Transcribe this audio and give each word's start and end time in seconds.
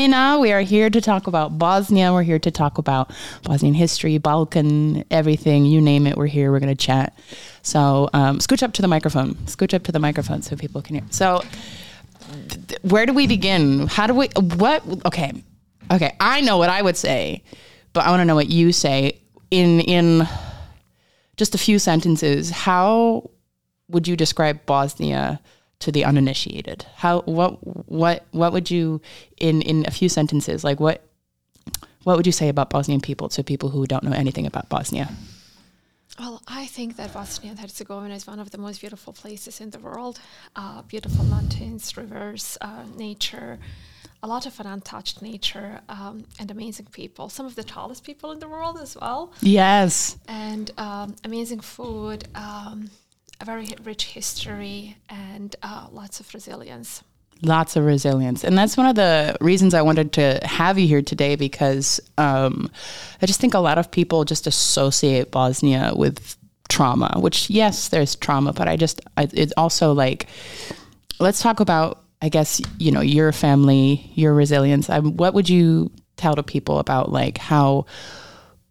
We 0.00 0.52
are 0.52 0.62
here 0.62 0.88
to 0.88 1.00
talk 1.02 1.26
about 1.26 1.58
Bosnia. 1.58 2.10
We're 2.10 2.22
here 2.22 2.38
to 2.38 2.50
talk 2.50 2.78
about 2.78 3.10
Bosnian 3.42 3.74
history, 3.74 4.16
Balkan, 4.16 5.04
everything. 5.10 5.66
You 5.66 5.82
name 5.82 6.06
it, 6.06 6.16
we're 6.16 6.24
here. 6.24 6.50
We're 6.50 6.58
going 6.58 6.74
to 6.74 6.86
chat. 6.86 7.18
So 7.60 8.08
um, 8.14 8.38
scooch 8.38 8.62
up 8.62 8.72
to 8.72 8.82
the 8.82 8.88
microphone. 8.88 9.34
Scooch 9.44 9.74
up 9.74 9.82
to 9.82 9.92
the 9.92 9.98
microphone 9.98 10.40
so 10.40 10.56
people 10.56 10.80
can 10.80 10.94
hear. 10.94 11.04
So, 11.10 11.42
th- 12.48 12.80
where 12.80 13.04
do 13.04 13.12
we 13.12 13.26
begin? 13.26 13.88
How 13.88 14.06
do 14.06 14.14
we, 14.14 14.28
what, 14.36 14.82
okay. 15.04 15.34
Okay. 15.92 16.16
I 16.18 16.40
know 16.40 16.56
what 16.56 16.70
I 16.70 16.80
would 16.80 16.96
say, 16.96 17.44
but 17.92 18.06
I 18.06 18.10
want 18.10 18.20
to 18.20 18.24
know 18.24 18.36
what 18.36 18.48
you 18.48 18.72
say 18.72 19.20
in, 19.50 19.80
in 19.80 20.26
just 21.36 21.54
a 21.54 21.58
few 21.58 21.78
sentences. 21.78 22.48
How 22.48 23.28
would 23.90 24.08
you 24.08 24.16
describe 24.16 24.64
Bosnia? 24.64 25.42
To 25.80 25.90
the 25.92 26.04
uninitiated? 26.04 26.86
How 26.96 27.22
what 27.22 27.58
what 27.88 28.26
what 28.30 28.52
would 28.52 28.70
you 28.70 29.00
in 29.38 29.62
in 29.62 29.84
a 29.86 29.90
few 29.90 30.08
sentences 30.08 30.62
like 30.64 30.78
what 30.78 31.02
what 32.04 32.16
would 32.16 32.26
you 32.26 32.32
say 32.32 32.48
about 32.48 32.70
Bosnian 32.70 33.00
people 33.00 33.28
to 33.30 33.44
people 33.44 33.70
who 33.70 33.86
don't 33.86 34.04
know 34.04 34.12
anything 34.12 34.46
about 34.46 34.68
Bosnia? 34.68 35.10
Well, 36.18 36.42
I 36.46 36.66
think 36.66 36.96
that 36.96 37.14
Bosnia 37.14 37.50
and 37.50 37.60
Herzegovina 37.60 38.14
is 38.14 38.26
one 38.26 38.40
of 38.40 38.50
the 38.50 38.58
most 38.58 38.80
beautiful 38.80 39.12
places 39.12 39.60
in 39.60 39.70
the 39.70 39.78
world. 39.78 40.20
Uh, 40.54 40.82
beautiful 40.82 41.24
mountains, 41.24 41.96
rivers, 41.96 42.58
uh, 42.60 42.84
nature, 42.96 43.58
a 44.22 44.26
lot 44.26 44.44
of 44.44 44.58
an 44.60 44.66
untouched 44.66 45.22
nature, 45.22 45.80
um, 45.88 46.26
and 46.38 46.50
amazing 46.50 46.88
people. 46.92 47.30
Some 47.30 47.46
of 47.46 47.54
the 47.54 47.64
tallest 47.64 48.04
people 48.04 48.32
in 48.32 48.38
the 48.38 48.48
world 48.48 48.78
as 48.78 48.96
well. 49.00 49.32
Yes. 49.40 50.18
And 50.28 50.70
um, 50.76 51.16
amazing 51.24 51.60
food. 51.60 52.28
Um, 52.34 52.90
a 53.40 53.44
very 53.44 53.68
rich 53.82 54.04
history 54.04 54.96
and 55.08 55.56
uh, 55.62 55.86
lots 55.90 56.20
of 56.20 56.32
resilience. 56.34 57.02
Lots 57.42 57.74
of 57.74 57.86
resilience. 57.86 58.44
And 58.44 58.56
that's 58.56 58.76
one 58.76 58.86
of 58.86 58.96
the 58.96 59.36
reasons 59.40 59.72
I 59.72 59.80
wanted 59.80 60.12
to 60.14 60.40
have 60.42 60.78
you 60.78 60.86
here 60.86 61.00
today 61.00 61.36
because 61.36 61.98
um, 62.18 62.70
I 63.22 63.26
just 63.26 63.40
think 63.40 63.54
a 63.54 63.58
lot 63.58 63.78
of 63.78 63.90
people 63.90 64.24
just 64.24 64.46
associate 64.46 65.30
Bosnia 65.30 65.92
with 65.96 66.36
trauma, 66.68 67.14
which, 67.16 67.48
yes, 67.48 67.88
there's 67.88 68.14
trauma, 68.14 68.52
but 68.52 68.68
I 68.68 68.76
just, 68.76 69.00
I, 69.16 69.26
it's 69.32 69.54
also 69.56 69.94
like, 69.94 70.28
let's 71.18 71.40
talk 71.40 71.60
about, 71.60 72.04
I 72.20 72.28
guess, 72.28 72.60
you 72.78 72.92
know, 72.92 73.00
your 73.00 73.32
family, 73.32 74.10
your 74.14 74.34
resilience. 74.34 74.90
Um, 74.90 75.16
what 75.16 75.32
would 75.32 75.48
you 75.48 75.90
tell 76.18 76.34
to 76.34 76.42
people 76.42 76.78
about 76.78 77.10
like 77.10 77.38
how 77.38 77.86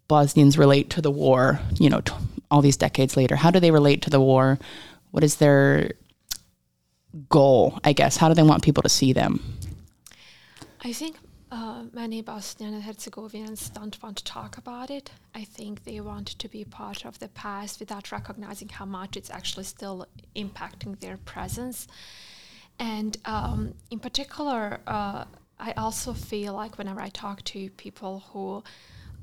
Bosnians 0.06 0.56
relate 0.56 0.90
to 0.90 1.02
the 1.02 1.10
war, 1.10 1.58
you 1.78 1.90
know, 1.90 2.00
t- 2.00 2.14
all 2.50 2.62
these 2.62 2.76
decades 2.76 3.16
later? 3.16 3.36
How 3.36 3.50
do 3.50 3.60
they 3.60 3.70
relate 3.70 4.02
to 4.02 4.10
the 4.10 4.20
war? 4.20 4.58
What 5.10 5.24
is 5.24 5.36
their 5.36 5.92
goal, 7.28 7.78
I 7.84 7.92
guess? 7.92 8.16
How 8.16 8.28
do 8.28 8.34
they 8.34 8.42
want 8.42 8.62
people 8.62 8.82
to 8.82 8.88
see 8.88 9.12
them? 9.12 9.40
I 10.82 10.92
think 10.92 11.16
uh, 11.50 11.84
many 11.92 12.22
Bosnian 12.22 12.74
and 12.74 12.82
Herzegovinians 12.82 13.72
don't 13.74 14.00
want 14.02 14.18
to 14.18 14.24
talk 14.24 14.56
about 14.56 14.90
it. 14.90 15.10
I 15.34 15.44
think 15.44 15.84
they 15.84 16.00
want 16.00 16.28
to 16.28 16.48
be 16.48 16.64
part 16.64 17.04
of 17.04 17.18
the 17.18 17.28
past 17.28 17.80
without 17.80 18.12
recognizing 18.12 18.68
how 18.68 18.84
much 18.84 19.16
it's 19.16 19.30
actually 19.30 19.64
still 19.64 20.06
impacting 20.36 21.00
their 21.00 21.16
presence. 21.18 21.88
And 22.78 23.16
um, 23.24 23.74
in 23.90 23.98
particular, 23.98 24.80
uh, 24.86 25.24
I 25.58 25.72
also 25.72 26.12
feel 26.12 26.54
like 26.54 26.78
whenever 26.78 27.00
I 27.00 27.08
talk 27.08 27.42
to 27.44 27.68
people 27.70 28.24
who 28.32 28.62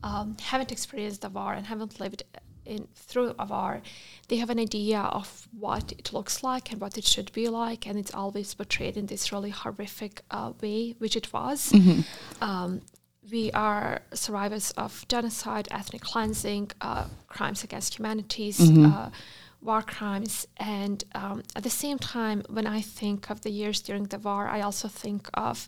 um, 0.03 0.37
haven't 0.39 0.71
experienced 0.71 1.21
the 1.21 1.29
war 1.29 1.53
and 1.53 1.65
haven't 1.65 1.99
lived 1.99 2.23
in 2.67 2.87
through 2.95 3.33
Avar, 3.39 3.81
they 4.27 4.37
have 4.37 4.49
an 4.49 4.59
idea 4.59 4.99
of 4.99 5.47
what 5.57 5.91
it 5.91 6.13
looks 6.13 6.43
like 6.43 6.71
and 6.71 6.81
what 6.81 6.97
it 6.97 7.05
should 7.05 7.31
be 7.31 7.47
like, 7.47 7.87
and 7.87 7.97
it's 7.97 8.13
always 8.13 8.53
portrayed 8.53 8.97
in 8.97 9.05
this 9.07 9.31
really 9.31 9.49
horrific 9.49 10.21
uh, 10.31 10.51
way, 10.61 10.95
which 10.99 11.15
it 11.15 11.31
was. 11.33 11.71
Mm-hmm. 11.71 12.01
Um, 12.43 12.81
we 13.31 13.51
are 13.51 14.01
survivors 14.13 14.71
of 14.71 15.05
genocide, 15.07 15.67
ethnic 15.71 16.01
cleansing, 16.01 16.71
uh, 16.81 17.05
crimes 17.27 17.63
against 17.63 17.97
humanities. 17.97 18.59
Mm-hmm. 18.59 18.85
Uh, 18.85 19.09
war 19.61 19.81
crimes. 19.81 20.47
And 20.57 21.03
um, 21.15 21.43
at 21.55 21.63
the 21.63 21.69
same 21.69 21.97
time, 21.97 22.43
when 22.49 22.67
I 22.67 22.81
think 22.81 23.29
of 23.29 23.41
the 23.41 23.49
years 23.49 23.81
during 23.81 24.03
the 24.03 24.19
war, 24.19 24.47
I 24.47 24.61
also 24.61 24.87
think 24.87 25.29
of 25.33 25.67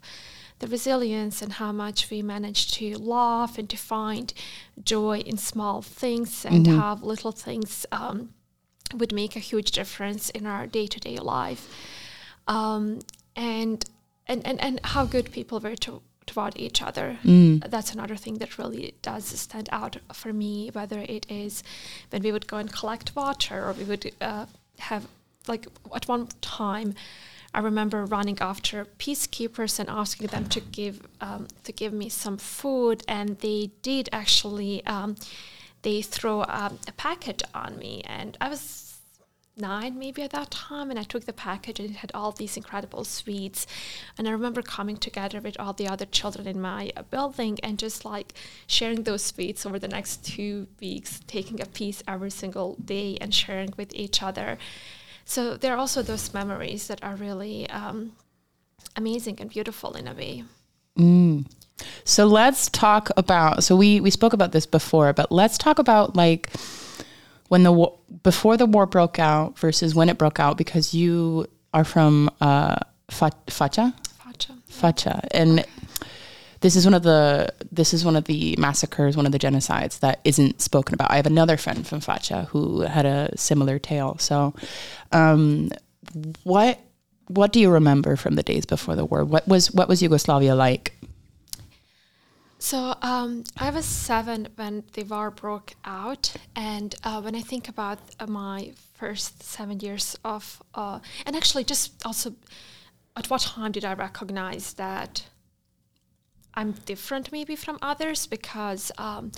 the 0.59 0.67
resilience 0.67 1.41
and 1.41 1.53
how 1.53 1.71
much 1.71 2.09
we 2.09 2.21
manage 2.21 2.71
to 2.71 2.97
laugh 2.97 3.57
and 3.57 3.69
to 3.69 3.77
find 3.77 4.33
joy 4.83 5.19
in 5.19 5.37
small 5.37 5.81
things 5.81 6.45
and 6.45 6.65
mm-hmm. 6.65 6.79
have 6.79 7.03
little 7.03 7.31
things 7.31 7.85
um, 7.91 8.29
would 8.93 9.13
make 9.13 9.35
a 9.35 9.39
huge 9.39 9.71
difference 9.71 10.29
in 10.29 10.45
our 10.45 10.67
day-to-day 10.67 11.17
life 11.17 11.73
um, 12.47 12.99
and, 13.35 13.85
and 14.27 14.45
and 14.45 14.59
and 14.61 14.79
how 14.83 15.05
good 15.05 15.31
people 15.31 15.59
were 15.59 15.75
to 15.75 16.01
toward 16.29 16.57
each 16.57 16.81
other. 16.81 17.17
Mm. 17.23 17.69
That's 17.69 17.91
another 17.93 18.15
thing 18.15 18.37
that 18.37 18.57
really 18.59 18.93
does 19.01 19.25
stand 19.25 19.67
out 19.71 19.97
for 20.13 20.31
me, 20.31 20.69
whether 20.71 20.99
it 20.99 21.25
is 21.29 21.63
when 22.11 22.21
we 22.21 22.31
would 22.31 22.47
go 22.47 22.57
and 22.57 22.71
collect 22.71 23.15
water 23.15 23.65
or 23.65 23.73
we 23.73 23.83
would 23.83 24.11
uh, 24.21 24.45
have, 24.77 25.07
like, 25.47 25.65
at 25.95 26.07
one 26.07 26.27
time, 26.41 26.93
I 27.53 27.59
remember 27.59 28.05
running 28.05 28.37
after 28.39 28.85
peacekeepers 28.85 29.79
and 29.79 29.89
asking 29.89 30.27
them 30.27 30.47
to 30.49 30.59
give 30.59 31.07
um, 31.19 31.47
to 31.63 31.71
give 31.71 31.93
me 31.93 32.09
some 32.09 32.37
food, 32.37 33.03
and 33.07 33.39
they 33.39 33.71
did 33.81 34.09
actually. 34.11 34.85
Um, 34.85 35.15
they 35.81 36.01
throw 36.01 36.43
um, 36.49 36.77
a 36.89 36.91
package 36.97 37.41
on 37.53 37.79
me, 37.79 38.01
and 38.05 38.37
I 38.41 38.49
was 38.49 38.89
nine 39.59 39.99
maybe 39.99 40.21
at 40.21 40.31
that 40.31 40.49
time 40.49 40.89
and 40.89 40.97
i 40.99 41.03
took 41.03 41.25
the 41.25 41.33
package 41.33 41.79
and 41.79 41.89
it 41.89 41.97
had 41.97 42.11
all 42.13 42.31
these 42.31 42.55
incredible 42.55 43.03
sweets 43.03 43.67
and 44.17 44.27
i 44.27 44.31
remember 44.31 44.61
coming 44.61 44.97
together 44.97 45.41
with 45.41 45.59
all 45.59 45.73
the 45.73 45.87
other 45.87 46.05
children 46.05 46.47
in 46.47 46.61
my 46.61 46.91
uh, 46.95 47.03
building 47.03 47.59
and 47.61 47.77
just 47.77 48.05
like 48.05 48.33
sharing 48.67 49.03
those 49.03 49.23
sweets 49.23 49.65
over 49.65 49.77
the 49.77 49.87
next 49.87 50.25
two 50.25 50.67
weeks 50.79 51.19
taking 51.27 51.61
a 51.61 51.65
piece 51.65 52.01
every 52.07 52.31
single 52.31 52.75
day 52.83 53.17
and 53.19 53.33
sharing 53.33 53.73
with 53.77 53.93
each 53.93 54.23
other 54.23 54.57
so 55.29 55.55
there 55.57 55.75
are 55.75 55.77
also 55.77 56.01
those 56.01 56.33
memories 56.33 56.87
that 56.87 57.03
are 57.03 57.15
really 57.15 57.69
um, 57.69 58.13
amazing 58.95 59.39
and 59.39 59.47
beautiful 59.47 59.93
in 59.93 60.07
a 60.07 60.13
way. 60.15 60.43
Mm. 60.97 61.45
So 62.03 62.25
let's 62.25 62.67
talk 62.67 63.11
about. 63.15 63.63
So 63.63 63.75
we 63.75 64.01
we 64.01 64.09
spoke 64.09 64.33
about 64.33 64.53
this 64.53 64.65
before, 64.65 65.13
but 65.13 65.31
let's 65.31 65.57
talk 65.59 65.77
about 65.77 66.15
like 66.15 66.49
when 67.49 67.61
the 67.61 67.71
war 67.71 67.99
before 68.23 68.57
the 68.57 68.65
war 68.65 68.87
broke 68.87 69.19
out 69.19 69.57
versus 69.59 69.93
when 69.93 70.09
it 70.09 70.17
broke 70.17 70.39
out, 70.39 70.57
because 70.57 70.95
you 70.95 71.45
are 71.75 71.83
from 71.83 72.31
uh, 72.41 72.77
Foča. 73.11 73.93
Foča. 74.17 74.53
Foča, 74.67 75.27
and 75.29 75.63
this 76.61 76.75
is 76.75 76.85
one 76.85 76.93
of 76.93 77.03
the 77.03 77.53
this 77.71 77.93
is 77.93 78.03
one 78.03 78.15
of 78.15 78.25
the 78.25 78.55
massacres, 78.57 79.15
one 79.15 79.25
of 79.25 79.31
the 79.31 79.39
genocides 79.39 79.99
that 79.99 80.19
isn't 80.23 80.61
spoken 80.61 80.93
about. 80.93 81.11
I 81.11 81.15
have 81.15 81.25
another 81.25 81.57
friend 81.57 81.87
from 81.87 82.01
Foča 82.01 82.47
who 82.47 82.81
had 82.81 83.05
a 83.05 83.37
similar 83.37 83.79
tale. 83.79 84.17
So, 84.17 84.53
um, 85.11 85.71
what 86.43 86.79
what 87.27 87.53
do 87.53 87.59
you 87.59 87.69
remember 87.69 88.15
from 88.15 88.35
the 88.35 88.43
days 88.43 88.65
before 88.65 88.95
the 88.95 89.05
war? 89.05 89.23
What 89.23 89.47
was 89.47 89.71
what 89.71 89.87
was 89.87 90.01
Yugoslavia 90.01 90.55
like? 90.55 90.93
So 92.61 92.95
um, 93.01 93.45
I 93.57 93.69
was 93.69 93.85
seven 93.85 94.49
when 94.57 94.83
the 94.91 95.03
war 95.03 95.31
broke 95.31 95.75
out, 95.85 96.35
and 96.57 96.93
uh, 97.05 97.21
when 97.21 97.33
I 97.33 97.39
think 97.39 97.69
about 97.69 97.99
uh, 98.19 98.27
my 98.27 98.73
first 98.95 99.43
seven 99.43 99.79
years 99.79 100.17
of, 100.25 100.61
uh, 100.75 100.99
and 101.25 101.37
actually 101.37 101.63
just 101.63 102.05
also, 102.05 102.35
at 103.15 103.29
what 103.29 103.41
time 103.43 103.71
did 103.71 103.85
I 103.85 103.93
recognize 103.93 104.73
that 104.73 105.23
I'm 106.59 106.73
different 106.85 107.31
maybe 107.31 107.55
from 107.55 107.79
others 107.81 108.27
because 108.27 108.91
um, 108.97 109.31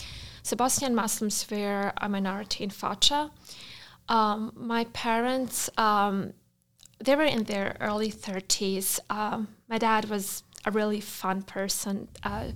Muslims 0.59 1.45
were 1.51 1.93
a 1.97 2.09
minority 2.09 2.63
in 2.63 2.71
Foča. 2.71 3.29
Um, 4.09 4.51
my 4.55 4.85
parents, 4.85 5.69
um, 5.77 6.33
they 6.97 7.15
were 7.15 7.31
in 7.37 7.43
their 7.43 7.77
early 7.79 8.11
30s. 8.11 8.99
Um, 9.11 9.49
my 9.69 9.77
dad 9.77 10.05
was 10.09 10.41
a 10.65 10.71
really 10.71 10.99
fun 10.99 11.43
person 11.43 12.07
uh, 12.23 12.47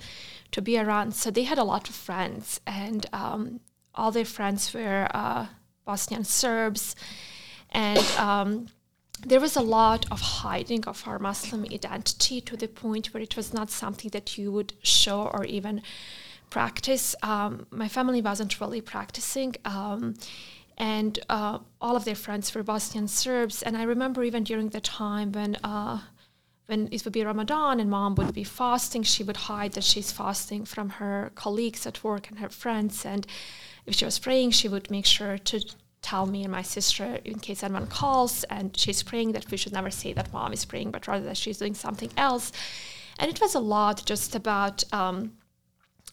to 0.51 0.63
be 0.63 0.79
around, 0.79 1.13
so 1.13 1.29
they 1.29 1.43
had 1.43 1.59
a 1.59 1.63
lot 1.63 1.87
of 1.87 1.93
friends, 1.93 2.59
and 2.65 3.05
um, 3.13 3.59
all 3.93 4.11
their 4.11 4.25
friends 4.25 4.73
were 4.73 5.07
uh, 5.13 5.45
Bosnian 5.85 6.23
Serbs, 6.23 6.95
and 7.69 8.03
um, 8.17 8.67
there 9.21 9.39
was 9.39 9.55
a 9.55 9.61
lot 9.61 10.05
of 10.11 10.19
hiding 10.21 10.85
of 10.85 11.07
our 11.07 11.19
Muslim 11.19 11.65
identity 11.71 12.41
to 12.41 12.57
the 12.57 12.67
point 12.67 13.13
where 13.13 13.23
it 13.23 13.35
was 13.35 13.53
not 13.53 13.69
something 13.69 14.11
that 14.11 14.37
you 14.37 14.51
would 14.51 14.73
show 14.83 15.27
or 15.33 15.45
even 15.45 15.81
practice. 16.49 17.15
Um, 17.23 17.65
my 17.71 17.87
family 17.87 18.21
wasn't 18.21 18.59
really 18.61 18.81
practicing. 18.81 19.55
Um, 19.65 20.15
and 20.77 21.19
uh, 21.29 21.59
all 21.79 21.95
of 21.95 22.05
their 22.05 22.15
friends 22.15 22.53
were 22.53 22.63
Bosnian 22.63 23.07
Serbs. 23.07 23.63
And 23.63 23.77
I 23.77 23.83
remember 23.83 24.23
even 24.23 24.43
during 24.43 24.69
the 24.69 24.81
time 24.81 25.31
when 25.31 25.55
uh, 25.63 26.01
when 26.67 26.89
it 26.91 27.03
would 27.03 27.13
be 27.13 27.23
Ramadan 27.23 27.79
and 27.79 27.89
mom 27.89 28.15
would 28.15 28.33
be 28.33 28.43
fasting, 28.43 29.03
she 29.03 29.23
would 29.23 29.37
hide 29.37 29.73
that 29.73 29.83
she's 29.83 30.11
fasting 30.11 30.65
from 30.65 30.89
her 30.89 31.31
colleagues 31.35 31.85
at 31.85 32.03
work 32.03 32.29
and 32.29 32.39
her 32.39 32.49
friends. 32.49 33.05
And 33.05 33.27
if 33.85 33.95
she 33.95 34.05
was 34.05 34.17
praying, 34.17 34.51
she 34.51 34.67
would 34.67 34.89
make 34.89 35.05
sure 35.05 35.37
to 35.37 35.61
tell 36.05 36.25
me 36.27 36.43
and 36.43 36.51
my 36.51 36.61
sister 36.61 37.07
in 37.25 37.39
case 37.39 37.63
anyone 37.63 37.87
calls 37.87 38.43
and 38.55 38.77
she's 38.81 39.01
praying 39.01 39.31
that 39.31 39.49
we 39.49 39.57
should 39.57 39.73
never 39.73 39.89
say 40.01 40.13
that 40.13 40.31
mom 40.31 40.53
is 40.53 40.63
praying, 40.71 40.91
but 40.91 41.07
rather 41.07 41.25
that 41.25 41.37
she's 41.43 41.57
doing 41.57 41.73
something 41.73 42.11
else. 42.15 42.51
and 43.19 43.27
it 43.33 43.39
was 43.41 43.55
a 43.55 43.63
lot 43.77 43.97
just 44.05 44.35
about 44.35 44.77
um, 44.93 45.17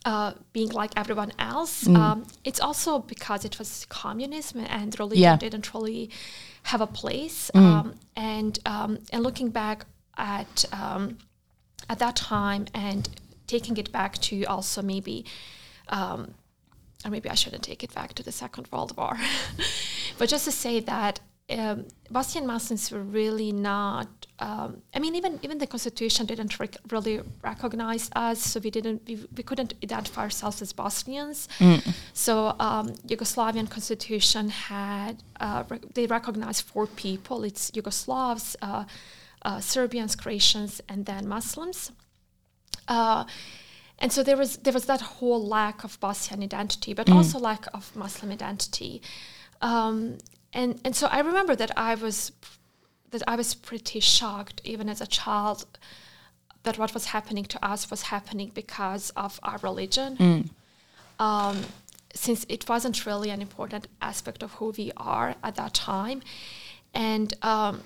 uh, 0.05 0.33
being 0.53 0.71
like 0.71 0.93
everyone 1.03 1.33
else. 1.39 1.85
Mm. 1.85 1.97
Um, 1.97 2.19
it's 2.49 2.61
also 2.61 2.91
because 3.15 3.45
it 3.45 3.59
was 3.59 3.71
communism 3.89 4.61
and 4.79 4.99
religion 4.99 5.23
yeah. 5.23 5.37
didn't 5.37 5.75
really 5.75 6.11
have 6.71 6.81
a 6.81 6.87
place. 6.87 7.51
Mm. 7.55 7.61
Um, 7.61 7.95
and 8.17 8.59
um, 8.75 8.99
and 9.13 9.23
looking 9.23 9.51
back 9.51 9.79
at 10.17 10.65
um, 10.73 11.19
at 11.93 11.99
that 11.99 12.17
time 12.17 12.63
and 12.87 13.09
taking 13.47 13.77
it 13.77 13.93
back 13.93 14.13
to 14.29 14.45
also 14.45 14.81
maybe. 14.83 15.25
Um, 15.89 16.35
or 17.05 17.11
maybe 17.11 17.29
I 17.29 17.35
shouldn't 17.35 17.63
take 17.63 17.83
it 17.83 17.95
back 17.95 18.15
to 18.15 18.23
the 18.23 18.33
Second 18.33 18.69
World 18.73 18.97
War, 18.97 19.17
but 20.19 20.29
just 20.29 20.45
to 20.45 20.53
say 20.53 20.81
that 20.81 21.21
um, 21.51 21.87
Bosnian 22.11 22.47
Muslims 22.47 22.91
were 22.91 23.03
really 23.03 23.53
not. 23.53 24.09
Um, 24.39 24.83
I 24.95 24.99
mean, 24.99 25.15
even 25.15 25.39
even 25.43 25.59
the 25.59 25.67
constitution 25.67 26.27
didn't 26.27 26.59
rec- 26.59 26.79
really 26.91 27.21
recognize 27.43 28.11
us, 28.17 28.41
so 28.41 28.61
we 28.61 28.71
didn't 28.71 29.03
we, 29.07 29.27
we 29.37 29.43
couldn't 29.43 29.75
identify 29.83 30.23
ourselves 30.23 30.63
as 30.63 30.73
Bosnians. 30.73 31.49
Mm. 31.59 31.95
So 32.13 32.55
um, 32.59 32.89
Yugoslavian 33.07 33.69
constitution 33.69 34.49
had 34.49 35.23
uh, 35.41 35.65
re- 35.69 35.81
they 35.95 36.07
recognized 36.07 36.65
four 36.65 36.87
people. 36.87 37.45
It's 37.45 37.71
Yugoslavs, 37.73 38.57
uh, 38.63 38.85
uh, 39.43 39.61
Serbians, 39.61 40.17
Croatians, 40.17 40.81
and 40.89 41.07
then 41.07 41.29
Muslims. 41.29 41.93
And 44.03 44.13
so 44.13 44.25
there 44.25 44.37
was 44.37 44.57
there 44.57 44.73
was 44.73 44.87
that 44.87 45.01
whole 45.01 45.47
lack 45.47 45.85
of 45.85 45.99
Bosnian 46.01 46.43
identity, 46.43 46.93
but 46.93 47.07
mm. 47.07 47.15
also 47.15 47.39
lack 47.39 47.69
of 47.73 47.95
Muslim 47.95 48.33
identity. 48.33 49.01
Um, 49.61 50.19
and 50.53 50.81
and 50.85 50.97
so 50.97 51.07
I 51.07 51.21
remember 51.21 51.55
that 51.55 51.71
I 51.79 51.95
was 51.95 52.33
that 53.13 53.23
I 53.29 53.37
was 53.37 53.55
pretty 53.55 54.01
shocked 54.01 54.61
even 54.65 54.89
as 54.89 55.01
a 55.01 55.07
child 55.07 55.67
that 56.65 56.79
what 56.79 56.93
was 56.95 57.07
happening 57.07 57.45
to 57.45 57.65
us 57.65 57.91
was 57.91 58.03
happening 58.03 58.51
because 58.53 59.11
of 59.11 59.39
our 59.45 59.59
religion. 59.63 60.17
Mm. 60.17 60.51
Um, 61.19 61.65
since 62.15 62.45
it 62.49 62.69
wasn't 62.69 63.07
really 63.07 63.31
an 63.31 63.41
important 63.41 63.87
aspect 64.01 64.43
of 64.43 64.53
who 64.55 64.75
we 64.77 64.91
are 64.97 65.37
at 65.45 65.55
that 65.55 65.75
time, 65.75 66.23
and 66.93 67.33
um, 67.43 67.83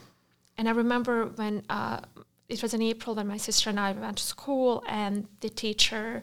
and 0.56 0.66
I 0.66 0.72
remember 0.72 1.26
when 1.26 1.62
uh, 1.68 2.00
it 2.48 2.62
was 2.62 2.74
in 2.74 2.82
April 2.82 3.16
when 3.16 3.26
my 3.26 3.36
sister 3.36 3.70
and 3.70 3.80
I 3.80 3.92
went 3.92 4.18
to 4.18 4.24
school, 4.24 4.84
and 4.88 5.26
the 5.40 5.48
teacher 5.48 6.22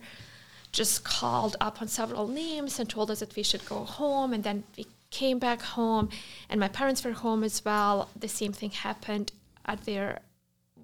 just 0.72 1.04
called 1.04 1.56
up 1.62 1.82
on 1.82 1.88
several 1.88 2.28
names 2.28 2.80
and 2.80 2.90
told 2.90 3.12
us 3.12 3.20
that 3.20 3.36
we 3.36 3.44
should 3.44 3.66
go 3.66 3.84
home, 3.84 4.34
and 4.34 4.44
then 4.44 4.64
we 4.78 4.88
came 5.14 5.38
back 5.38 5.62
home 5.62 6.10
and 6.50 6.60
my 6.60 6.68
parents 6.68 7.04
were 7.06 7.12
home 7.12 7.44
as 7.44 7.64
well. 7.64 8.10
The 8.20 8.28
same 8.28 8.52
thing 8.52 8.72
happened 8.72 9.32
at 9.64 9.86
their 9.86 10.22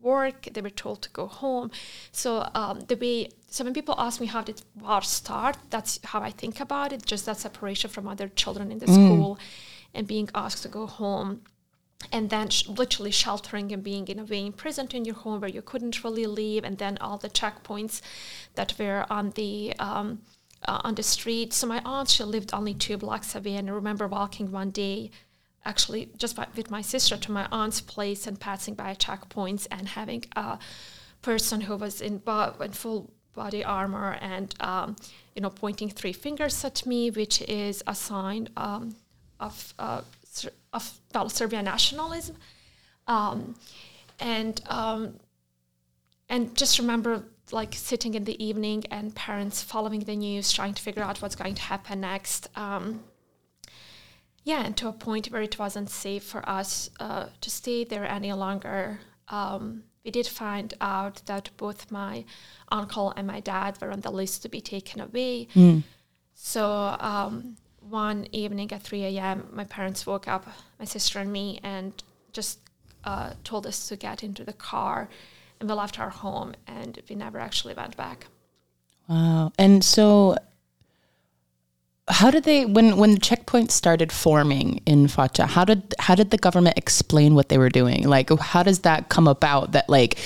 work. 0.01 0.47
They 0.53 0.61
were 0.61 0.69
told 0.69 1.01
to 1.01 1.09
go 1.09 1.25
home. 1.25 1.71
So 2.11 2.47
um, 2.53 2.81
the 2.81 2.95
way 2.95 3.29
so 3.49 3.63
when 3.63 3.73
people 3.73 3.95
ask 3.97 4.21
me 4.21 4.27
how 4.27 4.41
did 4.41 4.61
war 4.79 5.01
start 5.01 5.57
that's 5.69 5.99
how 6.03 6.21
i 6.21 6.29
think 6.29 6.59
about 6.59 6.93
it 6.93 7.05
just 7.05 7.25
that 7.25 7.37
separation 7.37 7.89
from 7.89 8.07
other 8.07 8.27
children 8.29 8.71
in 8.71 8.79
the 8.79 8.85
mm. 8.85 8.93
school 8.93 9.39
and 9.93 10.07
being 10.07 10.29
asked 10.35 10.61
to 10.63 10.69
go 10.69 10.85
home 10.85 11.41
and 12.11 12.29
then 12.29 12.49
sh- 12.49 12.67
literally 12.67 13.11
sheltering 13.11 13.71
and 13.71 13.83
being 13.83 14.07
in 14.07 14.19
a 14.19 14.23
way 14.23 14.45
imprisoned 14.45 14.93
in 14.93 15.05
your 15.05 15.15
home 15.15 15.41
where 15.41 15.49
you 15.49 15.61
couldn't 15.61 16.03
really 16.03 16.25
leave 16.25 16.63
and 16.63 16.77
then 16.77 16.97
all 16.99 17.17
the 17.17 17.29
checkpoints 17.29 18.01
that 18.55 18.73
were 18.79 19.05
on 19.09 19.31
the 19.31 19.73
um, 19.79 20.21
uh, 20.67 20.81
on 20.83 20.95
the 20.95 21.03
street. 21.03 21.53
So 21.53 21.67
my 21.67 21.81
aunt, 21.85 22.09
she 22.09 22.23
lived 22.23 22.53
only 22.53 22.73
two 22.73 22.97
blocks 22.97 23.35
away, 23.35 23.55
and 23.55 23.69
I 23.69 23.73
remember 23.73 24.07
walking 24.07 24.51
one 24.51 24.71
day, 24.71 25.11
actually 25.65 26.09
just 26.17 26.35
by, 26.35 26.47
with 26.55 26.71
my 26.71 26.81
sister 26.81 27.17
to 27.17 27.31
my 27.31 27.47
aunt's 27.51 27.81
place 27.81 28.27
and 28.27 28.39
passing 28.39 28.73
by 28.73 28.93
checkpoints 28.95 29.67
and 29.71 29.89
having 29.89 30.25
a 30.35 30.57
person 31.21 31.61
who 31.61 31.75
was 31.75 32.01
in, 32.01 32.17
bo- 32.17 32.55
in 32.61 32.71
full 32.71 33.11
body 33.33 33.63
armor 33.63 34.17
and 34.21 34.55
um, 34.59 34.95
you 35.35 35.41
know 35.41 35.49
pointing 35.49 35.89
three 35.89 36.13
fingers 36.13 36.63
at 36.65 36.85
me, 36.85 37.09
which 37.11 37.41
is 37.43 37.83
a 37.87 37.95
sign 37.95 38.49
um, 38.57 38.95
of 39.39 39.73
uh, 39.79 40.01
of 40.73 40.99
well, 41.13 41.29
Serbian 41.29 41.65
nationalism, 41.65 42.35
um, 43.07 43.55
and 44.19 44.61
um, 44.67 45.19
and 46.29 46.55
just 46.55 46.79
remember 46.79 47.23
like 47.51 47.73
sitting 47.73 48.13
in 48.13 48.23
the 48.25 48.43
evening 48.43 48.83
and 48.91 49.15
parents 49.15 49.63
following 49.63 50.01
the 50.01 50.15
news, 50.15 50.51
trying 50.51 50.73
to 50.73 50.81
figure 50.81 51.03
out 51.03 51.21
what's 51.21 51.35
going 51.35 51.55
to 51.55 51.61
happen 51.61 52.01
next. 52.01 52.47
Um, 52.55 53.01
yeah, 54.43 54.63
and 54.65 54.77
to 54.77 54.87
a 54.87 54.93
point 54.93 55.27
where 55.27 55.41
it 55.41 55.59
wasn't 55.59 55.89
safe 55.89 56.23
for 56.23 56.47
us 56.47 56.89
uh, 56.99 57.27
to 57.41 57.49
stay 57.49 57.83
there 57.83 58.05
any 58.05 58.33
longer. 58.33 58.99
Um, 59.27 59.83
we 60.03 60.11
did 60.11 60.27
find 60.27 60.73
out 60.79 61.21
that 61.25 61.49
both 61.57 61.91
my 61.91 62.25
uncle 62.71 63.13
and 63.15 63.27
my 63.27 63.41
dad 63.41 63.77
were 63.81 63.91
on 63.91 64.01
the 64.01 64.11
list 64.11 64.41
to 64.43 64.49
be 64.49 64.61
taken 64.61 65.01
away. 65.01 65.47
Mm. 65.53 65.83
So 66.33 66.95
um, 66.99 67.57
one 67.89 68.27
evening 68.31 68.71
at 68.71 68.81
3 68.81 69.03
a.m., 69.05 69.47
my 69.51 69.63
parents 69.63 70.05
woke 70.05 70.27
up, 70.27 70.47
my 70.77 70.85
sister 70.85 71.19
and 71.19 71.31
me, 71.31 71.59
and 71.63 72.03
just 72.31 72.59
uh, 73.03 73.33
told 73.43 73.65
us 73.65 73.87
to 73.87 73.95
get 73.95 74.23
into 74.23 74.43
the 74.43 74.53
car 74.53 75.09
and 75.59 75.69
we 75.69 75.75
left 75.75 75.99
our 75.99 76.09
home 76.09 76.53
and 76.67 76.99
we 77.09 77.15
never 77.15 77.39
actually 77.39 77.73
went 77.73 77.97
back. 77.97 78.27
Wow. 79.07 79.51
And 79.57 79.83
so 79.83 80.37
how 82.07 82.31
did 82.31 82.43
they 82.43 82.65
when 82.65 82.97
when 82.97 83.11
the 83.11 83.19
checkpoints 83.19 83.71
started 83.71 84.11
forming 84.11 84.81
in 84.85 85.07
Foča, 85.07 85.47
how 85.47 85.65
did 85.65 85.93
how 85.99 86.15
did 86.15 86.31
the 86.31 86.37
government 86.37 86.77
explain 86.77 87.35
what 87.35 87.49
they 87.49 87.57
were 87.57 87.69
doing? 87.69 88.07
Like 88.07 88.29
how 88.39 88.63
does 88.63 88.79
that 88.79 89.09
come 89.09 89.27
about 89.27 89.73
that 89.73 89.89
like 89.89 90.17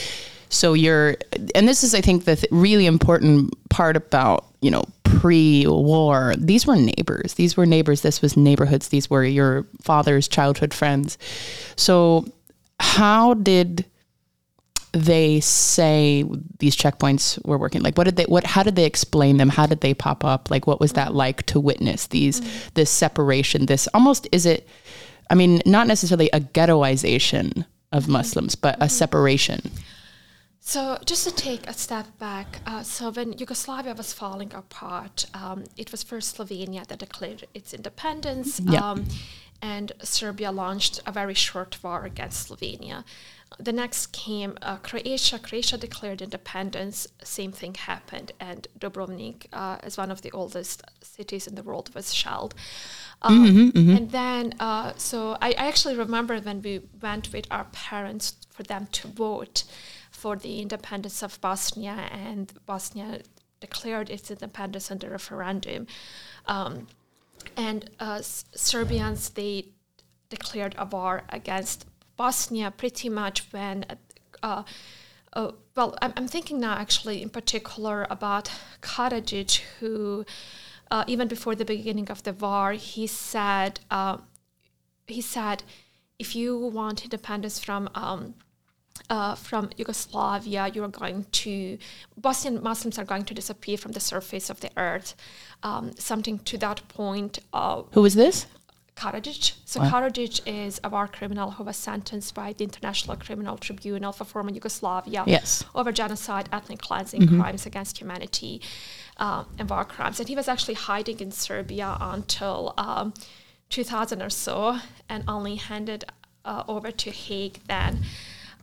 so 0.49 0.73
you're 0.73 1.17
and 1.55 1.67
this 1.67 1.83
is 1.83 1.95
I 1.95 2.01
think 2.01 2.25
the 2.25 2.35
th- 2.35 2.51
really 2.51 2.85
important 2.85 3.53
part 3.69 3.97
about, 3.97 4.45
you 4.61 4.71
know, 4.71 4.85
pre-war. 5.23 6.33
These 6.37 6.67
were 6.67 6.75
neighbors. 6.75 7.35
These 7.35 7.55
were 7.55 7.65
neighbors. 7.65 8.01
This 8.01 8.21
was 8.21 8.35
neighborhoods. 8.35 8.89
These 8.89 9.09
were 9.09 9.23
your 9.23 9.65
father's 9.81 10.27
childhood 10.27 10.73
friends. 10.73 11.17
So 11.77 12.25
how 12.81 13.33
did 13.35 13.85
they 14.91 15.39
say 15.39 16.25
these 16.59 16.75
checkpoints 16.75 17.43
were 17.47 17.57
working 17.57 17.81
like 17.81 17.97
what 17.97 18.03
did 18.03 18.17
they 18.17 18.25
what 18.25 18.43
how 18.43 18.61
did 18.61 18.75
they 18.75 18.85
explain 18.85 19.37
them 19.37 19.49
how 19.49 19.65
did 19.65 19.81
they 19.81 19.91
pop 19.91 20.23
up 20.23 20.51
like 20.51 20.67
what 20.67 20.79
was 20.79 20.93
that 20.93 21.07
mm-hmm. 21.07 21.17
like 21.17 21.43
to 21.47 21.59
witness 21.59 22.05
these 22.07 22.39
mm-hmm. 22.41 22.69
this 22.75 22.91
separation 22.91 23.65
this 23.65 23.87
almost 23.95 24.27
is 24.31 24.45
it 24.45 24.67
i 25.31 25.33
mean 25.33 25.63
not 25.65 25.87
necessarily 25.87 26.29
a 26.31 26.39
ghettoization 26.39 27.65
of 27.91 28.03
mm-hmm. 28.03 28.11
muslims 28.11 28.53
but 28.53 28.75
mm-hmm. 28.75 28.83
a 28.83 28.89
separation 28.89 29.71
so 30.65 30.97
just 31.03 31.27
to 31.27 31.35
take 31.35 31.67
a 31.67 31.73
step 31.73 32.17
back, 32.19 32.61
uh, 32.65 32.83
so 32.83 33.11
when 33.11 33.33
Yugoslavia 33.33 33.93
was 33.93 34.13
falling 34.13 34.53
apart, 34.53 35.25
um, 35.33 35.65
it 35.75 35.91
was 35.91 36.03
first 36.03 36.37
Slovenia 36.37 36.87
that 36.87 36.99
declared 36.99 37.45
its 37.53 37.73
independence, 37.73 38.61
um, 38.81 39.05
and 39.61 39.91
Serbia 40.01 40.53
launched 40.53 41.01
a 41.05 41.11
very 41.11 41.33
short 41.33 41.83
war 41.83 42.05
against 42.05 42.47
Slovenia. 42.47 43.03
The 43.59 43.73
next 43.73 44.13
came 44.13 44.57
uh, 44.61 44.77
Croatia. 44.77 45.37
Croatia 45.37 45.77
declared 45.77 46.21
independence. 46.21 47.07
Same 47.23 47.51
thing 47.51 47.75
happened, 47.75 48.31
and 48.39 48.65
Dubrovnik, 48.79 49.47
uh, 49.51 49.79
as 49.83 49.97
one 49.97 50.11
of 50.11 50.21
the 50.21 50.31
oldest 50.31 50.81
cities 51.01 51.45
in 51.45 51.55
the 51.55 51.63
world, 51.63 51.93
was 51.93 52.13
shelled. 52.13 52.55
Um, 53.21 53.45
mm-hmm, 53.45 53.77
mm-hmm. 53.77 53.97
And 53.97 54.11
then, 54.11 54.53
uh, 54.61 54.93
so 54.95 55.37
I, 55.41 55.49
I, 55.49 55.67
actually 55.67 55.95
remember 55.95 56.39
when 56.39 56.61
we 56.61 56.81
went 57.01 57.31
with 57.31 57.47
our 57.51 57.65
parents 57.71 58.35
for 58.49 58.63
them 58.63 58.87
to 58.91 59.07
vote 59.07 59.63
for 60.23 60.37
the 60.37 60.61
independence 60.61 61.21
of 61.21 61.41
Bosnia, 61.41 61.97
and 62.09 62.53
Bosnia 62.65 63.19
declared 63.59 64.09
its 64.09 64.31
independence 64.31 64.89
in 64.89 64.97
the 64.99 65.09
referendum. 65.09 65.85
Um, 66.45 66.87
and 67.57 67.89
uh, 67.99 68.21
Serbians, 68.21 69.31
they 69.31 69.65
declared 70.29 70.75
a 70.77 70.85
war 70.85 71.23
against 71.27 71.85
Bosnia 72.15 72.71
pretty 72.71 73.09
much 73.09 73.37
when, 73.51 73.83
uh, 74.41 74.63
uh, 75.33 75.51
well, 75.75 75.97
I'm, 76.01 76.13
I'm, 76.15 76.29
thinking 76.29 76.61
now 76.61 76.75
actually 76.75 77.21
in 77.21 77.29
particular 77.29 78.07
about 78.09 78.49
Karadzic, 78.81 79.59
who 79.79 80.25
uh, 80.89 81.03
even 81.05 81.27
before 81.27 81.53
the 81.53 81.65
beginning 81.65 82.09
of 82.09 82.23
the 82.23 82.31
war, 82.31 82.71
he 82.71 83.07
said, 83.07 83.81
uh, 83.91 84.19
he 85.05 85.19
said, 85.19 85.63
if 86.17 86.33
you 86.33 86.57
want 86.57 87.03
independence 87.03 87.59
from 87.59 87.89
um, 87.93 88.35
uh, 89.09 89.35
from 89.35 89.69
Yugoslavia, 89.77 90.67
you 90.73 90.83
are 90.83 90.87
going 90.87 91.25
to 91.31 91.77
Bosnian 92.17 92.61
Muslims 92.63 92.97
are 92.97 93.05
going 93.05 93.25
to 93.25 93.33
disappear 93.33 93.77
from 93.77 93.91
the 93.91 93.99
surface 93.99 94.49
of 94.49 94.59
the 94.61 94.69
earth. 94.77 95.15
Um, 95.63 95.91
something 95.97 96.39
to 96.39 96.57
that 96.59 96.87
point. 96.87 97.39
Who 97.93 98.01
was 98.01 98.15
this? 98.15 98.47
Karadzic. 98.95 99.53
So 99.65 99.79
wow. 99.81 99.89
Karadzic 99.89 100.41
is 100.45 100.79
a 100.83 100.89
war 100.89 101.07
criminal 101.07 101.51
who 101.51 101.63
was 101.63 101.77
sentenced 101.77 102.35
by 102.35 102.53
the 102.53 102.63
International 102.63 103.15
Criminal 103.17 103.57
Tribunal 103.57 104.11
for 104.11 104.23
former 104.23 104.51
Yugoslavia 104.51 105.23
yes. 105.25 105.63
over 105.73 105.91
genocide, 105.91 106.47
ethnic 106.51 106.79
cleansing, 106.79 107.21
mm-hmm. 107.21 107.41
crimes 107.41 107.65
against 107.65 107.99
humanity, 107.99 108.61
um, 109.17 109.47
and 109.57 109.69
war 109.69 109.83
crimes. 109.83 110.19
And 110.19 110.29
he 110.29 110.35
was 110.35 110.47
actually 110.47 110.75
hiding 110.75 111.19
in 111.19 111.31
Serbia 111.31 111.97
until 111.99 112.73
um, 112.77 113.13
2000 113.69 114.21
or 114.21 114.29
so, 114.29 114.77
and 115.09 115.23
only 115.27 115.55
handed 115.55 116.05
uh, 116.45 116.63
over 116.67 116.91
to 116.91 117.09
Hague 117.09 117.59
then. 117.67 118.03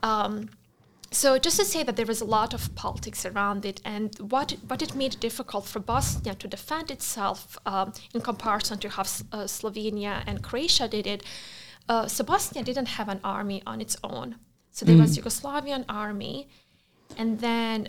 Um, 0.02 0.50
so 1.12 1.38
just 1.38 1.58
to 1.58 1.64
say 1.64 1.82
that 1.82 1.96
there 1.96 2.06
was 2.06 2.20
a 2.20 2.24
lot 2.24 2.54
of 2.54 2.74
politics 2.76 3.26
around 3.26 3.64
it, 3.64 3.80
and 3.84 4.16
what 4.18 4.52
what 4.68 4.80
it 4.80 4.94
made 4.94 5.18
difficult 5.18 5.66
for 5.66 5.80
Bosnia 5.80 6.34
to 6.36 6.46
defend 6.46 6.90
itself 6.90 7.58
um, 7.66 7.92
in 8.14 8.20
comparison 8.20 8.78
to 8.78 8.88
how 8.88 9.02
uh, 9.02 9.46
Slovenia 9.46 10.22
and 10.26 10.42
Croatia 10.42 10.86
did 10.88 11.06
it. 11.06 11.24
Uh, 11.88 12.06
so 12.06 12.22
Bosnia 12.22 12.62
didn't 12.62 12.86
have 12.86 13.08
an 13.08 13.20
army 13.24 13.62
on 13.66 13.80
its 13.80 13.96
own. 14.04 14.36
So 14.70 14.86
there 14.86 14.94
mm. 14.94 15.00
was 15.00 15.18
Yugoslavian 15.18 15.84
army, 15.88 16.48
and 17.16 17.40
then 17.40 17.88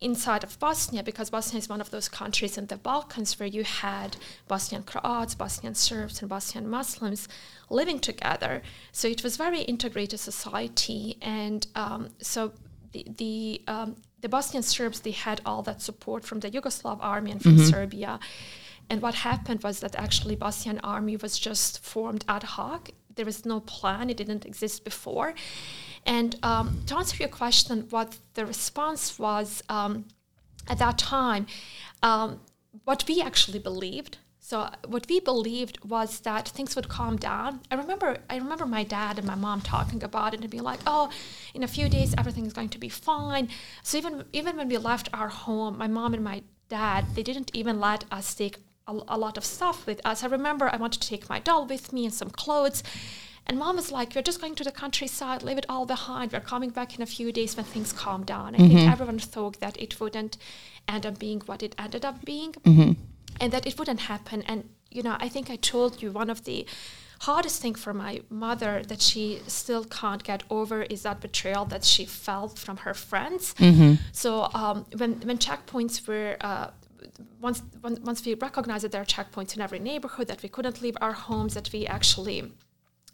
inside 0.00 0.42
of 0.42 0.58
Bosnia, 0.58 1.02
because 1.02 1.28
Bosnia 1.28 1.58
is 1.58 1.68
one 1.68 1.82
of 1.82 1.90
those 1.90 2.08
countries 2.08 2.56
in 2.56 2.66
the 2.66 2.76
Balkans 2.76 3.38
where 3.38 3.46
you 3.46 3.64
had 3.64 4.16
Bosnian 4.48 4.82
Croats, 4.82 5.34
Bosnian 5.34 5.74
Serbs, 5.74 6.20
and 6.20 6.28
Bosnian 6.30 6.68
Muslims 6.68 7.28
living 7.70 7.98
together. 7.98 8.62
So 8.92 9.08
it 9.08 9.22
was 9.22 9.36
very 9.36 9.62
integrated 9.62 10.20
society, 10.20 11.16
and 11.22 11.66
um, 11.74 12.08
so 12.20 12.52
the 12.92 13.06
the, 13.16 13.62
um, 13.66 13.96
the 14.20 14.28
Bosnian 14.28 14.62
Serbs 14.62 15.00
they 15.00 15.12
had 15.12 15.40
all 15.46 15.62
that 15.62 15.80
support 15.80 16.24
from 16.24 16.40
the 16.40 16.50
Yugoslav 16.50 16.98
army 17.00 17.30
and 17.30 17.42
from 17.42 17.56
mm-hmm. 17.56 17.64
Serbia. 17.64 18.20
And 18.90 19.00
what 19.00 19.14
happened 19.14 19.62
was 19.62 19.80
that 19.80 19.94
actually 19.94 20.34
Bosnian 20.34 20.80
army 20.80 21.16
was 21.16 21.38
just 21.38 21.84
formed 21.84 22.24
ad 22.28 22.42
hoc. 22.42 22.90
There 23.14 23.24
was 23.24 23.46
no 23.46 23.60
plan; 23.60 24.10
it 24.10 24.16
didn't 24.16 24.44
exist 24.44 24.84
before 24.84 25.34
and 26.06 26.36
um, 26.42 26.82
to 26.86 26.96
answer 26.96 27.16
your 27.18 27.28
question, 27.28 27.86
what 27.90 28.16
the 28.34 28.46
response 28.46 29.18
was 29.18 29.62
um, 29.68 30.06
at 30.68 30.78
that 30.78 30.98
time, 30.98 31.46
um, 32.02 32.40
what 32.84 33.04
we 33.06 33.20
actually 33.20 33.58
believed. 33.58 34.18
So 34.50 34.68
what 34.88 35.08
we 35.08 35.20
believed 35.20 35.78
was 35.84 36.18
that 36.22 36.48
things 36.48 36.74
would 36.74 36.88
calm 36.88 37.16
down. 37.16 37.60
I 37.70 37.76
remember, 37.76 38.18
I 38.28 38.36
remember 38.36 38.66
my 38.66 38.82
dad 38.82 39.16
and 39.16 39.24
my 39.24 39.36
mom 39.36 39.60
talking 39.60 40.02
about 40.02 40.34
it 40.34 40.40
and 40.40 40.50
being 40.50 40.64
like, 40.64 40.80
"Oh, 40.88 41.08
in 41.54 41.62
a 41.62 41.68
few 41.68 41.88
days 41.88 42.16
everything 42.18 42.46
is 42.46 42.52
going 42.52 42.70
to 42.70 42.78
be 42.86 42.88
fine." 42.88 43.48
So 43.84 43.96
even 43.98 44.24
even 44.32 44.56
when 44.56 44.68
we 44.68 44.76
left 44.76 45.08
our 45.12 45.28
home, 45.28 45.78
my 45.78 45.86
mom 45.86 46.14
and 46.14 46.24
my 46.24 46.42
dad 46.68 47.14
they 47.14 47.22
didn't 47.22 47.52
even 47.54 47.78
let 47.78 48.02
us 48.10 48.34
take 48.34 48.56
a, 48.88 48.94
a 49.06 49.18
lot 49.24 49.38
of 49.38 49.44
stuff 49.44 49.86
with 49.86 50.00
us. 50.04 50.24
I 50.24 50.26
remember 50.26 50.68
I 50.68 50.78
wanted 50.78 51.00
to 51.02 51.08
take 51.08 51.28
my 51.28 51.38
doll 51.38 51.64
with 51.66 51.92
me 51.92 52.04
and 52.04 52.14
some 52.20 52.30
clothes, 52.30 52.82
and 53.46 53.56
mom 53.56 53.76
was 53.76 53.92
like, 53.92 54.16
we're 54.16 54.30
just 54.30 54.40
going 54.40 54.56
to 54.56 54.64
the 54.64 54.72
countryside, 54.72 55.44
leave 55.44 55.58
it 55.58 55.66
all 55.68 55.86
behind. 55.86 56.32
We're 56.32 56.40
coming 56.54 56.70
back 56.70 56.96
in 56.96 57.02
a 57.02 57.12
few 57.16 57.30
days 57.30 57.56
when 57.56 57.66
things 57.66 57.92
calm 57.92 58.24
down. 58.24 58.56
I 58.56 58.58
mm-hmm. 58.58 58.74
think 58.74 58.90
everyone 58.90 59.20
thought 59.20 59.60
that 59.60 59.76
it 59.80 60.00
wouldn't 60.00 60.38
end 60.88 61.06
up 61.06 61.20
being 61.20 61.40
what 61.46 61.62
it 61.62 61.76
ended 61.78 62.04
up 62.04 62.24
being 62.24 62.52
mm-hmm. 62.52 62.92
And 63.40 63.52
that 63.52 63.66
it 63.66 63.78
wouldn't 63.78 64.00
happen. 64.00 64.42
And, 64.42 64.68
you 64.90 65.02
know, 65.02 65.16
I 65.18 65.28
think 65.28 65.50
I 65.50 65.56
told 65.56 66.02
you 66.02 66.12
one 66.12 66.30
of 66.30 66.44
the 66.44 66.66
hardest 67.22 67.60
thing 67.60 67.74
for 67.74 67.92
my 67.92 68.22
mother 68.30 68.82
that 68.88 69.00
she 69.02 69.40
still 69.46 69.84
can't 69.84 70.24
get 70.24 70.42
over 70.48 70.82
is 70.82 71.02
that 71.02 71.20
betrayal 71.20 71.64
that 71.66 71.84
she 71.84 72.04
felt 72.04 72.58
from 72.58 72.78
her 72.78 72.94
friends. 72.94 73.54
Mm-hmm. 73.54 73.94
So 74.12 74.48
um, 74.54 74.86
when, 74.96 75.20
when 75.20 75.38
checkpoints 75.38 76.06
were 76.08 76.36
uh, 76.40 76.70
once 77.40 77.62
once 77.82 78.24
we 78.24 78.34
recognized 78.34 78.84
that 78.84 78.92
there 78.92 79.02
are 79.02 79.04
checkpoints 79.04 79.54
in 79.56 79.60
every 79.62 79.78
neighborhood, 79.78 80.28
that 80.28 80.42
we 80.42 80.48
couldn't 80.48 80.80
leave 80.82 80.96
our 81.00 81.12
homes, 81.12 81.54
that 81.54 81.70
we 81.72 81.86
actually 81.86 82.52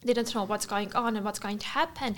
didn't 0.05 0.35
know 0.35 0.45
what's 0.45 0.67
going 0.67 0.95
on 0.95 1.17
and 1.17 1.25
what's 1.25 1.39
going 1.39 1.59
to 1.59 1.67
happen. 1.67 2.17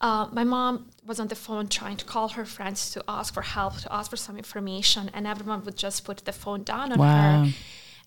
Uh, 0.00 0.28
my 0.32 0.44
mom 0.44 0.90
was 1.04 1.18
on 1.18 1.28
the 1.28 1.34
phone 1.34 1.68
trying 1.68 1.96
to 1.96 2.04
call 2.04 2.28
her 2.30 2.44
friends 2.44 2.90
to 2.92 3.02
ask 3.08 3.34
for 3.34 3.42
help, 3.42 3.78
to 3.78 3.92
ask 3.92 4.10
for 4.10 4.16
some 4.16 4.36
information, 4.36 5.10
and 5.12 5.26
everyone 5.26 5.64
would 5.64 5.76
just 5.76 6.04
put 6.04 6.18
the 6.18 6.32
phone 6.32 6.62
down 6.62 6.92
on 6.92 6.98
wow. 6.98 7.44
her. 7.44 7.52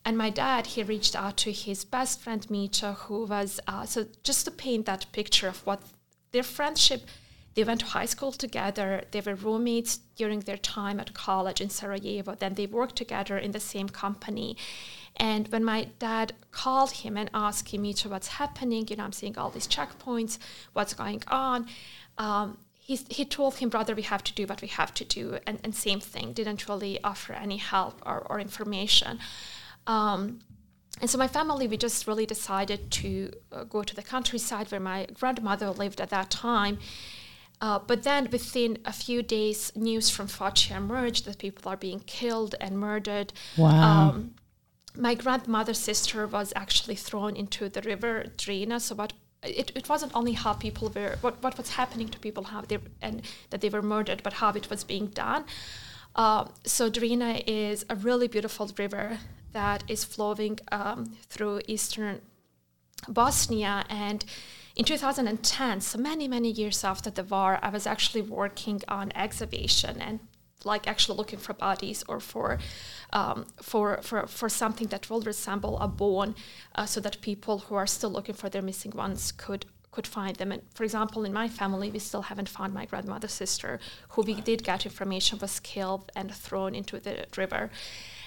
And 0.05 0.17
my 0.17 0.29
dad, 0.29 0.67
he 0.67 0.83
reached 0.83 1.15
out 1.15 1.37
to 1.37 1.51
his 1.51 1.85
best 1.85 2.21
friend 2.21 2.49
Mita, 2.49 2.93
who 2.93 3.25
was 3.25 3.59
uh, 3.67 3.85
so 3.85 4.05
just 4.23 4.45
to 4.45 4.51
paint 4.51 4.85
that 4.85 5.05
picture 5.11 5.47
of 5.47 5.65
what 5.65 5.81
their 6.31 6.43
friendship. 6.43 7.03
They 7.53 7.65
went 7.65 7.81
to 7.81 7.87
high 7.87 8.05
school 8.05 8.31
together. 8.31 9.03
They 9.11 9.19
were 9.19 9.35
roommates 9.35 9.97
during 10.15 10.39
their 10.39 10.57
time 10.57 11.01
at 11.01 11.13
college 11.13 11.59
in 11.59 11.69
Sarajevo. 11.69 12.35
Then 12.35 12.53
they 12.53 12.65
worked 12.65 12.95
together 12.95 13.37
in 13.37 13.51
the 13.51 13.59
same 13.59 13.89
company. 13.89 14.55
And 15.17 15.47
when 15.49 15.63
my 15.63 15.87
dad 15.99 16.33
called 16.51 16.91
him 16.91 17.17
and 17.17 17.29
asked 17.33 17.69
him, 17.69 17.83
Mitra, 17.83 18.09
what's 18.09 18.27
happening? 18.27 18.87
You 18.87 18.95
know, 18.95 19.03
I'm 19.03 19.11
seeing 19.11 19.37
all 19.37 19.49
these 19.49 19.67
checkpoints. 19.67 20.37
What's 20.73 20.93
going 20.93 21.23
on? 21.27 21.67
Um, 22.17 22.57
he, 22.79 22.99
he 23.09 23.25
told 23.25 23.55
him, 23.55 23.69
brother, 23.69 23.93
we 23.93 24.01
have 24.01 24.23
to 24.23 24.33
do 24.33 24.45
what 24.47 24.61
we 24.61 24.67
have 24.67 24.93
to 24.95 25.05
do. 25.05 25.37
And, 25.45 25.59
and 25.63 25.75
same 25.75 25.99
thing, 25.99 26.33
didn't 26.33 26.67
really 26.67 27.01
offer 27.03 27.33
any 27.33 27.57
help 27.57 28.01
or, 28.05 28.19
or 28.29 28.39
information. 28.39 29.19
Um, 29.85 30.39
and 30.99 31.09
so 31.09 31.17
my 31.17 31.27
family, 31.27 31.67
we 31.67 31.77
just 31.77 32.07
really 32.07 32.25
decided 32.25 32.91
to 32.91 33.31
uh, 33.51 33.63
go 33.63 33.83
to 33.83 33.95
the 33.95 34.03
countryside 34.03 34.71
where 34.71 34.79
my 34.79 35.07
grandmother 35.13 35.69
lived 35.69 36.01
at 36.01 36.09
that 36.09 36.29
time. 36.29 36.79
Uh, 37.61 37.79
but 37.79 38.03
then 38.03 38.27
within 38.31 38.79
a 38.85 38.91
few 38.91 39.21
days, 39.21 39.71
news 39.75 40.09
from 40.09 40.27
Foča 40.27 40.75
emerged 40.75 41.25
that 41.25 41.37
people 41.37 41.71
are 41.71 41.77
being 41.77 41.99
killed 42.01 42.55
and 42.59 42.77
murdered. 42.77 43.33
Wow. 43.55 44.09
Um, 44.09 44.33
my 44.97 45.15
grandmother's 45.15 45.79
sister 45.79 46.27
was 46.27 46.53
actually 46.55 46.95
thrown 46.95 47.35
into 47.35 47.69
the 47.69 47.81
river 47.81 48.25
Drina. 48.37 48.79
So 48.79 48.95
what 48.95 49.13
it, 49.43 49.71
it 49.75 49.89
wasn't 49.89 50.11
only 50.13 50.33
how 50.33 50.53
people 50.53 50.91
were 50.95 51.17
what, 51.21 51.41
what 51.41 51.57
was 51.57 51.71
happening 51.71 52.09
to 52.09 52.19
people 52.19 52.43
how 52.43 52.61
they 52.61 52.77
and 53.01 53.21
that 53.49 53.61
they 53.61 53.69
were 53.69 53.81
murdered, 53.81 54.21
but 54.23 54.33
how 54.33 54.51
it 54.51 54.69
was 54.69 54.83
being 54.83 55.07
done. 55.07 55.45
Uh, 56.15 56.45
so 56.65 56.89
Drina 56.89 57.41
is 57.47 57.85
a 57.89 57.95
really 57.95 58.27
beautiful 58.27 58.69
river 58.77 59.19
that 59.53 59.83
is 59.87 60.03
flowing 60.03 60.59
um, 60.71 61.17
through 61.29 61.61
eastern 61.67 62.21
Bosnia 63.07 63.85
and 63.89 64.23
in 64.75 64.85
2010 64.85 65.81
so 65.81 65.97
many 65.97 66.27
many 66.27 66.49
years 66.49 66.83
after 66.83 67.09
the 67.09 67.23
war 67.23 67.59
i 67.61 67.69
was 67.69 67.85
actually 67.85 68.21
working 68.21 68.81
on 68.87 69.11
excavation 69.15 69.99
and 69.99 70.19
like 70.65 70.87
actually 70.87 71.17
looking 71.17 71.39
for 71.39 71.53
bodies 71.53 72.03
or 72.07 72.19
for 72.19 72.59
um, 73.13 73.45
for, 73.61 73.99
for 74.01 74.27
for 74.27 74.49
something 74.49 74.87
that 74.87 75.09
will 75.09 75.21
resemble 75.21 75.77
a 75.79 75.87
bone, 75.87 76.35
uh, 76.75 76.85
so 76.85 76.99
that 77.01 77.21
people 77.21 77.59
who 77.59 77.75
are 77.75 77.87
still 77.87 78.09
looking 78.09 78.35
for 78.35 78.49
their 78.49 78.61
missing 78.61 78.91
ones 78.91 79.31
could 79.31 79.65
could 79.91 80.07
find 80.07 80.37
them. 80.37 80.51
And 80.51 80.61
for 80.73 80.83
example, 80.83 81.25
in 81.25 81.33
my 81.33 81.47
family, 81.47 81.91
we 81.91 81.99
still 81.99 82.23
haven't 82.23 82.49
found 82.49 82.73
my 82.73 82.85
grandmother's 82.85 83.33
sister, 83.33 83.79
who 84.09 84.21
we 84.21 84.35
did 84.35 84.63
get 84.63 84.85
information 84.85 85.37
was 85.39 85.59
killed 85.59 86.11
and 86.15 86.33
thrown 86.33 86.73
into 86.75 86.99
the 86.99 87.25
river. 87.37 87.69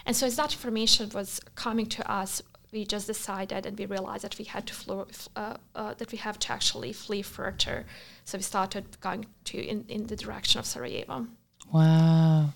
And 0.06 0.14
so 0.14 0.26
as 0.26 0.36
that 0.36 0.52
information 0.52 1.10
was 1.14 1.40
coming 1.54 1.86
to 1.86 2.10
us, 2.10 2.42
we 2.72 2.84
just 2.84 3.06
decided 3.06 3.66
and 3.66 3.78
we 3.78 3.86
realized 3.86 4.24
that 4.24 4.36
we 4.36 4.44
had 4.44 4.66
to 4.66 4.74
flo- 4.74 5.06
uh, 5.36 5.56
uh, 5.74 5.94
that 5.94 6.10
we 6.12 6.18
have 6.18 6.38
to 6.40 6.52
actually 6.52 6.92
flee 6.92 7.22
further. 7.22 7.86
So 8.24 8.36
we 8.36 8.42
started 8.42 9.00
going 9.00 9.26
to 9.44 9.58
in, 9.58 9.84
in 9.88 10.06
the 10.08 10.16
direction 10.16 10.58
of 10.58 10.66
Sarajevo. 10.66 11.28
Wow. 11.72 12.50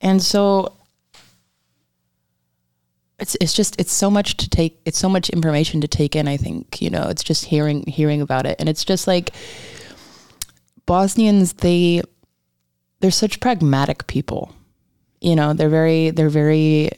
And 0.00 0.22
so 0.22 0.74
it's 3.18 3.36
it's 3.40 3.54
just 3.54 3.80
it's 3.80 3.92
so 3.92 4.10
much 4.10 4.36
to 4.36 4.48
take 4.50 4.80
it's 4.84 4.98
so 4.98 5.08
much 5.08 5.30
information 5.30 5.80
to 5.80 5.86
take 5.88 6.16
in 6.16 6.26
i 6.26 6.36
think 6.36 6.82
you 6.82 6.90
know 6.90 7.08
it's 7.08 7.22
just 7.22 7.44
hearing 7.46 7.84
hearing 7.86 8.20
about 8.20 8.44
it. 8.46 8.56
And 8.58 8.68
it's 8.68 8.84
just 8.84 9.06
like 9.06 9.30
bosnians 10.86 11.54
they 11.54 12.02
they're 13.00 13.10
such 13.10 13.40
pragmatic 13.40 14.06
people. 14.06 14.54
You 15.20 15.36
know 15.36 15.52
they're 15.54 15.68
very 15.68 16.10
they're 16.10 16.28
very 16.28 16.90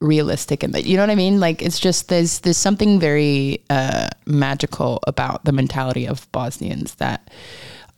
realistic 0.00 0.62
and 0.62 0.72
that 0.74 0.86
you 0.86 0.96
know 0.96 1.02
what 1.02 1.10
i 1.10 1.14
mean? 1.14 1.40
Like 1.40 1.60
it's 1.62 1.78
just 1.78 2.08
there's 2.08 2.40
there's 2.40 2.56
something 2.56 2.98
very 2.98 3.64
uh 3.70 4.08
magical 4.26 5.00
about 5.06 5.44
the 5.44 5.52
mentality 5.52 6.06
of 6.06 6.30
bosnians 6.32 6.94
that 6.96 7.30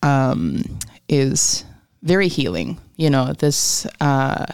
um 0.02 0.62
is 1.08 1.64
very 2.02 2.28
healing. 2.28 2.78
You 2.96 3.10
know, 3.10 3.32
this 3.32 3.86
uh, 4.00 4.46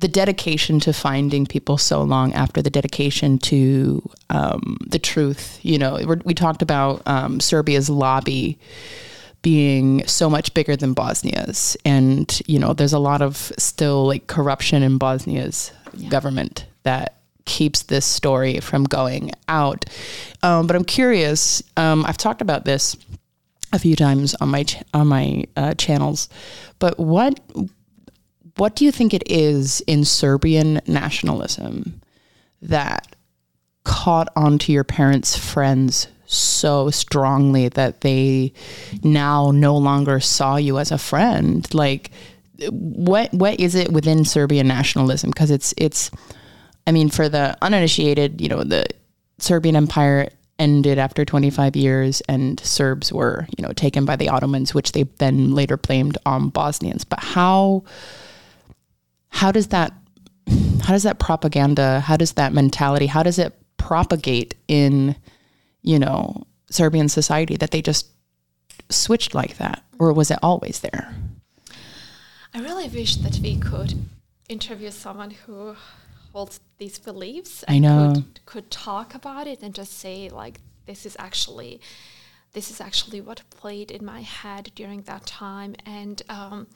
the 0.00 0.08
dedication 0.08 0.80
to 0.80 0.92
finding 0.92 1.46
people 1.46 1.76
so 1.76 2.02
long 2.02 2.32
after 2.32 2.62
the 2.62 2.70
dedication 2.70 3.38
to 3.38 4.02
um, 4.30 4.78
the 4.86 4.98
truth. 4.98 5.60
You 5.62 5.78
know, 5.78 6.18
we 6.24 6.34
talked 6.34 6.62
about 6.62 7.02
um, 7.06 7.38
Serbia's 7.38 7.90
lobby 7.90 8.58
being 9.42 10.06
so 10.06 10.28
much 10.28 10.52
bigger 10.52 10.76
than 10.76 10.94
Bosnia's, 10.94 11.76
and 11.84 12.40
you 12.46 12.58
know, 12.58 12.72
there's 12.72 12.92
a 12.92 12.98
lot 12.98 13.22
of 13.22 13.36
still 13.58 14.06
like 14.06 14.26
corruption 14.26 14.82
in 14.82 14.98
Bosnia's 14.98 15.70
yeah. 15.94 16.08
government 16.08 16.66
that 16.82 17.16
keeps 17.44 17.82
this 17.82 18.06
story 18.06 18.60
from 18.60 18.84
going 18.84 19.32
out. 19.48 19.84
Um, 20.42 20.66
but 20.66 20.76
I'm 20.76 20.84
curious. 20.84 21.62
Um, 21.76 22.04
I've 22.06 22.16
talked 22.16 22.40
about 22.42 22.64
this 22.64 22.96
a 23.72 23.78
few 23.78 23.96
times 23.96 24.34
on 24.40 24.48
my 24.48 24.64
ch- 24.64 24.82
on 24.94 25.06
my 25.06 25.44
uh, 25.56 25.74
channels. 25.74 26.28
But 26.78 26.98
what 26.98 27.40
what 28.56 28.76
do 28.76 28.84
you 28.84 28.92
think 28.92 29.14
it 29.14 29.22
is 29.30 29.80
in 29.86 30.04
Serbian 30.04 30.80
nationalism 30.86 32.00
that 32.62 33.16
caught 33.84 34.28
onto 34.36 34.72
your 34.72 34.84
parents' 34.84 35.36
friends 35.36 36.08
so 36.26 36.90
strongly 36.90 37.68
that 37.70 38.02
they 38.02 38.52
now 39.02 39.50
no 39.50 39.76
longer 39.76 40.20
saw 40.20 40.56
you 40.56 40.78
as 40.78 40.90
a 40.90 40.98
friend? 40.98 41.72
Like 41.74 42.10
what 42.68 43.32
what 43.32 43.58
is 43.58 43.74
it 43.74 43.92
within 43.92 44.24
Serbian 44.24 44.68
nationalism? 44.68 45.30
Because 45.30 45.50
it's 45.50 45.72
it's 45.76 46.10
I 46.86 46.92
mean, 46.92 47.08
for 47.08 47.28
the 47.28 47.56
uninitiated, 47.62 48.40
you 48.40 48.48
know, 48.48 48.64
the 48.64 48.84
Serbian 49.38 49.76
Empire 49.76 50.30
ended 50.60 50.98
after 50.98 51.24
25 51.24 51.74
years 51.74 52.20
and 52.28 52.60
Serbs 52.60 53.12
were, 53.12 53.48
you 53.56 53.66
know, 53.66 53.72
taken 53.72 54.04
by 54.04 54.14
the 54.14 54.28
Ottomans, 54.28 54.74
which 54.74 54.92
they 54.92 55.04
then 55.18 55.54
later 55.54 55.76
blamed 55.76 56.18
on 56.26 56.50
Bosnians. 56.50 57.04
But 57.04 57.20
how 57.20 57.82
how 59.30 59.50
does 59.50 59.68
that 59.68 59.92
how 60.82 60.92
does 60.92 61.04
that 61.04 61.18
propaganda, 61.18 62.00
how 62.00 62.16
does 62.16 62.32
that 62.32 62.52
mentality, 62.52 63.06
how 63.06 63.22
does 63.22 63.38
it 63.38 63.56
propagate 63.76 64.54
in, 64.68 65.16
you 65.82 65.98
know, 65.98 66.44
Serbian 66.70 67.08
society 67.08 67.56
that 67.56 67.70
they 67.70 67.82
just 67.82 68.08
switched 68.90 69.34
like 69.34 69.56
that? 69.58 69.82
Or 69.98 70.12
was 70.12 70.30
it 70.30 70.38
always 70.42 70.80
there? 70.80 71.14
I 72.52 72.60
really 72.60 72.88
wish 72.88 73.16
that 73.16 73.38
we 73.38 73.56
could 73.56 73.94
interview 74.48 74.90
someone 74.90 75.30
who 75.30 75.76
holds 76.32 76.60
these 76.78 76.98
beliefs 76.98 77.64
I 77.68 77.78
know. 77.78 78.12
Could, 78.14 78.46
could 78.46 78.70
talk 78.70 79.14
about 79.14 79.46
it 79.46 79.62
and 79.62 79.74
just 79.74 79.98
say 79.98 80.28
like 80.28 80.60
this 80.86 81.06
is 81.06 81.16
actually 81.18 81.80
this 82.52 82.70
is 82.70 82.80
actually 82.80 83.20
what 83.20 83.42
played 83.50 83.90
in 83.90 84.04
my 84.04 84.22
head 84.22 84.72
during 84.74 85.02
that 85.02 85.26
time 85.26 85.76
and 85.86 86.22
um, 86.28 86.66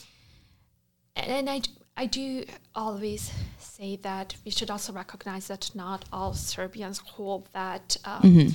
and 1.17 1.49
I, 1.49 1.63
I 1.97 2.07
do 2.07 2.45
always 2.75 3.33
say 3.59 3.97
that 3.97 4.37
we 4.45 4.51
should 4.51 4.71
also 4.71 4.93
recognize 4.93 5.47
that 5.49 5.71
not 5.75 6.05
all 6.13 6.35
Serbians 6.35 6.99
hold 6.99 7.49
that 7.53 7.97
um, 8.05 8.23
mm-hmm. 8.23 8.49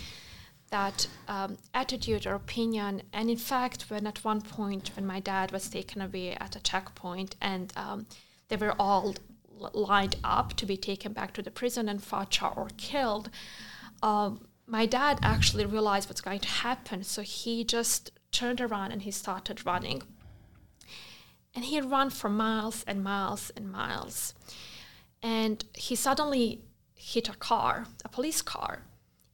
that 0.72 1.08
um, 1.27 1.58
attitude 1.74 2.27
or 2.27 2.36
opinion. 2.36 3.03
And 3.13 3.29
in 3.29 3.38
fact, 3.38 3.89
when 3.89 4.06
at 4.08 4.24
one 4.24 4.41
point 4.41 4.91
when 4.96 5.06
my 5.06 5.20
dad 5.20 5.51
was 5.51 5.70
taken 5.70 6.01
away 6.01 6.34
at 6.34 6.56
a 6.56 6.60
checkpoint 6.60 7.36
and 7.41 7.72
um, 7.77 8.08
they 8.50 8.58
were 8.58 8.75
all 8.77 9.15
lined 9.74 10.16
up 10.24 10.54
to 10.56 10.66
be 10.66 10.78
taken 10.78 11.13
back 11.13 11.34
to 11.34 11.42
the 11.42 11.51
prison 11.51 11.89
and 11.89 12.01
Foča 12.01 12.56
or 12.56 12.70
killed, 12.78 13.30
um, 14.01 14.48
my 14.66 14.86
dad 14.86 15.20
actually 15.22 15.66
realized 15.66 16.10
what's 16.10 16.22
going 16.22 16.39
to 16.39 16.48
happen. 16.48 17.04
So 17.04 17.22
he 17.22 17.63
just 17.63 18.12
turned 18.32 18.62
around 18.62 18.92
and 18.92 19.01
he 19.01 19.12
started 19.12 19.66
running. 19.66 20.04
And 21.56 21.66
he 21.66 21.82
ran 21.82 22.12
for 22.12 22.30
miles 22.30 22.84
and 22.88 23.04
miles 23.04 23.51
and 23.56 23.72
miles. 23.72 24.34
And 25.22 25.66
he 25.74 25.96
suddenly 25.96 26.62
hit 26.94 27.28
a 27.28 27.34
car, 27.34 27.88
a 28.06 28.10
police 28.10 28.42
car. 28.42 28.84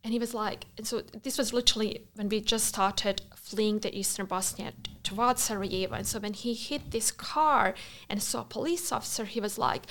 And 0.04 0.14
he 0.14 0.20
was 0.20 0.34
like, 0.34 0.68
and 0.78 0.88
so 0.88 1.02
this 1.02 1.38
was 1.38 1.52
literally 1.52 2.06
when 2.16 2.30
we 2.30 2.40
just 2.40 2.68
started 2.68 3.22
fleeing 3.46 3.80
the 3.80 3.96
eastern 3.96 4.26
Bosnia 4.26 4.74
towards 5.04 5.44
Sarajevo. 5.44 5.94
And 5.94 6.08
so 6.08 6.20
when 6.20 6.34
he 6.34 6.56
hit 6.56 6.90
this 6.90 7.12
car 7.12 7.76
and 8.10 8.22
saw 8.22 8.42
a 8.42 8.46
police 8.46 8.92
officer, 8.92 9.26
he 9.26 9.40
was 9.40 9.60
like, 9.60 9.84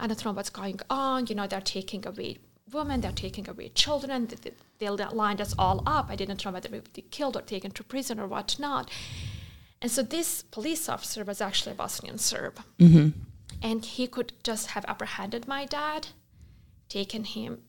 I 0.00 0.08
don't 0.08 0.24
know 0.24 0.32
what's 0.32 0.50
going 0.50 0.80
on. 0.90 1.28
You 1.28 1.36
know, 1.36 1.46
they're 1.46 1.60
taking 1.60 2.04
away 2.04 2.38
women, 2.72 3.00
they're 3.00 3.12
taking 3.12 3.48
away 3.48 3.68
children. 3.68 4.26
They, 4.26 4.50
they 4.78 4.88
lined 4.90 5.40
us 5.40 5.54
all 5.56 5.84
up. 5.86 6.06
I 6.10 6.16
didn't 6.16 6.44
know 6.44 6.50
whether 6.50 6.68
we 6.68 6.80
would 6.80 6.92
be 6.92 7.02
killed 7.02 7.36
or 7.36 7.42
taken 7.42 7.70
to 7.72 7.84
prison 7.84 8.18
or 8.18 8.26
whatnot. 8.26 8.90
And 9.80 9.90
so 9.90 10.02
this 10.02 10.42
police 10.42 10.88
officer 10.88 11.22
was 11.22 11.40
actually 11.40 11.72
a 11.72 11.76
Bosnian 11.76 12.18
Serb. 12.18 12.58
Mm-hmm. 12.80 13.20
And 13.62 13.84
he 13.84 14.08
could 14.08 14.32
just 14.42 14.68
have 14.68 14.84
apprehended 14.88 15.46
my 15.46 15.64
dad, 15.64 16.08
taken 16.88 17.22
him 17.22 17.62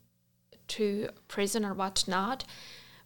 to 0.70 1.10
prison 1.28 1.64
or 1.64 1.76
whatnot. 1.76 2.44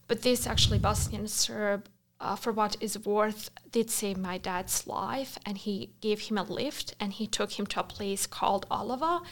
But 0.07 0.21
this 0.21 0.47
actually 0.47 0.79
Bosnian 0.79 1.27
Serb 1.27 1.89
uh, 2.21 2.35
for 2.35 2.51
what 2.51 2.77
is 2.79 3.03
worth, 3.05 3.49
did 3.71 3.89
save 3.89 4.17
my 4.17 4.37
dad's 4.37 4.87
life, 4.87 5.37
and 5.45 5.57
he 5.57 5.89
gave 6.01 6.21
him 6.21 6.37
a 6.37 6.43
lift, 6.43 6.93
and 6.99 7.13
he 7.13 7.27
took 7.27 7.53
him 7.59 7.65
to 7.67 7.79
a 7.79 7.83
place 7.83 8.27
called 8.27 8.67
Olovo. 8.69 9.23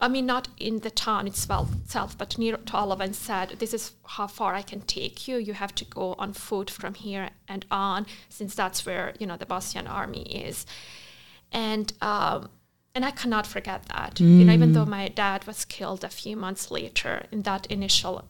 I 0.00 0.08
mean, 0.08 0.26
not 0.26 0.48
in 0.58 0.80
the 0.80 0.90
town 0.90 1.28
itself, 1.28 2.18
but 2.18 2.36
near 2.36 2.56
to 2.56 2.72
Olovo, 2.72 3.00
and 3.00 3.14
said, 3.14 3.56
"This 3.60 3.72
is 3.72 3.92
how 4.04 4.26
far 4.26 4.54
I 4.54 4.62
can 4.62 4.80
take 4.80 5.28
you. 5.28 5.36
You 5.36 5.54
have 5.54 5.74
to 5.76 5.84
go 5.84 6.14
on 6.18 6.32
foot 6.32 6.68
from 6.68 6.94
here 6.94 7.30
and 7.46 7.64
on, 7.70 8.06
since 8.28 8.54
that's 8.54 8.84
where 8.84 9.14
you 9.20 9.26
know 9.26 9.36
the 9.36 9.46
Bosnian 9.46 9.86
army 9.86 10.22
is." 10.22 10.66
And 11.52 11.92
um, 12.00 12.50
and 12.94 13.04
I 13.04 13.12
cannot 13.12 13.46
forget 13.46 13.86
that. 13.86 14.16
Mm. 14.16 14.38
You 14.38 14.44
know, 14.44 14.52
even 14.52 14.72
though 14.72 14.84
my 14.84 15.08
dad 15.08 15.46
was 15.46 15.64
killed 15.64 16.02
a 16.02 16.08
few 16.08 16.36
months 16.36 16.70
later 16.70 17.26
in 17.30 17.42
that 17.42 17.66
initial 17.66 18.24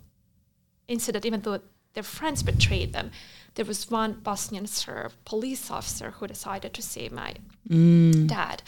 incident, 0.88 1.24
even 1.24 1.40
though 1.40 1.60
their 1.94 2.02
friends 2.02 2.42
betrayed 2.42 2.92
them, 2.92 3.10
there 3.54 3.64
was 3.64 3.90
one 3.90 4.14
Bosnian 4.22 4.66
Serb 4.66 5.12
police 5.24 5.70
officer 5.70 6.12
who 6.12 6.26
decided 6.26 6.72
to 6.74 6.82
save 6.82 7.12
my 7.12 7.34
mm. 7.68 8.26
dad. 8.26 8.62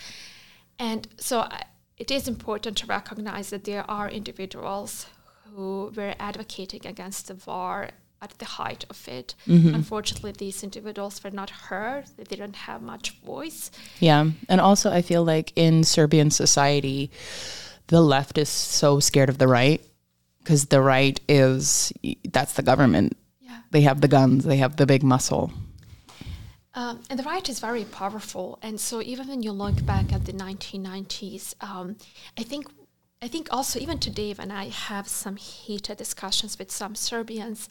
And 0.79 1.09
so 1.19 1.41
I, 1.41 1.65
it 1.97 2.11
is 2.11 2.29
important 2.29 2.77
to 2.79 2.87
recognize 2.87 3.51
that 3.51 3.65
there 3.65 3.89
are 3.89 4.09
individuals 4.09 5.07
who 5.55 5.93
were 5.97 6.15
advocating 6.19 6.87
against 6.87 7.29
the 7.29 7.37
war 7.47 7.91
at 8.21 8.39
the 8.39 8.45
height 8.45 8.85
of 8.91 9.07
it. 9.09 9.35
Mm-hmm. 9.47 9.75
Unfortunately, 9.75 10.33
these 10.33 10.63
individuals 10.63 11.23
were 11.23 11.31
not 11.31 11.51
heard, 11.51 12.07
they 12.17 12.25
didn't 12.25 12.57
have 12.57 12.83
much 12.83 13.11
voice. 13.21 13.71
Yeah. 14.01 14.31
And 14.49 14.61
also, 14.61 14.91
I 14.91 15.03
feel 15.03 15.25
like 15.25 15.53
in 15.57 15.85
Serbian 15.85 16.31
society, 16.31 17.11
the 17.89 18.01
left 18.01 18.39
is 18.39 18.49
so 18.49 18.99
scared 19.01 19.29
of 19.29 19.39
the 19.39 19.49
right 19.49 19.83
because 20.44 20.66
the 20.66 20.80
right 20.80 21.18
is 21.28 21.92
that's 22.30 22.52
the 22.52 22.62
government 22.62 23.16
Yeah. 23.40 23.59
they 23.70 23.80
have 23.80 24.00
the 24.00 24.09
guns, 24.09 24.44
they 24.44 24.59
have 24.59 24.76
the 24.76 24.87
big 24.87 25.02
muscle. 25.02 25.50
Um, 26.76 27.00
and 27.09 27.18
the 27.18 27.22
right 27.22 27.48
is 27.48 27.61
very 27.61 27.85
powerful. 27.85 28.59
And 28.61 28.80
so 28.80 29.00
even 29.00 29.28
when 29.28 29.42
you 29.42 29.52
look 29.52 29.87
back 29.87 30.12
at 30.12 30.24
the 30.24 30.33
1990s, 30.33 31.54
um, 31.61 31.96
I 32.37 32.42
think 32.42 32.66
I 33.22 33.28
think 33.28 33.48
also 33.50 33.78
even 33.78 33.98
today 33.98 34.35
when 34.35 34.50
I 34.50 34.68
have 34.68 35.09
some 35.09 35.37
heated 35.37 35.96
discussions 35.96 36.59
with 36.59 36.70
some 36.70 36.94
Serbians, 36.94 37.68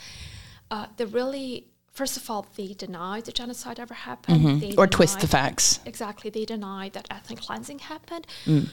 uh, 0.72 0.88
they 0.98 1.06
really 1.06 1.68
first 1.92 2.18
of 2.18 2.30
all 2.30 2.48
they 2.56 2.74
deny 2.74 3.22
the 3.22 3.32
genocide 3.32 3.80
ever 3.80 3.94
happened 3.94 4.42
mm-hmm. 4.42 4.80
or 4.80 4.88
twist 4.88 5.20
the 5.20 5.28
facts. 5.28 5.80
Exactly, 5.86 6.30
they 6.30 6.46
deny 6.46 6.90
that 6.90 7.08
ethnic 7.12 7.42
cleansing 7.42 7.80
happened. 7.80 8.26
Mm. 8.46 8.70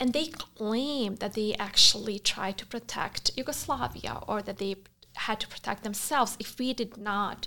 And 0.00 0.14
they 0.14 0.28
claim 0.28 1.16
that 1.16 1.34
they 1.34 1.54
actually 1.58 2.18
tried 2.18 2.56
to 2.58 2.66
protect 2.66 3.36
Yugoslavia 3.36 4.20
or 4.26 4.40
that 4.40 4.56
they 4.56 4.76
had 5.14 5.38
to 5.40 5.48
protect 5.48 5.82
themselves. 5.84 6.38
If 6.40 6.58
we 6.58 6.72
did 6.72 6.96
not, 6.96 7.46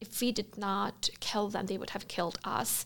if 0.00 0.20
we 0.20 0.30
did 0.30 0.56
not 0.56 1.10
kill 1.18 1.48
them, 1.48 1.66
they 1.66 1.76
would 1.76 1.90
have 1.90 2.06
killed 2.06 2.38
us. 2.44 2.84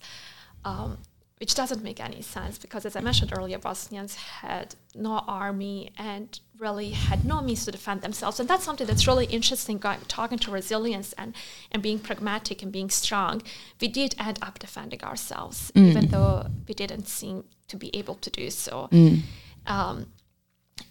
Um, 0.65 0.97
which 1.39 1.53
doesn't 1.53 1.83
make 1.83 1.99
any 1.99 2.21
sense 2.21 2.57
because, 2.57 2.85
as 2.85 2.95
I 2.95 3.01
mentioned 3.01 3.33
earlier, 3.35 3.57
Bosnians 3.57 4.15
had 4.15 4.75
no 4.93 5.21
army 5.27 5.91
and 5.97 6.39
really 6.57 6.91
had 6.91 7.25
no 7.25 7.41
means 7.41 7.65
to 7.65 7.71
defend 7.71 8.01
themselves. 8.01 8.39
And 8.39 8.47
that's 8.47 8.63
something 8.63 8.87
that's 8.87 9.05
really 9.05 9.25
interesting 9.25 9.77
going, 9.77 9.99
talking 10.07 10.39
to 10.39 10.51
resilience 10.51 11.11
and, 11.13 11.35
and 11.71 11.83
being 11.83 11.99
pragmatic 11.99 12.63
and 12.63 12.71
being 12.71 12.89
strong. 12.89 13.41
We 13.81 13.89
did 13.89 14.15
end 14.17 14.39
up 14.41 14.59
defending 14.59 15.03
ourselves, 15.03 15.71
mm. 15.75 15.89
even 15.89 16.07
though 16.07 16.47
we 16.67 16.73
didn't 16.73 17.07
seem 17.07 17.43
to 17.67 17.75
be 17.75 17.93
able 17.93 18.15
to 18.15 18.29
do 18.29 18.49
so. 18.49 18.87
Mm. 18.93 19.21
Um, 19.67 20.07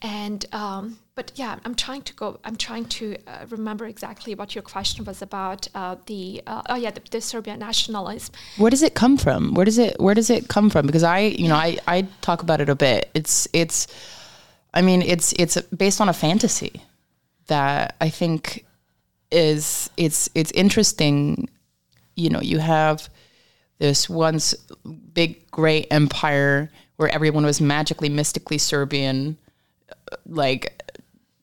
and 0.05 0.45
um, 0.53 0.99
but 1.14 1.33
yeah, 1.35 1.57
I'm 1.64 1.75
trying 1.75 2.03
to 2.03 2.12
go. 2.12 2.38
I'm 2.45 2.57
trying 2.57 2.85
to 3.01 3.17
uh, 3.27 3.47
remember 3.49 3.87
exactly 3.87 4.35
what 4.35 4.55
your 4.55 4.61
question 4.61 5.07
was 5.07 5.23
about. 5.23 5.67
Uh, 5.75 5.97
the 6.05 6.43
uh, 6.47 6.61
oh 6.69 6.75
yeah, 6.75 6.90
the, 6.90 7.01
the, 7.11 7.23
Serbian 7.23 7.59
nationalism. 7.59 8.35
Where 8.59 8.71
does 8.71 8.83
it 8.83 8.95
come 8.95 9.17
from? 9.17 9.55
Where 9.55 9.64
does 9.64 9.79
it 9.79 9.99
Where 9.99 10.14
does 10.14 10.29
it 10.29 10.49
come 10.49 10.69
from? 10.69 10.85
Because 10.85 11.03
I, 11.03 11.21
you 11.21 11.49
know, 11.49 11.57
I 11.57 11.79
I 11.88 12.03
talk 12.21 12.43
about 12.43 12.61
it 12.61 12.69
a 12.69 12.75
bit. 12.75 13.11
It's 13.14 13.49
it's, 13.55 13.87
I 14.75 14.83
mean, 14.83 15.01
it's 15.01 15.33
it's 15.38 15.59
based 15.62 16.03
on 16.03 16.11
a 16.11 16.12
fantasy 16.12 16.83
that 17.47 17.97
I 18.03 18.11
think 18.11 18.67
is 19.31 19.88
it's 19.97 20.29
it's 20.35 20.51
interesting. 20.51 21.49
You 22.14 22.29
know, 22.29 22.43
you 22.43 22.59
have 22.59 23.09
this 23.79 24.11
once 24.11 24.55
big 25.14 25.51
great 25.51 25.87
empire 25.90 26.71
where 26.97 27.09
everyone 27.09 27.47
was 27.47 27.59
magically 27.59 28.11
mystically 28.11 28.59
Serbian 28.59 29.38
like 30.27 30.83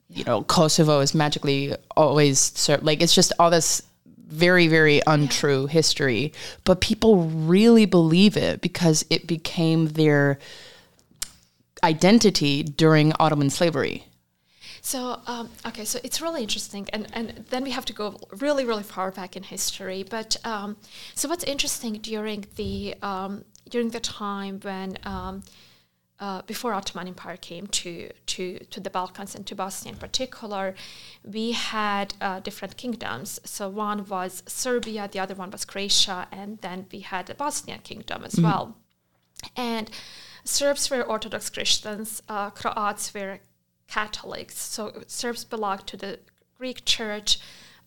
you 0.10 0.24
know 0.24 0.44
Kosovo 0.44 1.00
is 1.00 1.14
magically 1.14 1.76
always 1.96 2.40
served. 2.40 2.84
Like 2.84 3.02
it's 3.02 3.16
just 3.16 3.34
all 3.40 3.50
this 3.50 3.82
very 4.28 4.68
very 4.68 5.02
untrue 5.08 5.68
history, 5.68 6.34
but 6.64 6.82
people 6.82 7.26
really 7.26 7.86
believe 7.86 8.38
it 8.38 8.62
because 8.62 9.06
it 9.10 9.28
became 9.28 9.88
their 9.88 10.40
identity 11.84 12.64
during 12.64 13.14
Ottoman 13.20 13.50
slavery. 13.50 14.08
So 14.82 15.22
um, 15.28 15.50
okay, 15.66 15.86
so 15.86 16.00
it's 16.04 16.22
really 16.22 16.42
interesting, 16.42 16.88
and 16.92 17.08
and 17.14 17.46
then 17.50 17.64
we 17.64 17.72
have 17.72 17.86
to 17.86 17.94
go 17.94 18.20
really 18.38 18.66
really 18.66 18.84
far 18.84 19.12
back 19.12 19.38
in 19.38 19.44
history. 19.44 20.04
But 20.04 20.38
um, 20.44 20.78
so 21.14 21.30
what's 21.30 21.44
interesting 21.44 21.94
during 21.94 22.46
the 22.56 22.96
um, 23.02 23.46
during 23.70 23.90
the 23.90 24.00
time 24.00 24.60
when 24.62 24.98
um, 25.04 25.44
uh, 26.22 26.44
before 26.44 26.74
Ottoman 26.74 27.08
Empire 27.08 27.36
came 27.36 27.66
to, 27.68 28.12
to, 28.28 28.60
to 28.60 28.80
the 28.80 28.92
Balkans 28.92 29.34
and 29.34 29.46
to 29.48 29.56
Bosnia 29.56 29.94
in 29.94 30.00
particular, 30.00 30.76
we 31.26 31.52
had 31.52 32.14
uh, 32.22 32.40
different 32.40 32.78
kingdoms. 32.78 33.40
So 33.44 33.68
one 33.68 34.06
was 34.06 34.44
Serbia, 34.46 35.10
the 35.12 35.20
other 35.20 35.34
one 35.34 35.50
was 35.50 35.66
Croatia, 35.66 36.28
and 36.32 36.60
then 36.60 36.86
we 36.92 37.00
had 37.00 37.26
the 37.26 37.34
Bosnia 37.34 37.80
kingdom 37.80 38.24
as 38.24 38.34
mm-hmm. 38.34 38.46
well. 38.46 38.78
And 39.58 39.90
Serbs 40.44 40.92
were 40.92 41.02
Orthodox 41.02 41.50
Christians, 41.50 42.22
uh, 42.30 42.52
Croats 42.52 43.14
were 43.16 43.40
Catholics. 43.88 44.60
So 44.60 45.04
Serbs 45.08 45.44
belonged 45.44 45.88
to 45.88 45.98
the 45.98 46.20
Greek 46.58 46.86
church. 46.86 47.40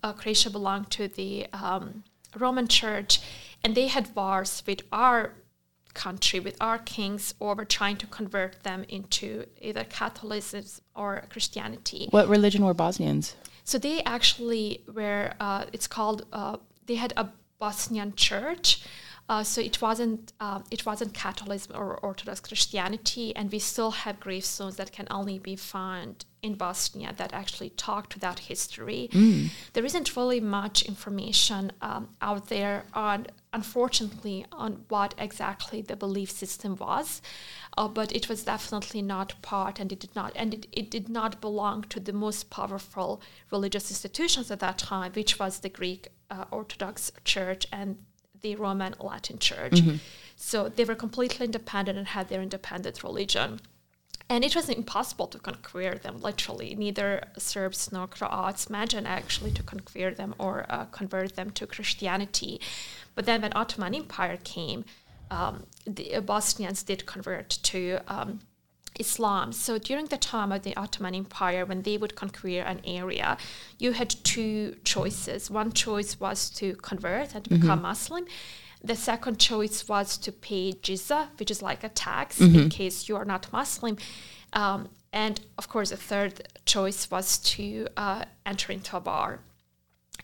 Uh, 0.03 0.13
Croatia 0.13 0.51
belonged 0.51 0.91
to 0.91 1.07
the 1.07 1.47
um, 1.53 2.03
Roman 2.37 2.67
church, 2.67 3.21
and 3.63 3.77
they 3.77 3.87
had 3.87 4.15
wars 4.17 4.63
with 4.67 4.83
our 4.91 5.35
country, 5.95 6.41
with 6.41 6.57
our 6.61 6.79
kings, 6.79 7.35
over 7.41 7.65
trying 7.65 7.97
to 7.99 8.07
convert 8.07 8.63
them 8.63 8.85
into 8.89 9.47
either 9.61 9.85
Catholicism 9.85 10.85
or 10.95 11.27
Christianity. 11.31 12.09
What 12.11 12.29
religion 12.29 12.65
were 12.65 12.75
Bosnians? 12.75 13.37
So 13.65 13.79
they 13.79 14.03
actually 14.05 14.85
were. 14.93 15.33
Uh, 15.41 15.65
it's 15.73 15.87
called. 15.87 16.27
Uh, 16.33 16.59
they 16.87 16.97
had 16.97 17.13
a 17.17 17.29
Bosnian 17.59 18.15
church. 18.15 18.85
Uh, 19.27 19.43
so 19.43 19.61
it 19.61 19.81
wasn't 19.81 20.35
uh, 20.39 20.61
it 20.71 20.85
wasn't 20.85 21.15
Catholicism 21.15 21.75
or 21.75 21.97
Orthodox 21.97 22.41
Christianity, 22.41 23.35
and 23.35 23.51
we 23.51 23.59
still 23.59 23.91
have 23.91 24.21
gravestones 24.21 24.77
that 24.77 24.93
can 24.93 25.07
only 25.11 25.39
be 25.39 25.57
found 25.57 26.27
in 26.45 26.55
Bosnia 26.55 27.15
that 27.17 27.33
actually 27.33 27.71
talked 27.71 28.15
about 28.15 28.39
history. 28.53 29.09
Mm. 29.13 29.51
There 29.73 29.87
isn't 29.91 30.17
really 30.17 30.41
much 30.41 30.83
information 30.83 31.73
um, 31.81 32.03
out 32.21 32.49
there 32.49 32.85
on, 32.93 33.27
unfortunately, 33.53 34.45
on 34.53 34.85
what 34.89 35.15
exactly 35.27 35.81
the 35.81 35.97
belief 35.97 36.31
system 36.31 36.77
was, 36.77 37.23
uh, 37.79 37.89
but 37.89 38.09
it 38.19 38.29
was 38.29 38.45
definitely 38.45 39.03
not 39.03 39.29
part, 39.43 39.81
and 39.81 39.91
it 39.91 40.01
did 40.01 40.15
not, 40.15 40.33
and 40.37 40.53
it, 40.55 40.67
it 40.81 40.91
did 40.91 41.09
not 41.09 41.41
belong 41.41 41.83
to 41.93 41.99
the 41.99 42.13
most 42.13 42.51
powerful 42.51 43.11
religious 43.51 43.91
institutions 43.91 44.51
at 44.51 44.61
that 44.61 44.79
time, 44.79 45.13
which 45.13 45.39
was 45.39 45.61
the 45.61 45.71
Greek 45.81 46.09
uh, 46.31 46.45
Orthodox 46.51 47.11
Church 47.25 47.67
and 47.73 47.97
the 48.43 48.55
Roman 48.57 48.95
Latin 49.01 49.39
Church. 49.39 49.79
Mm-hmm. 49.81 49.97
So 50.37 50.69
they 50.69 50.85
were 50.85 50.95
completely 50.95 51.47
independent 51.47 51.97
and 51.97 52.09
had 52.09 52.29
their 52.29 52.43
independent 52.43 53.03
religion. 53.03 53.61
And 54.31 54.43
it 54.43 54.57
was 54.57 54.69
impossible 54.71 55.27
to 55.29 55.39
conquer 55.39 55.97
them, 55.97 56.21
literally. 56.21 56.75
Neither 56.75 57.25
Serbs 57.37 57.93
nor 57.93 58.07
Croats 58.07 58.71
managed 58.71 59.07
actually 59.07 59.51
to 59.53 59.63
conquer 59.63 60.13
them 60.13 60.35
or 60.39 60.65
uh, 60.71 60.87
convert 60.87 61.37
them 61.37 61.51
to 61.51 61.67
Christianity. 61.67 62.61
But 63.15 63.27
then 63.27 63.43
when 63.43 63.53
Ottoman 63.55 63.95
Empire 63.95 64.39
came, 64.43 64.85
um, 65.31 65.67
the 65.87 66.21
Bosnians 66.21 66.83
did 66.83 67.07
convert 67.07 67.51
to 67.65 68.01
um, 68.09 68.41
Islam. 68.99 69.53
So 69.53 69.79
during 69.79 70.07
the 70.07 70.17
time 70.17 70.53
of 70.53 70.63
the 70.63 70.77
Ottoman 70.77 71.15
Empire, 71.15 71.67
when 71.67 71.83
they 71.83 71.97
would 71.97 72.15
conquer 72.15 72.61
an 72.61 72.81
area, 72.85 73.37
you 73.79 73.93
had 73.93 74.11
two 74.25 74.77
choices. 74.85 75.51
One 75.51 75.73
choice 75.73 76.19
was 76.21 76.49
to 76.51 76.75
convert 76.77 77.35
and 77.35 77.45
mm-hmm. 77.45 77.61
become 77.61 77.83
Muslim. 77.83 78.27
The 78.85 78.97
second 78.97 79.39
choice 79.41 79.89
was 79.89 80.19
to 80.19 80.31
pay 80.31 80.73
jizya, 80.73 81.29
which 81.39 81.51
is 81.51 81.63
like 81.63 81.83
a 81.83 81.89
tax 81.89 82.39
mm-hmm. 82.39 82.59
in 82.59 82.69
case 82.69 83.09
you 83.09 83.17
are 83.17 83.25
not 83.25 83.51
Muslim. 83.51 83.97
Um, 84.53 84.91
and 85.13 85.41
of 85.57 85.69
course, 85.69 85.91
the 85.91 85.97
third 85.97 86.49
choice 86.67 87.11
was 87.11 87.39
to 87.39 87.89
uh, 87.97 88.25
enter 88.45 88.73
into 88.73 88.97
a 88.97 89.01
bar. 89.01 89.41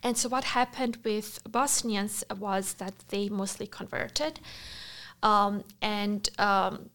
And 0.03 0.17
so, 0.17 0.29
what 0.29 0.45
happened 0.45 0.99
with 1.05 1.41
Bosnians 1.49 2.23
was 2.39 2.75
that 2.75 2.95
they 3.09 3.29
mostly 3.29 3.67
converted. 3.67 4.41
Um, 5.23 5.65
and 5.81 6.29
um, 6.39 6.91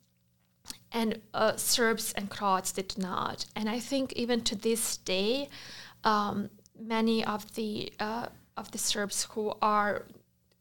and 0.92 1.22
uh, 1.34 1.58
Serbs 1.58 2.14
and 2.14 2.30
Croats 2.30 2.72
did 2.72 2.98
not. 2.98 3.46
And 3.56 3.70
I 3.70 3.80
think 3.80 4.14
even 4.14 4.42
to 4.42 4.56
this 4.56 4.98
day, 4.98 5.50
um, 6.04 6.50
many 6.80 7.24
of 7.26 7.56
the 7.56 7.92
uh, 8.00 8.28
of 8.58 8.72
the 8.72 8.78
Serbs 8.78 9.28
who 9.32 9.54
are 9.62 10.06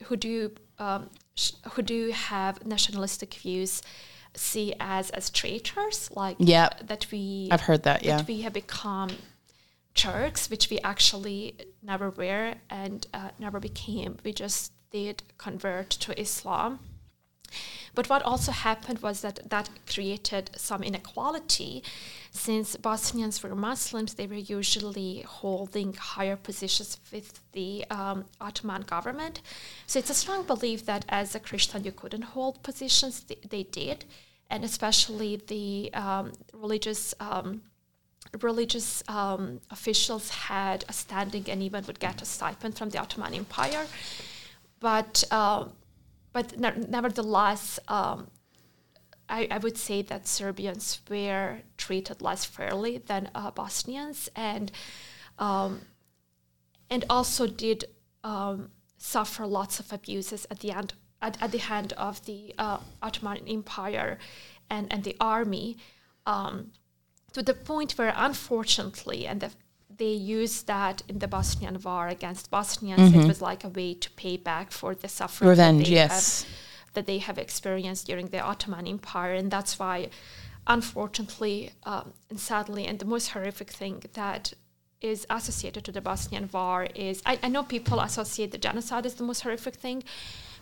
who 0.04 0.16
do 0.16 0.50
um, 0.78 1.10
sh- 1.34 1.52
who 1.72 1.82
do 1.82 2.10
have 2.10 2.64
nationalistic 2.66 3.34
views 3.34 3.82
see 4.36 4.74
as 4.80 5.10
as 5.10 5.30
traitors, 5.30 6.10
like 6.14 6.36
yeah, 6.38 6.70
that 6.82 7.06
we 7.10 7.48
I've 7.50 7.62
heard 7.62 7.84
that 7.84 8.04
yeah 8.04 8.18
that 8.18 8.28
we 8.28 8.42
have 8.42 8.52
become 8.52 9.10
Turks, 9.94 10.50
which 10.50 10.70
we 10.70 10.80
actually 10.80 11.54
never 11.82 12.10
were 12.10 12.54
and 12.68 13.06
uh, 13.14 13.30
never 13.38 13.60
became. 13.60 14.18
We 14.24 14.32
just 14.32 14.72
did 14.90 15.22
convert 15.38 15.90
to 15.90 16.20
Islam. 16.20 16.80
But 17.94 18.08
what 18.08 18.22
also 18.22 18.52
happened 18.52 19.00
was 19.00 19.20
that 19.20 19.50
that 19.50 19.68
created 19.86 20.50
some 20.56 20.82
inequality. 20.82 21.82
Since 22.30 22.76
Bosnians 22.76 23.42
were 23.42 23.54
Muslims, 23.54 24.14
they 24.14 24.26
were 24.26 24.34
usually 24.34 25.22
holding 25.22 25.94
higher 25.94 26.36
positions 26.36 26.98
with 27.12 27.40
the 27.52 27.84
um, 27.90 28.24
Ottoman 28.40 28.82
government. 28.82 29.40
So 29.86 29.98
it's 29.98 30.10
a 30.10 30.14
strong 30.14 30.44
belief 30.44 30.84
that 30.86 31.04
as 31.08 31.34
a 31.34 31.40
Christian, 31.40 31.84
you 31.84 31.92
couldn't 31.92 32.22
hold 32.22 32.62
positions. 32.62 33.24
They, 33.24 33.38
they 33.48 33.62
did. 33.62 34.04
And 34.50 34.64
especially 34.64 35.36
the 35.36 35.94
um, 35.94 36.32
religious. 36.52 37.14
Um, 37.20 37.62
religious 38.40 39.02
um, 39.08 39.60
officials 39.70 40.28
had 40.30 40.84
a 40.88 40.92
standing 40.92 41.48
and 41.48 41.62
even 41.62 41.84
would 41.86 42.00
get 42.00 42.20
a 42.20 42.24
stipend 42.24 42.76
from 42.76 42.90
the 42.90 42.98
Ottoman 42.98 43.34
Empire. 43.34 43.86
But 44.80 45.24
uh, 45.30 45.66
but 46.34 46.58
ne- 46.58 46.86
nevertheless, 46.88 47.78
um, 47.88 48.26
I, 49.28 49.48
I, 49.50 49.58
would 49.58 49.78
say 49.78 50.02
that 50.02 50.26
Serbians 50.26 51.00
were 51.08 51.60
treated 51.78 52.20
less 52.20 52.44
fairly 52.44 52.98
than 52.98 53.30
uh, 53.34 53.50
Bosnians, 53.52 54.28
and 54.36 54.70
um, 55.38 55.82
and 56.90 57.04
also 57.08 57.46
did 57.46 57.84
um, 58.22 58.72
suffer 58.98 59.46
lots 59.46 59.80
of 59.80 59.92
abuses 59.92 60.46
at 60.50 60.58
the 60.58 60.72
end 60.72 60.92
at, 61.22 61.40
at 61.40 61.52
the 61.52 61.58
hand 61.58 61.94
of 61.94 62.22
the 62.26 62.54
uh, 62.58 62.80
Ottoman 63.00 63.48
Empire 63.48 64.18
and 64.68 64.92
and 64.92 65.04
the 65.04 65.16
army. 65.20 65.78
Um, 66.26 66.72
to 67.32 67.42
the 67.42 67.54
point 67.54 67.92
where, 67.98 68.14
unfortunately, 68.16 69.26
and 69.26 69.40
the 69.40 69.50
they 69.98 70.12
used 70.12 70.66
that 70.66 71.02
in 71.08 71.18
the 71.18 71.28
Bosnian 71.28 71.80
War 71.80 72.08
against 72.08 72.50
Bosnians. 72.50 73.10
Mm-hmm. 73.10 73.20
It 73.20 73.26
was 73.26 73.40
like 73.40 73.64
a 73.64 73.68
way 73.68 73.94
to 73.94 74.10
pay 74.12 74.36
back 74.36 74.70
for 74.70 74.94
the 74.94 75.08
suffering 75.08 75.50
revenge, 75.50 75.84
that 75.84 75.90
yes, 75.90 76.42
have, 76.42 76.52
that 76.94 77.06
they 77.06 77.18
have 77.18 77.38
experienced 77.38 78.06
during 78.06 78.28
the 78.28 78.40
Ottoman 78.40 78.86
Empire, 78.86 79.34
and 79.34 79.50
that's 79.50 79.78
why, 79.78 80.08
unfortunately 80.66 81.72
um, 81.84 82.12
and 82.30 82.40
sadly, 82.40 82.86
and 82.86 82.98
the 82.98 83.04
most 83.04 83.30
horrific 83.30 83.70
thing 83.70 84.02
that 84.14 84.52
is 85.00 85.26
associated 85.28 85.84
to 85.84 85.92
the 85.92 86.00
Bosnian 86.00 86.48
War 86.52 86.88
is 86.94 87.22
I, 87.26 87.38
I 87.42 87.48
know 87.48 87.62
people 87.62 88.00
associate 88.00 88.52
the 88.52 88.58
genocide 88.58 89.04
as 89.06 89.14
the 89.14 89.24
most 89.24 89.42
horrific 89.42 89.74
thing, 89.74 90.02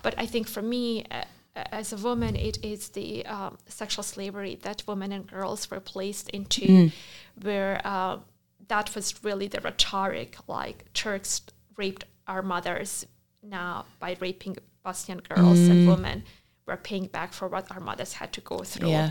but 0.02 0.14
I 0.18 0.26
think 0.26 0.48
for 0.48 0.62
me. 0.62 1.04
Uh, 1.10 1.24
as 1.54 1.92
a 1.92 1.98
woman, 1.98 2.34
it 2.34 2.64
is 2.64 2.88
the 2.88 3.26
um, 3.26 3.58
sexual 3.68 4.02
slavery 4.02 4.58
that 4.62 4.82
women 4.86 5.12
and 5.12 5.26
girls 5.26 5.70
were 5.70 5.80
placed 5.80 6.30
into, 6.30 6.62
mm. 6.62 6.92
where 7.42 7.78
uh, 7.84 8.16
that 8.72 8.94
was 8.94 9.22
really 9.22 9.48
the 9.48 9.60
rhetoric 9.60 10.32
like 10.48 10.78
Turks 10.94 11.42
raped 11.76 12.04
our 12.26 12.42
mothers 12.42 13.04
now 13.42 13.84
by 14.00 14.16
raping 14.18 14.56
Bosnian 14.82 15.20
girls 15.28 15.58
mm. 15.58 15.70
and 15.70 15.88
women 15.94 16.24
we're 16.66 16.78
paying 16.90 17.06
back 17.06 17.30
for 17.38 17.48
what 17.48 17.70
our 17.72 17.80
mothers 17.80 18.12
had 18.14 18.32
to 18.32 18.40
go 18.40 18.58
through. 18.58 18.88
Yeah. 18.88 19.10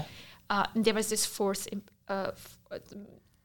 Uh, 0.49 0.65
there 0.73 0.95
was 0.95 1.09
this 1.09 1.25
force, 1.25 1.67
uh, 2.07 2.31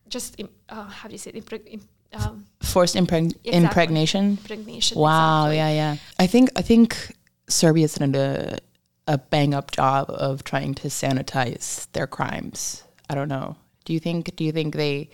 just 0.08 0.40
uh, 0.68 0.88
how 0.98 1.08
do 1.08 1.12
you 1.12 1.18
say 1.18 1.32
it? 1.34 1.44
Impre- 1.44 1.80
um, 2.14 2.46
Forced 2.62 2.96
impreg- 2.96 3.36
exactly. 3.44 3.52
impregnation. 3.52 4.24
Impregnation. 4.42 4.98
Wow. 4.98 5.46
Exactly. 5.46 5.56
Yeah. 5.56 5.70
Yeah. 5.70 5.96
I 6.18 6.26
think 6.26 6.50
I 6.56 6.62
think 6.62 7.16
Serbia's 7.48 7.94
done 7.94 8.14
a, 8.14 8.58
a 9.06 9.18
bang 9.18 9.52
up 9.54 9.70
job 9.70 10.06
of 10.08 10.44
trying 10.44 10.74
to 10.76 10.88
sanitize 10.88 11.88
their 11.92 12.06
crimes. 12.06 12.84
I 13.10 13.14
don't 13.14 13.28
know. 13.28 13.56
Do 13.84 13.92
you 13.92 14.00
think? 14.00 14.34
Do 14.36 14.44
you 14.44 14.52
think 14.52 14.74
they? 14.76 15.10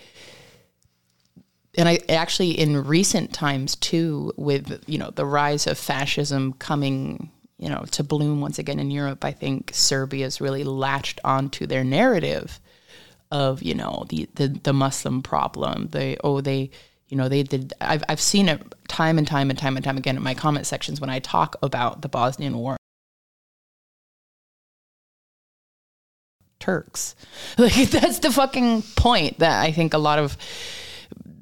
And 1.76 1.88
I 1.88 2.00
actually 2.08 2.58
in 2.58 2.84
recent 2.84 3.32
times 3.32 3.76
too, 3.76 4.32
with 4.36 4.82
you 4.86 4.98
know 4.98 5.10
the 5.10 5.26
rise 5.26 5.66
of 5.66 5.78
fascism 5.78 6.52
coming 6.54 7.30
you 7.58 7.68
know 7.68 7.84
to 7.92 8.04
bloom 8.04 8.40
once 8.40 8.58
again 8.58 8.78
in 8.78 8.90
Europe, 8.90 9.24
I 9.24 9.32
think 9.32 9.70
Serbia's 9.72 10.40
really 10.40 10.64
latched 10.64 11.20
onto 11.24 11.66
their 11.66 11.84
narrative 11.84 12.60
of 13.30 13.62
you 13.62 13.74
know 13.74 14.04
the 14.10 14.28
the, 14.34 14.48
the 14.48 14.72
Muslim 14.72 15.22
problem. 15.22 15.88
They 15.92 16.16
oh 16.22 16.40
they 16.40 16.70
you 17.08 17.16
know 17.16 17.28
they 17.28 17.42
did. 17.42 17.72
I've 17.80 18.04
I've 18.08 18.20
seen 18.20 18.48
it 18.48 18.62
time 18.88 19.16
and 19.16 19.26
time 19.26 19.48
and 19.48 19.58
time 19.58 19.76
and 19.76 19.84
time 19.84 19.96
again 19.96 20.16
in 20.16 20.22
my 20.22 20.34
comment 20.34 20.66
sections 20.66 21.00
when 21.00 21.10
I 21.10 21.18
talk 21.20 21.56
about 21.62 22.02
the 22.02 22.08
Bosnian 22.08 22.58
War. 22.58 22.76
Turks, 26.60 27.16
like 27.58 27.90
that's 27.90 28.18
the 28.18 28.30
fucking 28.30 28.82
point 28.96 29.38
that 29.38 29.62
I 29.62 29.72
think 29.72 29.94
a 29.94 29.98
lot 29.98 30.18
of 30.18 30.36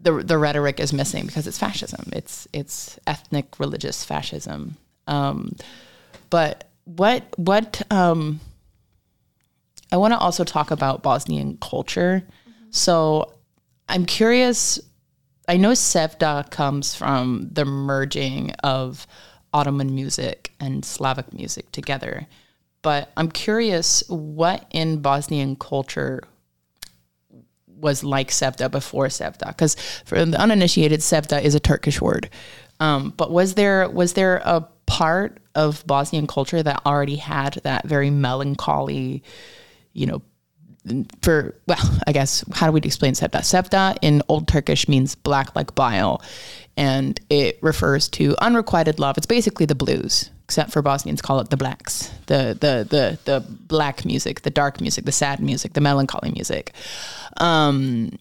the 0.02 0.22
the 0.22 0.38
rhetoric 0.38 0.80
is 0.80 0.92
missing 0.92 1.26
because 1.26 1.46
it's 1.46 1.58
fascism. 1.58 2.10
It's 2.12 2.48
it's 2.52 2.98
ethnic 3.06 3.58
religious 3.58 4.04
fascism. 4.04 4.76
Um, 5.06 5.56
but 6.30 6.70
what 6.84 7.24
what 7.36 7.82
um, 7.90 8.40
I 9.92 9.96
want 9.96 10.12
to 10.12 10.18
also 10.18 10.44
talk 10.44 10.70
about 10.70 11.02
Bosnian 11.02 11.58
culture. 11.60 12.22
Mm-hmm. 12.26 12.70
So 12.70 13.32
I'm 13.88 14.06
curious. 14.06 14.78
I 15.48 15.56
know 15.56 15.72
Sevda 15.72 16.48
comes 16.50 16.94
from 16.94 17.48
the 17.50 17.64
merging 17.64 18.52
of 18.62 19.06
Ottoman 19.52 19.94
music 19.94 20.52
and 20.60 20.84
Slavic 20.84 21.32
music 21.32 21.72
together. 21.72 22.28
But 22.82 23.10
I'm 23.16 23.30
curious 23.30 24.02
what 24.08 24.66
in 24.70 25.02
Bosnian 25.02 25.56
culture 25.56 26.22
was 27.80 28.04
like 28.04 28.28
Sevda 28.28 28.70
before 28.70 29.06
Sevda? 29.06 29.48
Because 29.48 29.74
for 30.04 30.24
the 30.24 30.40
uninitiated, 30.40 31.00
Sevda 31.00 31.42
is 31.42 31.54
a 31.54 31.60
Turkish 31.60 32.00
word. 32.00 32.30
Um, 32.78 33.10
but 33.16 33.30
was 33.30 33.54
there 33.54 33.88
was 33.90 34.14
there 34.14 34.36
a 34.44 34.66
part 34.86 35.38
of 35.54 35.86
Bosnian 35.86 36.26
culture 36.26 36.62
that 36.62 36.82
already 36.86 37.16
had 37.16 37.54
that 37.64 37.86
very 37.86 38.10
melancholy, 38.10 39.22
you 39.92 40.06
know, 40.06 40.22
for 41.22 41.54
well, 41.66 42.00
I 42.06 42.12
guess 42.12 42.44
how 42.52 42.66
do 42.66 42.72
we 42.72 42.80
explain 42.80 43.12
Sevda? 43.12 43.40
Sevda 43.40 43.96
in 44.00 44.22
Old 44.28 44.48
Turkish 44.48 44.88
means 44.88 45.14
black 45.14 45.54
like 45.54 45.74
bile, 45.74 46.22
and 46.76 47.20
it 47.28 47.58
refers 47.62 48.08
to 48.10 48.34
unrequited 48.38 48.98
love. 48.98 49.18
It's 49.18 49.26
basically 49.26 49.66
the 49.66 49.74
blues, 49.74 50.30
except 50.50 50.72
for 50.72 50.82
Bosnians 50.82 51.22
call 51.22 51.38
it 51.38 51.48
the 51.48 51.56
blacks, 51.56 52.10
the 52.26 52.58
the 52.58 52.84
the 52.90 53.18
the 53.24 53.40
black 53.68 54.04
music, 54.04 54.42
the 54.42 54.50
dark 54.50 54.80
music, 54.80 55.04
the 55.04 55.12
sad 55.12 55.38
music, 55.38 55.74
the 55.74 55.80
melancholy 55.80 56.32
music. 56.32 56.72
Um, 57.36 58.18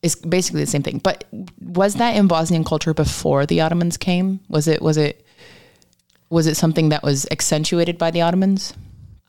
it's 0.00 0.14
basically 0.14 0.60
the 0.60 0.70
same 0.70 0.84
thing. 0.84 0.98
But 0.98 1.24
was 1.60 1.94
that 1.94 2.14
in 2.14 2.28
Bosnian 2.28 2.62
culture 2.62 2.94
before 2.94 3.46
the 3.46 3.60
Ottomans 3.62 3.96
came? 3.96 4.38
Was 4.48 4.68
it 4.68 4.80
was 4.80 4.96
it 4.96 5.26
was 6.30 6.46
it 6.46 6.56
something 6.56 6.90
that 6.90 7.02
was 7.02 7.26
accentuated 7.32 7.98
by 7.98 8.12
the 8.12 8.22
Ottomans? 8.22 8.74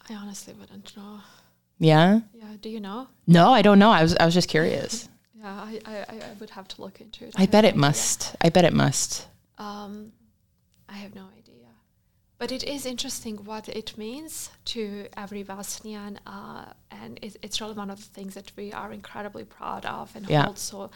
I 0.07 0.13
honestly 0.13 0.53
wouldn't 0.53 0.95
know. 0.95 1.21
Yeah. 1.79 2.19
Yeah, 2.35 2.53
do 2.61 2.69
you 2.69 2.79
know? 2.79 3.07
No, 3.25 3.51
I 3.51 3.63
don't 3.63 3.79
know. 3.79 3.89
I 3.89 4.03
was 4.03 4.15
I 4.17 4.25
was 4.25 4.35
just 4.35 4.47
curious. 4.47 5.09
Yeah, 5.43 5.59
I, 5.59 5.79
I, 5.85 5.95
I 6.29 6.33
would 6.39 6.51
have 6.51 6.69
to 6.69 6.81
look 6.81 7.01
into 7.01 7.25
it. 7.25 7.33
I 7.35 7.47
bet 7.47 7.65
it 7.65 7.75
must. 7.75 8.33
I 8.39 8.47
bet 8.47 8.63
it 8.63 8.71
must. 8.71 9.27
Um, 9.57 10.13
I 10.87 10.93
have 10.93 11.13
no 11.13 11.23
idea. 11.23 11.32
But 12.43 12.51
it 12.51 12.65
is 12.65 12.85
interesting 12.85 13.37
what 13.45 13.69
it 13.69 13.97
means 13.97 14.49
to 14.65 15.07
every 15.15 15.43
Bosnian, 15.43 16.19
uh, 16.27 16.65
and 16.91 17.17
it, 17.21 17.37
it's 17.41 17.61
really 17.61 17.73
one 17.73 17.89
of 17.89 17.99
the 17.99 18.09
things 18.17 18.33
that 18.33 18.51
we 18.57 18.73
are 18.73 18.91
incredibly 18.91 19.45
proud 19.45 19.85
of 19.85 20.13
and 20.13 20.29
Yeah. 20.29 20.43
hold 20.43 20.59
so 20.59 20.91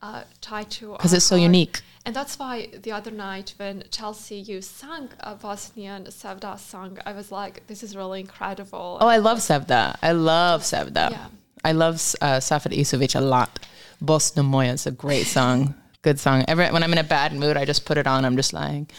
uh, 0.00 0.22
tied 0.40 0.70
to. 0.78 0.92
Because 0.92 1.12
it's 1.12 1.24
so 1.24 1.34
unique. 1.34 1.80
And 2.04 2.14
that's 2.14 2.38
why 2.38 2.68
the 2.84 2.92
other 2.92 3.10
night 3.10 3.54
when 3.56 3.82
Chelsea, 3.90 4.36
you 4.36 4.62
sang 4.62 5.08
a 5.18 5.34
Bosnian 5.34 6.04
Sevda 6.04 6.56
song, 6.56 6.98
I 7.04 7.12
was 7.14 7.32
like, 7.32 7.66
this 7.66 7.82
is 7.82 7.96
really 7.96 8.20
incredible. 8.20 8.98
Oh, 9.00 9.08
I 9.08 9.16
love 9.16 9.38
Sevda. 9.38 9.96
I 10.00 10.12
love 10.12 10.62
Sevda. 10.62 11.10
Yeah. 11.10 11.26
I 11.64 11.72
love 11.72 11.94
uh, 12.20 12.38
Safet 12.38 12.72
Isovic 12.78 13.16
a 13.16 13.20
lot. 13.20 13.58
Bosna 14.00 14.44
Moja 14.44 14.74
is 14.74 14.86
a 14.86 14.92
great 14.92 15.26
song. 15.26 15.74
Good 16.02 16.20
song. 16.20 16.44
Every, 16.46 16.70
when 16.70 16.84
I'm 16.84 16.92
in 16.92 16.98
a 16.98 17.10
bad 17.18 17.32
mood, 17.32 17.56
I 17.56 17.64
just 17.64 17.84
put 17.84 17.98
it 17.98 18.06
on. 18.06 18.24
I'm 18.24 18.36
just 18.36 18.52
like, 18.52 18.92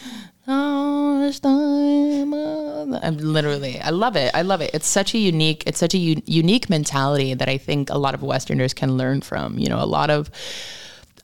I'm 3.04 3.18
literally, 3.18 3.78
I 3.80 3.90
love 3.90 4.16
it. 4.16 4.30
I 4.34 4.42
love 4.42 4.60
it. 4.62 4.70
It's 4.72 4.86
such 4.86 5.14
a 5.14 5.18
unique, 5.18 5.62
it's 5.66 5.78
such 5.78 5.94
a 5.94 5.98
u- 5.98 6.22
unique 6.24 6.70
mentality 6.70 7.34
that 7.34 7.48
I 7.48 7.58
think 7.58 7.90
a 7.90 7.98
lot 7.98 8.14
of 8.14 8.22
Westerners 8.22 8.72
can 8.72 8.96
learn 8.96 9.20
from. 9.20 9.58
You 9.58 9.68
know, 9.68 9.78
a 9.82 9.84
lot 9.84 10.08
of, 10.10 10.30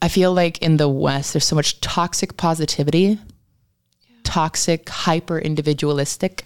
I 0.03 0.09
feel 0.09 0.35
like 0.35 0.59
in 0.59 0.77
the 0.77 0.89
West, 0.89 1.33
there's 1.33 1.47
so 1.47 1.57
much 1.57 1.81
toxic 1.81 2.37
positivity, 2.37 3.19
toxic, 4.25 4.89
hyper 4.91 5.39
individualistic 5.39 6.45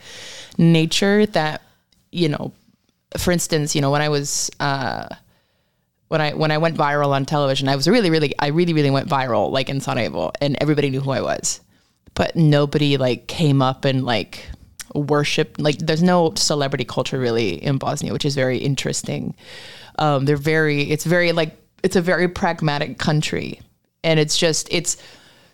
nature 0.56 1.26
that, 1.26 1.62
you 2.12 2.28
know, 2.28 2.52
for 3.16 3.32
instance, 3.32 3.74
you 3.74 3.80
know, 3.80 3.90
when 3.90 4.02
I 4.02 4.08
was, 4.08 4.50
uh, 4.60 5.08
when 6.08 6.20
I 6.20 6.32
when 6.32 6.50
I 6.50 6.58
went 6.58 6.76
viral 6.76 7.08
on 7.08 7.26
television, 7.26 7.68
I 7.68 7.76
was 7.76 7.86
really, 7.88 8.08
really, 8.08 8.34
I 8.38 8.48
really, 8.48 8.72
really 8.72 8.90
went 8.90 9.08
viral, 9.08 9.50
like 9.50 9.68
in 9.68 9.80
Sarajevo, 9.80 10.32
and 10.40 10.56
everybody 10.60 10.90
knew 10.90 11.00
who 11.00 11.10
I 11.10 11.20
was, 11.20 11.60
but 12.18 12.34
nobody 12.34 12.96
like 12.96 13.28
came 13.28 13.62
up 13.62 13.84
and 13.84 14.04
like 14.04 14.44
worshiped. 14.92 15.60
Like, 15.60 15.78
there's 15.78 16.02
no 16.02 16.32
celebrity 16.34 16.84
culture 16.84 17.16
really 17.16 17.62
in 17.62 17.78
Bosnia, 17.78 18.12
which 18.12 18.24
is 18.24 18.34
very 18.34 18.58
interesting. 18.58 19.36
Um, 20.00 20.24
they're 20.24 20.36
very, 20.36 20.90
it's 20.90 21.04
very 21.04 21.30
like, 21.30 21.56
it's 21.84 21.94
a 21.94 22.02
very 22.02 22.26
pragmatic 22.26 22.98
country, 22.98 23.60
and 24.02 24.18
it's 24.18 24.36
just, 24.36 24.66
it's 24.72 24.96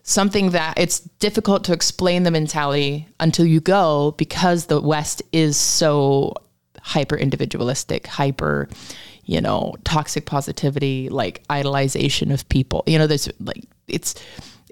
something 0.05 0.50
that 0.50 0.79
it's 0.79 1.00
difficult 1.00 1.64
to 1.64 1.74
explain 1.74 2.22
the 2.22 2.31
mentality 2.31 3.09
until 3.20 3.44
you 3.44 3.61
go 3.61 4.14
because 4.16 4.64
the 4.64 4.81
West 4.81 5.22
is 5.33 5.59
so 5.59 6.33
hyper 6.81 7.16
individualistic, 7.16 8.07
hyper, 8.07 8.70
you 9.27 9.42
know, 9.42 9.74
toxic 9.85 10.24
positivity, 10.24 11.11
like 11.11 11.46
idolization 11.48 12.33
of 12.33 12.48
people. 12.48 12.85
You 12.87 12.98
know, 12.98 13.07
there's 13.07 13.29
like 13.38 13.64
it's 13.87 14.14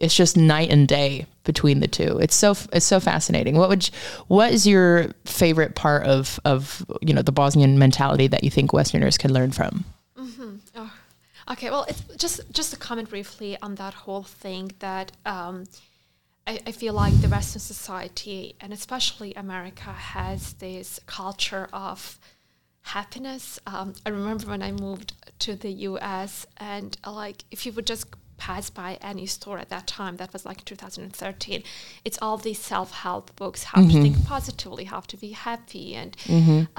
it's 0.03 0.15
just 0.15 0.37
night 0.37 0.69
and 0.71 0.89
day 0.89 1.27
between 1.45 1.81
the 1.81 1.87
two. 1.87 2.19
It's 2.19 2.35
so 2.35 2.57
it's 2.73 2.85
so 2.85 2.99
fascinating. 3.01 3.57
What 3.57 3.69
would 3.69 3.87
you, 3.87 3.95
what 4.27 4.53
is 4.53 4.67
your 4.67 5.13
favorite 5.25 5.75
part 5.77 6.05
of 6.05 6.39
of 6.45 6.85
you 7.01 7.15
know 7.15 7.23
the 7.23 7.33
Bosnian 7.33 7.79
mentality 7.79 8.27
that 8.27 8.43
you 8.45 8.51
think 8.51 8.73
Westerners 8.73 9.17
can 9.17 9.33
learn 9.33 9.53
from? 9.53 9.85
Oh, 10.75 10.93
okay. 11.53 11.71
Well, 11.71 11.85
it's 11.89 12.03
just 12.17 12.41
just 12.53 12.73
to 12.73 12.77
comment 12.77 13.11
briefly 13.11 13.57
on 13.63 13.77
that 13.77 13.95
whole 13.95 14.25
thing 14.25 14.73
that 14.81 15.13
um, 15.25 15.65
I, 16.47 16.61
I 16.67 16.73
feel 16.73 16.95
like 16.95 17.15
the 17.21 17.29
Western 17.29 17.61
society 17.61 18.57
and 18.61 18.73
especially 18.73 19.33
America 19.35 19.93
has 19.93 20.55
this 20.55 20.99
culture 21.07 21.69
of 21.73 22.19
happiness. 22.83 23.61
Um, 23.69 23.95
I 24.05 24.11
remember 24.11 24.49
when 24.49 24.63
I 24.63 24.73
moved 24.73 25.13
to 25.41 25.55
the 25.55 25.71
U.S. 25.91 26.47
and 26.57 26.97
like 27.07 27.45
if 27.53 27.65
you 27.67 27.73
would 27.73 27.87
just 27.87 28.07
pass 28.47 28.65
by 28.83 28.91
any 29.13 29.27
store 29.37 29.59
at 29.65 29.69
that 29.75 29.87
time. 29.87 30.15
That 30.17 30.33
was 30.33 30.45
like 30.49 30.61
2013 30.65 31.63
it's 32.07 32.19
all 32.23 32.37
these 32.39 32.59
self-help 32.73 33.25
books 33.43 33.61
how 33.71 33.81
to 33.83 34.03
think 34.05 34.17
positively 34.35 34.85
how 34.85 35.01
to 35.13 35.17
be 35.17 35.31
happy 35.49 35.87
and 36.03 36.13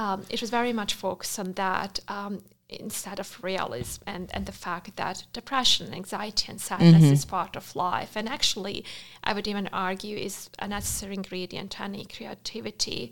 um, 0.03 0.19
it 0.29 0.39
was 0.41 0.49
very 0.59 0.73
much 0.81 0.91
focused 0.93 1.37
on 1.43 1.49
that 1.53 1.99
um, 2.17 2.33
instead 2.69 3.19
of 3.19 3.43
realism 3.43 4.01
and, 4.07 4.29
and 4.33 4.45
the 4.45 4.51
fact 4.51 4.95
that 4.95 5.25
depression, 5.33 5.93
anxiety, 5.93 6.45
and 6.51 6.59
sadness 6.59 7.03
is 7.11 7.25
part 7.25 7.55
of 7.55 7.75
life. 7.75 8.11
And 8.15 8.27
actually, 8.27 8.83
I 9.23 9.33
would 9.33 9.47
even 9.47 9.67
argue 9.71 10.17
is 10.17 10.49
a 10.59 10.67
necessary 10.67 11.15
ingredient 11.15 11.71
to 11.71 11.83
any 11.83 12.05
creativity. 12.05 13.11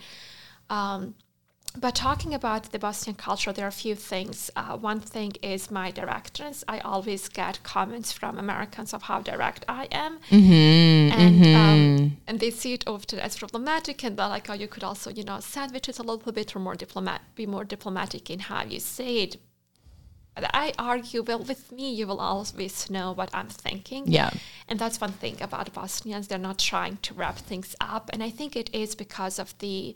Um, 0.69 1.15
but 1.79 1.95
talking 1.95 2.33
about 2.33 2.71
the 2.71 2.79
Bosnian 2.79 3.15
culture, 3.15 3.53
there 3.53 3.65
are 3.65 3.69
a 3.69 3.71
few 3.71 3.95
things. 3.95 4.51
Uh, 4.55 4.77
one 4.77 4.99
thing 4.99 5.33
is 5.41 5.71
my 5.71 5.89
directness. 5.91 6.63
I 6.67 6.79
always 6.79 7.29
get 7.29 7.63
comments 7.63 8.11
from 8.11 8.37
Americans 8.37 8.93
of 8.93 9.03
how 9.03 9.21
direct 9.21 9.63
I 9.69 9.87
am, 9.91 10.19
and 10.31 11.45
Um, 11.55 12.17
and 12.27 12.39
they 12.39 12.51
see 12.51 12.73
it 12.73 12.87
often 12.87 13.19
as 13.19 13.37
problematic. 13.37 14.03
And 14.03 14.17
they're 14.17 14.27
like, 14.27 14.49
"Oh, 14.49 14.53
you 14.53 14.67
could 14.67 14.83
also, 14.83 15.09
you 15.09 15.23
know, 15.23 15.39
sandwich 15.39 15.87
it 15.87 15.99
a 15.99 16.03
little 16.03 16.31
bit, 16.31 16.55
or 16.55 16.59
more 16.59 16.75
diplomat, 16.75 17.21
be 17.35 17.45
more 17.45 17.63
diplomatic 17.63 18.29
in 18.29 18.39
how 18.39 18.63
you 18.63 18.79
say 18.79 19.23
it." 19.23 19.37
But 20.35 20.49
I 20.53 20.73
argue, 20.79 21.23
well, 21.23 21.43
with 21.43 21.71
me, 21.71 21.93
you 21.93 22.07
will 22.07 22.21
always 22.21 22.89
know 22.89 23.11
what 23.11 23.29
I'm 23.33 23.49
thinking. 23.49 24.03
Yeah. 24.07 24.31
And 24.67 24.79
that's 24.79 25.01
one 25.01 25.11
thing 25.11 25.41
about 25.41 25.73
Bosnians. 25.73 26.27
They're 26.27 26.37
not 26.37 26.57
trying 26.57 26.97
to 27.01 27.13
wrap 27.13 27.37
things 27.37 27.75
up. 27.81 28.09
And 28.13 28.23
I 28.23 28.29
think 28.29 28.55
it 28.55 28.69
is 28.73 28.95
because 28.95 29.39
of 29.39 29.57
the 29.59 29.93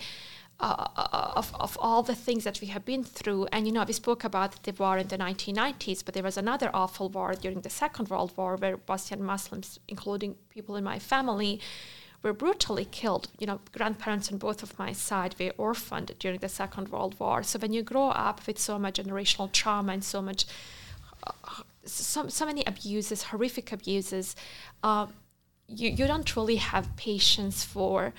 uh, 0.60 1.34
of, 1.36 1.54
of 1.60 1.78
all 1.82 2.02
the 2.02 2.16
things 2.16 2.44
that 2.46 2.62
we 2.62 2.68
have 2.68 2.86
been 2.86 3.04
through. 3.04 3.48
And, 3.52 3.68
you 3.68 3.74
know, 3.74 3.84
we 3.84 3.94
spoke 3.94 4.24
about 4.24 4.64
the 4.64 4.72
war 4.72 4.98
in 4.98 5.08
the 5.08 5.18
1990s, 5.18 6.04
but 6.04 6.14
there 6.14 6.24
was 6.24 6.38
another 6.38 6.70
awful 6.74 7.10
war 7.10 7.34
during 7.34 7.62
the 7.62 7.70
Second 7.70 8.10
World 8.10 8.32
War 8.38 8.56
where 8.56 8.78
Bosnian 8.78 9.24
Muslims, 9.24 9.80
including 9.88 10.36
people 10.50 10.76
in 10.76 10.84
my 10.84 11.00
family, 11.00 11.60
were 12.24 12.34
brutally 12.34 12.86
killed. 12.86 13.28
You 13.40 13.48
know, 13.48 13.60
grandparents 13.72 14.32
on 14.32 14.38
both 14.38 14.64
of 14.64 14.80
my 14.80 14.94
side 14.94 15.36
were 15.40 15.52
orphaned 15.58 16.12
during 16.20 16.40
the 16.40 16.50
Second 16.50 16.90
World 16.90 17.20
War. 17.20 17.44
So 17.44 17.60
when 17.60 17.74
you 17.74 17.84
grow 17.84 18.10
up 18.10 18.48
with 18.48 18.58
so 18.58 18.80
much 18.80 19.00
generational 19.00 19.52
trauma 19.52 19.94
and 19.94 20.04
so 20.04 20.22
much 20.22 20.46
so, 21.86 22.28
so 22.28 22.46
many 22.46 22.64
abuses, 22.66 23.24
horrific 23.24 23.72
abuses, 23.72 24.36
uh, 24.84 25.08
you, 25.68 25.90
you 25.90 26.08
don't 26.08 26.36
really 26.36 26.58
have 26.58 26.96
patience 26.96 27.64
for, 27.64 28.14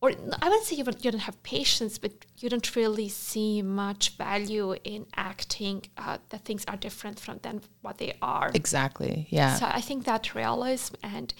or 0.00 0.10
I 0.10 0.48
wouldn't 0.48 0.64
say 0.64 0.76
you 0.76 0.84
don't, 0.84 1.04
you 1.04 1.10
don't 1.10 1.20
have 1.20 1.42
patience, 1.42 1.98
but 1.98 2.12
you 2.38 2.48
don't 2.48 2.76
really 2.76 3.08
see 3.08 3.62
much 3.62 4.10
value 4.16 4.76
in 4.84 5.06
acting 5.16 5.82
uh, 5.96 6.18
that 6.28 6.44
things 6.44 6.64
are 6.68 6.76
different 6.76 7.18
from 7.18 7.38
than 7.42 7.62
what 7.82 7.98
they 7.98 8.14
are. 8.22 8.50
Exactly. 8.54 9.26
Yeah. 9.30 9.56
So 9.56 9.66
I 9.66 9.80
think 9.80 10.04
that 10.04 10.34
realism 10.36 10.94
and 11.02 11.34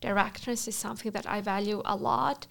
directness 0.00 0.66
is 0.66 0.74
something 0.74 1.12
that 1.12 1.28
I 1.28 1.40
value 1.40 1.80
a 1.84 1.94
lot. 1.94 2.46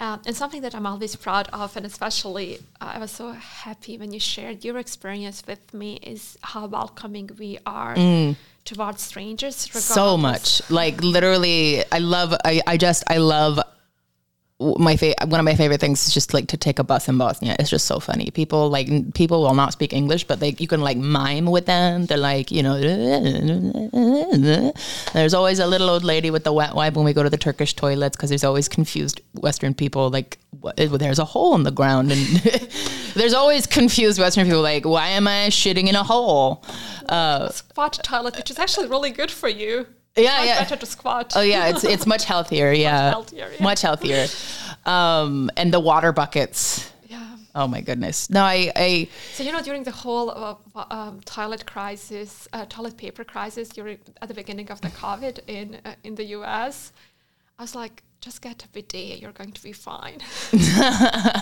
Um, 0.00 0.22
and 0.26 0.34
something 0.34 0.62
that 0.62 0.74
I'm 0.74 0.86
always 0.86 1.14
proud 1.14 1.48
of, 1.52 1.76
and 1.76 1.84
especially 1.84 2.58
uh, 2.80 2.92
I 2.94 2.98
was 2.98 3.10
so 3.10 3.32
happy 3.32 3.98
when 3.98 4.12
you 4.14 4.18
shared 4.18 4.64
your 4.64 4.78
experience 4.78 5.42
with 5.46 5.74
me, 5.74 5.96
is 5.96 6.38
how 6.40 6.66
welcoming 6.66 7.28
we 7.38 7.58
are 7.66 7.94
towards 8.64 9.02
strangers. 9.02 9.56
so 9.56 10.16
much 10.16 10.60
like 10.70 11.02
literally 11.02 11.82
i 11.92 11.98
love 11.98 12.34
i, 12.44 12.60
I 12.66 12.76
just 12.76 13.02
i 13.08 13.16
love 13.16 13.58
my 14.78 14.96
favorite 14.96 15.28
one 15.28 15.40
of 15.40 15.44
my 15.44 15.54
favorite 15.54 15.80
things 15.80 16.06
is 16.06 16.12
just 16.12 16.34
like 16.34 16.46
to 16.48 16.56
take 16.56 16.78
a 16.78 16.84
bus 16.84 17.08
in 17.08 17.16
bosnia 17.16 17.56
it's 17.58 17.70
just 17.70 17.86
so 17.86 17.98
funny 17.98 18.30
people 18.30 18.68
like 18.68 18.88
people 19.14 19.42
will 19.42 19.54
not 19.54 19.72
speak 19.72 19.92
english 19.92 20.24
but 20.24 20.38
they 20.40 20.54
you 20.58 20.68
can 20.68 20.80
like 20.80 20.96
mime 20.96 21.46
with 21.46 21.66
them 21.66 22.06
they're 22.06 22.18
like 22.18 22.50
you 22.50 22.62
know 22.62 22.78
there's 25.12 25.34
always 25.34 25.58
a 25.58 25.66
little 25.66 25.88
old 25.88 26.04
lady 26.04 26.30
with 26.30 26.44
the 26.44 26.52
wet 26.52 26.74
wipe 26.74 26.94
when 26.94 27.04
we 27.04 27.12
go 27.12 27.22
to 27.22 27.30
the 27.30 27.38
turkish 27.38 27.74
toilets 27.74 28.16
because 28.16 28.28
there's 28.28 28.44
always 28.44 28.68
confused 28.68 29.20
western 29.34 29.72
people 29.72 30.10
like 30.10 30.38
what, 30.60 30.76
there's 30.76 31.18
a 31.18 31.24
hole 31.24 31.54
in 31.54 31.62
the 31.62 31.70
ground, 31.70 32.12
and 32.12 32.20
there's 33.14 33.32
always 33.32 33.66
confused 33.66 34.18
Western 34.18 34.44
people 34.46 34.62
like, 34.62 34.84
why 34.84 35.08
am 35.08 35.26
I 35.26 35.48
shitting 35.48 35.88
in 35.88 35.94
a 35.94 36.02
hole? 36.02 36.64
Uh, 37.08 37.50
toilet, 38.02 38.36
which 38.36 38.50
is 38.50 38.58
actually 38.58 38.88
really 38.88 39.10
good 39.10 39.30
for 39.30 39.48
you. 39.48 39.86
Yeah, 40.16 40.38
Much 40.38 40.46
yeah. 40.46 40.58
better 40.62 40.76
to 40.76 40.86
squat. 40.86 41.32
Oh 41.36 41.40
yeah, 41.40 41.68
it's 41.68 41.84
it's 41.84 42.06
much 42.06 42.24
healthier. 42.24 42.72
Yeah, 42.86 42.92
much 42.92 43.12
healthier, 43.12 43.50
yeah. 43.54 43.62
much 43.62 43.80
healthier. 43.82 44.26
Um, 44.86 45.50
and 45.56 45.72
the 45.72 45.80
water 45.80 46.12
buckets. 46.12 46.90
yeah. 47.08 47.36
Oh 47.54 47.68
my 47.68 47.80
goodness. 47.80 48.28
No, 48.30 48.42
I, 48.42 48.72
I 48.74 49.08
So 49.34 49.42
you 49.44 49.52
know, 49.52 49.62
during 49.62 49.84
the 49.84 49.92
whole 49.92 50.30
uh, 50.30 50.84
um, 50.90 51.20
toilet 51.24 51.64
crisis, 51.66 52.48
uh, 52.52 52.64
toilet 52.68 52.96
paper 52.96 53.24
crisis, 53.24 53.68
during 53.68 53.98
at 54.22 54.28
the 54.28 54.34
beginning 54.34 54.70
of 54.70 54.80
the 54.80 54.88
COVID 54.88 55.40
in 55.46 55.78
uh, 55.84 55.94
in 56.02 56.14
the 56.16 56.24
US, 56.38 56.92
I 57.58 57.62
was 57.62 57.74
like, 57.74 58.02
just 58.20 58.42
get 58.42 58.64
a 58.64 58.68
bidet, 58.68 59.18
you're 59.20 59.32
going 59.32 59.52
to 59.52 59.62
be 59.62 59.72
fine. 59.72 60.20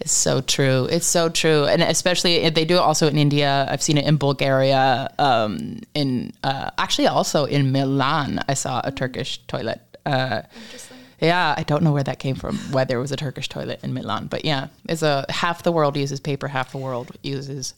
It's 0.00 0.12
so 0.12 0.40
true. 0.40 0.86
It's 0.90 1.06
so 1.06 1.28
true, 1.28 1.64
and 1.64 1.80
especially 1.80 2.48
they 2.50 2.64
do 2.64 2.74
it 2.74 2.80
also 2.80 3.06
in 3.06 3.16
India. 3.16 3.66
I've 3.70 3.82
seen 3.82 3.98
it 3.98 4.04
in 4.04 4.16
Bulgaria. 4.16 5.08
Um, 5.18 5.78
in 5.94 6.32
uh, 6.42 6.70
actually 6.76 7.06
also 7.06 7.44
in 7.44 7.70
Milan, 7.70 8.40
I 8.48 8.54
saw 8.54 8.80
a 8.82 8.90
Turkish 8.90 9.38
toilet. 9.46 9.80
Uh, 10.04 10.42
Interesting. 10.56 10.96
yeah, 11.20 11.54
I 11.56 11.62
don't 11.62 11.84
know 11.84 11.92
where 11.92 12.02
that 12.02 12.18
came 12.18 12.34
from. 12.34 12.56
Whether 12.72 12.96
it 12.96 13.00
was 13.00 13.12
a 13.12 13.16
Turkish 13.16 13.48
toilet 13.48 13.78
in 13.84 13.94
Milan, 13.94 14.26
but 14.26 14.44
yeah, 14.44 14.68
it's 14.88 15.02
a 15.02 15.24
half 15.28 15.62
the 15.62 15.70
world 15.70 15.96
uses 15.96 16.18
paper, 16.18 16.48
half 16.48 16.72
the 16.72 16.78
world 16.78 17.12
uses 17.22 17.74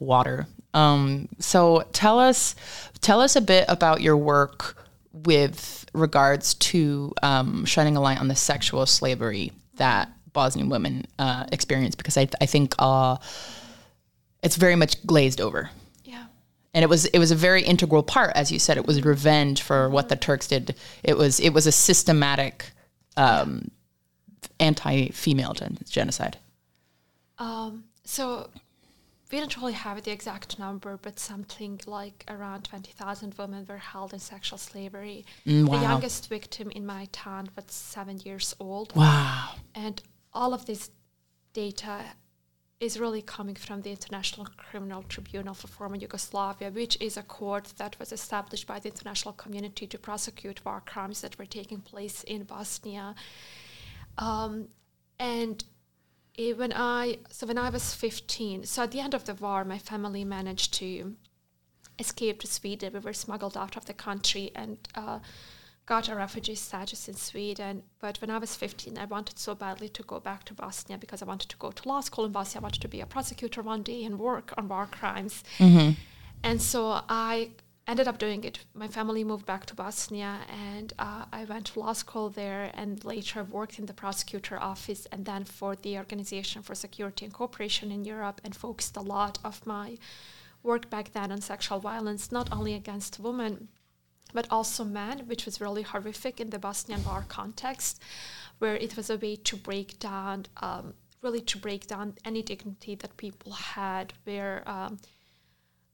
water. 0.00 0.48
Um, 0.74 1.28
so 1.38 1.84
tell 1.92 2.18
us, 2.18 2.56
tell 3.00 3.20
us 3.20 3.36
a 3.36 3.40
bit 3.40 3.64
about 3.68 4.00
your 4.00 4.16
work 4.16 4.76
with 5.12 5.79
regards 5.92 6.54
to 6.54 7.12
um, 7.22 7.64
shining 7.64 7.96
a 7.96 8.00
light 8.00 8.20
on 8.20 8.28
the 8.28 8.36
sexual 8.36 8.86
slavery 8.86 9.52
that 9.76 10.10
Bosnian 10.32 10.68
women 10.68 11.06
uh, 11.18 11.46
experience, 11.52 11.94
because 11.94 12.16
I, 12.16 12.28
I 12.40 12.46
think 12.46 12.74
uh, 12.78 13.16
it's 14.42 14.56
very 14.56 14.76
much 14.76 15.04
glazed 15.06 15.40
over. 15.40 15.70
Yeah. 16.04 16.24
and 16.74 16.82
it 16.82 16.88
was 16.88 17.06
it 17.06 17.18
was 17.18 17.30
a 17.30 17.36
very 17.36 17.62
integral 17.62 18.02
part 18.02 18.32
as 18.36 18.50
you 18.52 18.58
said 18.58 18.76
it 18.76 18.86
was 18.86 19.04
revenge 19.04 19.62
for 19.62 19.88
what 19.90 20.08
the 20.08 20.16
turks 20.16 20.46
did. 20.46 20.76
It 21.02 21.16
was 21.16 21.40
it 21.40 21.50
was 21.50 21.66
a 21.66 21.72
systematic 21.72 22.70
um, 23.16 23.70
anti-female 24.58 25.54
gen- 25.54 25.78
genocide. 25.88 26.36
Um, 27.38 27.84
so 28.04 28.50
we 29.30 29.38
don't 29.38 29.56
really 29.56 29.72
have 29.72 30.02
the 30.02 30.10
exact 30.10 30.58
number, 30.58 30.98
but 31.00 31.18
something 31.18 31.80
like 31.86 32.24
around 32.28 32.64
20,000 32.64 33.34
women 33.38 33.66
were 33.68 33.76
held 33.78 34.12
in 34.12 34.18
sexual 34.18 34.58
slavery. 34.58 35.24
Mm, 35.46 35.70
The 35.70 35.76
youngest 35.78 36.28
victim 36.28 36.70
in 36.70 36.84
my 36.84 37.06
town 37.12 37.48
was 37.56 37.66
seven 37.68 38.18
years 38.20 38.54
old. 38.58 38.94
wow 38.96 39.54
And 39.74 40.02
all 40.32 40.52
of 40.52 40.66
this 40.66 40.90
data 41.52 42.04
is 42.80 42.98
really 42.98 43.20
coming 43.20 43.54
from 43.54 43.82
the 43.82 43.90
International 43.90 44.46
Criminal 44.56 45.02
Tribunal 45.02 45.52
for 45.52 45.68
former 45.68 45.96
Yugoslavia, 45.96 46.70
which 46.70 46.96
is 47.00 47.16
a 47.18 47.22
court 47.22 47.74
that 47.76 47.98
was 47.98 48.10
established 48.10 48.66
by 48.66 48.78
the 48.78 48.88
international 48.88 49.34
community 49.34 49.86
to 49.86 49.98
prosecute 49.98 50.64
war 50.64 50.82
crimes 50.86 51.20
that 51.20 51.38
were 51.38 51.44
taking 51.44 51.80
place 51.80 52.24
in 52.24 52.44
Bosnia. 52.44 53.14
Um, 54.16 54.68
and 55.18 55.62
when 56.56 56.72
I 56.72 57.18
so 57.30 57.46
when 57.46 57.58
I 57.58 57.70
was 57.70 57.94
15, 57.94 58.64
so 58.64 58.82
at 58.82 58.90
the 58.90 59.00
end 59.00 59.14
of 59.14 59.24
the 59.24 59.34
war, 59.34 59.64
my 59.64 59.78
family 59.78 60.24
managed 60.24 60.74
to 60.74 61.16
escape 61.98 62.40
to 62.40 62.46
Sweden. 62.46 62.94
We 62.94 63.00
were 63.00 63.12
smuggled 63.12 63.56
out 63.56 63.76
of 63.76 63.84
the 63.84 63.92
country 63.92 64.50
and 64.54 64.78
uh, 64.94 65.18
got 65.86 66.08
a 66.08 66.14
refugee 66.14 66.54
status 66.54 67.08
in 67.08 67.14
Sweden. 67.14 67.82
But 68.00 68.20
when 68.20 68.30
I 68.30 68.38
was 68.38 68.56
15, 68.56 68.96
I 68.96 69.04
wanted 69.04 69.38
so 69.38 69.54
badly 69.54 69.88
to 69.90 70.02
go 70.02 70.18
back 70.18 70.44
to 70.44 70.54
Bosnia 70.54 70.98
because 70.98 71.20
I 71.20 71.26
wanted 71.26 71.50
to 71.50 71.56
go 71.56 71.70
to 71.70 71.88
law 71.88 72.00
school 72.00 72.24
in 72.24 72.32
Bosnia. 72.32 72.60
I 72.60 72.62
wanted 72.62 72.82
to 72.82 72.88
be 72.88 73.00
a 73.00 73.06
prosecutor 73.06 73.62
one 73.62 73.82
day 73.82 74.04
and 74.04 74.18
work 74.18 74.54
on 74.56 74.68
war 74.68 74.86
crimes. 74.90 75.44
And 76.42 76.62
so 76.62 77.02
I 77.08 77.50
ended 77.90 78.06
up 78.06 78.18
doing 78.18 78.44
it. 78.44 78.60
My 78.72 78.86
family 78.86 79.24
moved 79.24 79.46
back 79.46 79.66
to 79.66 79.74
Bosnia 79.74 80.38
and 80.48 80.92
uh, 80.98 81.24
I 81.32 81.44
went 81.44 81.66
to 81.66 81.80
law 81.80 81.92
school 81.92 82.30
there 82.30 82.70
and 82.72 83.04
later 83.04 83.42
worked 83.42 83.80
in 83.80 83.86
the 83.86 83.92
prosecutor 83.92 84.62
office 84.62 85.06
and 85.10 85.24
then 85.24 85.44
for 85.44 85.74
the 85.74 85.98
Organization 85.98 86.62
for 86.62 86.76
Security 86.76 87.24
and 87.24 87.34
Cooperation 87.34 87.90
in 87.90 88.04
Europe 88.04 88.40
and 88.44 88.54
focused 88.54 88.96
a 88.96 89.00
lot 89.00 89.38
of 89.44 89.66
my 89.66 89.98
work 90.62 90.88
back 90.88 91.12
then 91.12 91.32
on 91.32 91.40
sexual 91.40 91.80
violence, 91.80 92.30
not 92.30 92.52
only 92.52 92.74
against 92.74 93.18
women, 93.18 93.68
but 94.32 94.46
also 94.50 94.84
men, 94.84 95.26
which 95.26 95.44
was 95.44 95.60
really 95.60 95.82
horrific 95.82 96.40
in 96.40 96.50
the 96.50 96.60
Bosnian 96.60 97.04
war 97.04 97.24
context, 97.26 98.00
where 98.60 98.76
it 98.76 98.96
was 98.96 99.10
a 99.10 99.16
way 99.16 99.34
to 99.34 99.56
break 99.56 99.98
down, 99.98 100.46
um, 100.58 100.94
really 101.22 101.40
to 101.40 101.58
break 101.58 101.88
down 101.88 102.14
any 102.24 102.42
dignity 102.42 102.94
that 102.94 103.16
people 103.16 103.52
had, 103.52 104.12
where 104.24 104.62
um, 104.66 104.98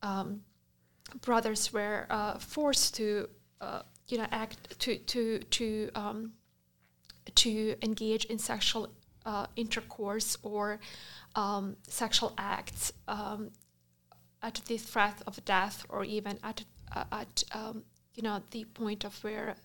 um, 0.02 0.40
brothers 1.21 1.73
were 1.73 2.07
uh, 2.11 2.38
forced 2.38 2.95
to, 2.97 3.29
uh, 3.61 3.83
you 4.09 4.19
know, 4.19 4.27
act 4.31 4.79
to 4.81 4.99
to 4.99 5.38
to 5.38 5.90
um, 5.95 6.33
to 7.35 7.77
engage 7.83 8.25
in 8.27 8.38
sexual 8.38 8.88
uh, 9.25 9.47
intercourse 9.57 10.37
or 10.42 10.79
um, 11.35 11.77
sexual 11.87 12.33
acts 12.38 12.92
um, 13.09 13.51
at 14.42 14.61
the 14.66 14.79
threat 14.79 15.21
of 15.27 15.45
death 15.45 15.85
or 15.88 16.05
even 16.05 16.38
at 16.42 16.64
uh, 16.95 17.05
at 17.12 17.45
um, 17.53 17.83
you 18.14 18.23
know 18.23 18.40
the 18.53 18.64
point 18.64 19.05
of 19.05 19.23
where 19.25 19.57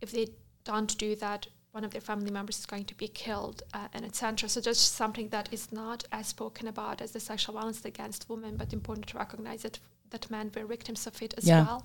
if 0.00 0.12
they 0.12 0.28
don't 0.64 0.96
do 0.98 1.16
that 1.16 1.46
one 1.72 1.84
of 1.84 1.90
their 1.90 2.02
family 2.02 2.30
members 2.30 2.58
is 2.58 2.66
going 2.66 2.84
to 2.84 2.94
be 2.94 3.08
killed 3.08 3.62
uh, 3.72 3.88
and 3.94 4.04
etc 4.04 4.48
so 4.48 4.60
just 4.60 4.94
something 4.94 5.28
that 5.30 5.48
is 5.50 5.72
not 5.72 6.04
as 6.12 6.26
spoken 6.26 6.68
about 6.68 7.00
as 7.00 7.12
the 7.12 7.20
sexual 7.20 7.54
violence 7.54 7.84
against 7.84 8.28
women 8.28 8.56
but 8.56 8.72
important 8.72 9.06
to 9.06 9.16
recognize 9.16 9.62
that 9.62 9.78
that 10.12 10.30
men 10.30 10.50
were 10.54 10.64
victims 10.66 11.06
of 11.06 11.20
it 11.22 11.34
as 11.36 11.44
Yeah. 11.46 11.64
well 11.66 11.84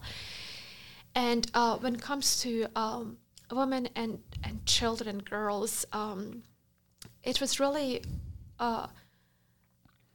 and 1.18 1.50
uh, 1.56 1.78
when 1.80 1.96
it 1.96 2.02
comes 2.02 2.42
to 2.42 2.68
um, 2.76 3.18
women 3.52 3.90
and, 3.96 4.20
and 4.44 4.64
children 4.68 5.10
and 5.10 5.26
girls, 5.26 5.84
um, 5.92 6.44
it 7.24 7.42
was 7.42 7.60
really, 7.60 8.04
uh, 8.60 8.86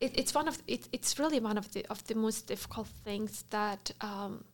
it, 0.00 0.16
it's 0.16 0.32
one 0.32 0.46
of 0.46 0.62
it, 0.68 0.88
it's 0.92 1.18
really 1.18 1.40
one 1.40 1.58
of 1.58 1.72
the 1.72 1.84
of 1.90 2.06
the 2.06 2.14
most 2.14 2.46
difficult 2.46 2.86
things 3.04 3.44
that 3.50 3.90
um, 4.00 4.44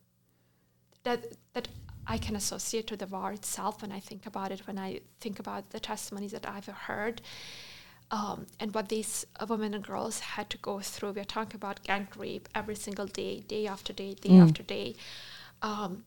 that 1.03 1.19
that 1.53 1.67
I 2.07 2.17
can 2.17 2.35
associate 2.35 2.87
to 2.87 2.97
the 2.97 3.05
war 3.05 3.31
itself 3.31 3.83
when 3.83 3.91
I 3.91 3.99
think 3.99 4.25
about 4.25 4.51
it. 4.51 4.61
When 4.65 4.79
I 4.79 5.01
think 5.19 5.39
about 5.39 5.69
the 5.69 5.79
testimonies 5.79 6.31
that 6.31 6.47
I've 6.49 6.65
heard. 6.65 7.21
Um, 8.11 8.47
and 8.59 8.73
what 8.73 8.89
these 8.89 9.25
uh, 9.39 9.45
women 9.47 9.73
and 9.75 9.83
girls 9.83 10.19
had 10.19 10.49
to 10.49 10.57
go 10.57 10.79
through. 10.79 11.11
We're 11.11 11.25
talking 11.25 11.55
about 11.57 11.83
gang 11.83 12.07
rape 12.17 12.49
every 12.55 12.75
single 12.75 13.05
day, 13.05 13.41
day 13.41 13.67
after 13.67 13.93
day, 13.93 14.15
day 14.15 14.35
after 14.39 14.63
day. 14.63 14.95
Um, 15.61 16.05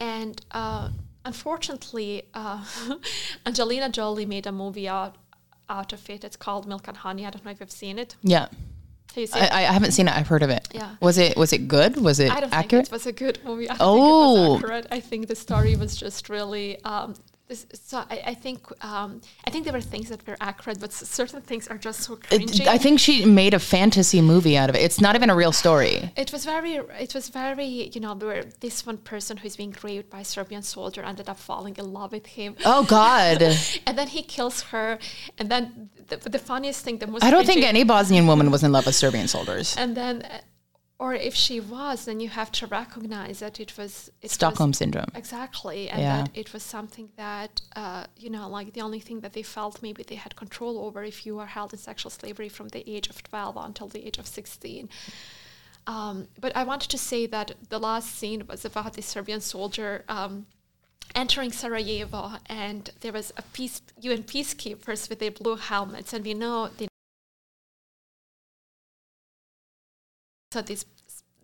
and 0.00 0.44
uh, 0.50 0.90
unfortunately, 1.24 2.24
uh, 2.34 2.64
Angelina 3.46 3.88
Jolie 3.90 4.26
made 4.26 4.46
a 4.46 4.52
movie 4.52 4.88
out 4.88 5.16
out 5.68 5.92
of 5.92 6.10
it. 6.10 6.24
It's 6.24 6.36
called 6.36 6.66
Milk 6.66 6.88
and 6.88 6.96
Honey. 6.96 7.24
I 7.24 7.30
don't 7.30 7.44
know 7.44 7.50
if 7.52 7.60
you've 7.60 7.70
seen 7.70 7.98
it. 7.98 8.16
yeah 8.22 8.48
Have 9.14 9.16
you 9.16 9.22
it? 9.22 9.34
I, 9.34 9.60
I 9.60 9.72
haven't 9.72 9.92
seen 9.92 10.08
it 10.08 10.14
i've 10.14 10.26
heard 10.28 10.42
of 10.42 10.50
it 10.50 10.68
Yeah. 10.74 10.96
was 11.00 11.16
it 11.16 11.36
was 11.38 11.52
it 11.54 11.68
good 11.68 11.96
was 11.96 12.20
it 12.20 12.30
I 12.30 12.40
don't 12.40 12.52
accurate 12.52 12.86
think 12.88 12.88
it 12.88 12.92
was 12.92 13.06
a 13.06 13.12
good 13.12 13.38
movie. 13.44 13.70
I 13.70 13.76
Oh. 13.80 13.94
think 13.94 14.04
it 14.04 14.50
was 14.50 14.62
accurate. 14.64 14.86
I 14.90 15.00
think 15.00 15.28
the 15.28 15.36
story 15.36 15.76
was 15.76 15.96
just 15.96 16.28
really. 16.28 16.82
Um, 16.84 17.14
this, 17.48 17.66
so 17.74 17.98
I, 18.14 18.22
I 18.32 18.34
think 18.34 18.60
um, 18.82 19.20
I 19.46 19.50
think 19.50 19.64
there 19.64 19.72
were 19.74 19.80
things 19.94 20.08
that 20.08 20.26
were 20.26 20.36
accurate, 20.40 20.80
but 20.80 20.92
certain 20.92 21.42
things 21.42 21.68
are 21.68 21.76
just 21.76 22.00
so 22.00 22.16
cringy. 22.16 22.60
It- 22.60 22.68
i 22.68 22.78
think 22.78 22.98
she 22.98 23.24
made 23.42 23.52
a 23.54 23.58
fantasy 23.58 24.20
movie 24.32 24.56
out 24.60 24.68
of 24.70 24.74
it 24.76 24.82
it's 24.88 25.00
not 25.06 25.14
even 25.18 25.28
a 25.30 25.36
real 25.42 25.52
story 25.52 25.94
It 26.16 26.30
was 26.32 26.42
very, 26.44 26.74
it 27.06 27.12
was 27.14 27.28
very, 27.28 27.70
you 27.94 28.00
know, 28.04 28.14
where 28.14 28.44
this 28.60 28.76
one 28.86 28.98
person 29.12 29.36
who's 29.40 29.56
being 29.56 29.74
raped 29.82 30.08
by 30.10 30.20
a 30.20 30.24
Serbian 30.24 30.62
soldier 30.62 31.02
ended 31.02 31.28
up 31.32 31.38
falling 31.38 31.74
in 31.82 31.86
love 31.98 32.10
with 32.12 32.26
him. 32.38 32.50
oh 32.64 32.82
god 32.98 33.38
And 33.86 33.94
then 33.98 34.08
he 34.16 34.22
kills 34.36 34.56
her. 34.72 34.98
And 35.38 35.46
then 35.52 35.90
the, 36.10 36.16
the 36.36 36.38
funniest 36.38 36.80
thing, 36.84 36.96
the 36.98 37.06
most 37.12 37.22
i 37.24 37.30
don't 37.34 37.46
think 37.50 37.62
any 37.74 37.84
bosnian 37.84 38.26
woman 38.32 38.46
was 38.54 38.62
in 38.66 38.70
love 38.76 38.86
with 38.86 38.94
serbian 39.04 39.28
soldiers 39.36 39.66
And 39.82 39.90
then, 40.00 40.14
or 40.98 41.12
if 41.14 41.34
she 41.34 41.58
was, 41.60 42.04
then 42.04 42.20
you 42.20 42.28
have 42.28 42.52
to 42.52 42.66
recognize 42.66 43.40
that 43.40 43.58
it 43.58 43.76
was 43.76 44.10
it 44.22 44.30
stockholm 44.30 44.70
Was, 44.70 44.78
syndrome 44.78 45.10
exactly, 45.14 45.88
and 45.90 46.00
Yeah. 46.00 46.16
that 46.22 46.30
it 46.34 46.52
was 46.52 46.62
something 46.62 47.10
that 47.16 47.60
uh, 47.76 48.04
you 48.16 48.30
know, 48.30 48.48
like 48.48 48.72
the 48.74 48.80
only 48.80 49.00
thing 49.00 49.20
that 49.20 49.32
they 49.32 49.42
felt 49.42 49.82
maybe 49.82 50.02
they 50.04 50.14
had 50.14 50.36
control 50.36 50.78
over 50.84 51.02
if 51.02 51.26
you 51.26 51.36
were 51.36 51.46
held 51.46 51.72
in 51.72 51.78
sexual 51.78 52.10
slavery 52.10 52.48
from 52.48 52.68
the 52.68 52.88
age 52.88 53.08
of 53.08 53.22
twelve 53.22 53.56
until 53.56 53.88
the 53.88 54.06
age 54.06 54.18
of 54.18 54.26
sixteen. 54.26 54.88
Um, 55.86 56.28
but 56.40 56.56
I 56.56 56.64
wanted 56.64 56.90
to 56.90 56.98
say 56.98 57.26
that 57.26 57.52
the 57.68 57.78
last 57.78 58.14
scene 58.18 58.46
was 58.46 58.64
about 58.64 58.94
the 58.94 59.02
Serbian 59.02 59.40
soldier 59.40 60.04
um, 60.08 60.46
entering 61.14 61.52
Sarajevo, 61.52 62.32
and 62.46 62.88
there 63.00 63.12
was 63.12 63.32
a 63.36 63.42
peace 63.42 63.82
UN 64.00 64.22
peacekeepers 64.22 65.08
with 65.10 65.18
their 65.18 65.30
blue 65.30 65.56
helmets, 65.56 66.12
and 66.14 66.24
we 66.24 66.34
know 66.34 66.68
the 66.78 66.88
so 70.54 70.62
these 70.62 70.84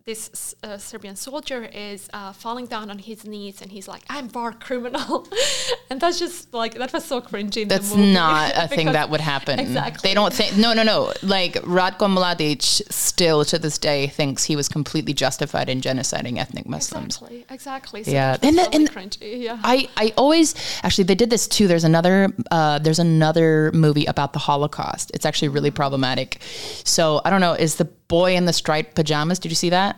this 0.05 0.55
uh, 0.63 0.77
Serbian 0.77 1.15
soldier 1.15 1.63
is 1.63 2.09
uh, 2.13 2.33
falling 2.33 2.65
down 2.65 2.89
on 2.89 2.97
his 2.97 3.25
knees 3.25 3.61
and 3.61 3.71
he's 3.71 3.87
like, 3.87 4.03
"I'm 4.09 4.29
war 4.29 4.51
criminal," 4.51 5.27
and 5.89 6.01
that's 6.01 6.17
just 6.17 6.53
like 6.53 6.73
that 6.75 6.91
was 6.93 7.05
so 7.05 7.21
cringy. 7.21 7.67
that's 7.67 7.93
not 7.93 8.53
a 8.55 8.67
thing 8.75 8.87
that 8.93 9.09
would 9.09 9.21
happen. 9.21 9.59
Exactly. 9.59 10.09
They 10.09 10.13
don't 10.13 10.33
think. 10.33 10.57
No, 10.57 10.73
no, 10.73 10.83
no. 10.83 11.13
Like 11.21 11.53
Ratko 11.79 12.07
Mladic 12.17 12.63
still 12.91 13.45
to 13.45 13.59
this 13.59 13.77
day 13.77 14.07
thinks 14.07 14.43
he 14.43 14.55
was 14.55 14.67
completely 14.67 15.13
justified 15.13 15.69
in 15.69 15.81
genociding 15.81 16.37
ethnic 16.39 16.67
Muslims. 16.67 17.17
Exactly. 17.17 17.45
Exactly. 17.49 18.03
So 18.03 18.11
Yeah. 18.11 18.37
And 18.41 18.55
really 18.57 18.75
and 18.75 18.89
cringy. 18.89 19.43
Yeah. 19.43 19.59
I, 19.63 19.87
I 19.97 20.13
always 20.17 20.55
actually 20.83 21.03
they 21.05 21.15
did 21.15 21.29
this 21.29 21.47
too. 21.47 21.67
There's 21.67 21.83
another 21.83 22.33
uh, 22.49 22.79
there's 22.79 22.99
another 22.99 23.71
movie 23.73 24.05
about 24.05 24.33
the 24.33 24.39
Holocaust. 24.39 25.11
It's 25.13 25.25
actually 25.25 25.49
really 25.49 25.71
problematic. 25.71 26.41
So 26.83 27.21
I 27.23 27.29
don't 27.29 27.41
know. 27.41 27.53
Is 27.53 27.75
the 27.75 27.85
boy 28.11 28.35
in 28.35 28.45
the 28.45 28.51
striped 28.51 28.93
pajamas? 28.93 29.39
Did 29.39 29.53
you 29.53 29.55
see 29.55 29.69
that? 29.69 29.95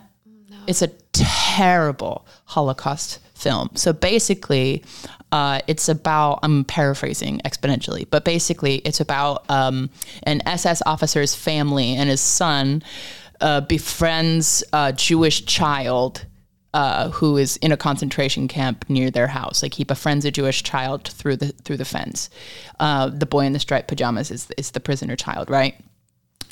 No. 0.48 0.56
It's 0.68 0.82
a 0.82 0.88
terrible 1.12 2.24
Holocaust 2.44 3.18
film. 3.34 3.70
So 3.74 3.92
basically, 3.92 4.84
uh, 5.32 5.58
it's 5.66 5.88
about 5.88 6.38
I'm 6.44 6.64
paraphrasing 6.64 7.40
exponentially, 7.44 8.06
but 8.08 8.24
basically 8.24 8.76
it's 8.76 9.00
about 9.00 9.50
um, 9.50 9.90
an 10.22 10.46
SS 10.46 10.80
officer's 10.86 11.34
family 11.34 11.96
and 11.96 12.08
his 12.08 12.20
son 12.20 12.84
uh, 13.40 13.62
befriends 13.62 14.62
a 14.72 14.92
Jewish 14.92 15.44
child 15.44 16.24
uh, 16.72 17.10
who 17.10 17.36
is 17.36 17.56
in 17.56 17.72
a 17.72 17.76
concentration 17.76 18.46
camp 18.46 18.84
near 18.88 19.10
their 19.10 19.26
house. 19.26 19.60
Like 19.60 19.74
he 19.74 19.82
befriends 19.82 20.24
a 20.24 20.30
Jewish 20.30 20.62
child 20.62 21.08
through 21.08 21.36
the 21.38 21.48
through 21.64 21.78
the 21.78 21.84
fence. 21.84 22.30
Uh, 22.78 23.08
the 23.08 23.26
boy 23.26 23.44
in 23.44 23.54
the 23.54 23.60
striped 23.60 23.88
pajamas 23.88 24.30
is 24.30 24.48
is 24.56 24.70
the 24.70 24.80
prisoner 24.80 25.16
child, 25.16 25.50
right? 25.50 25.74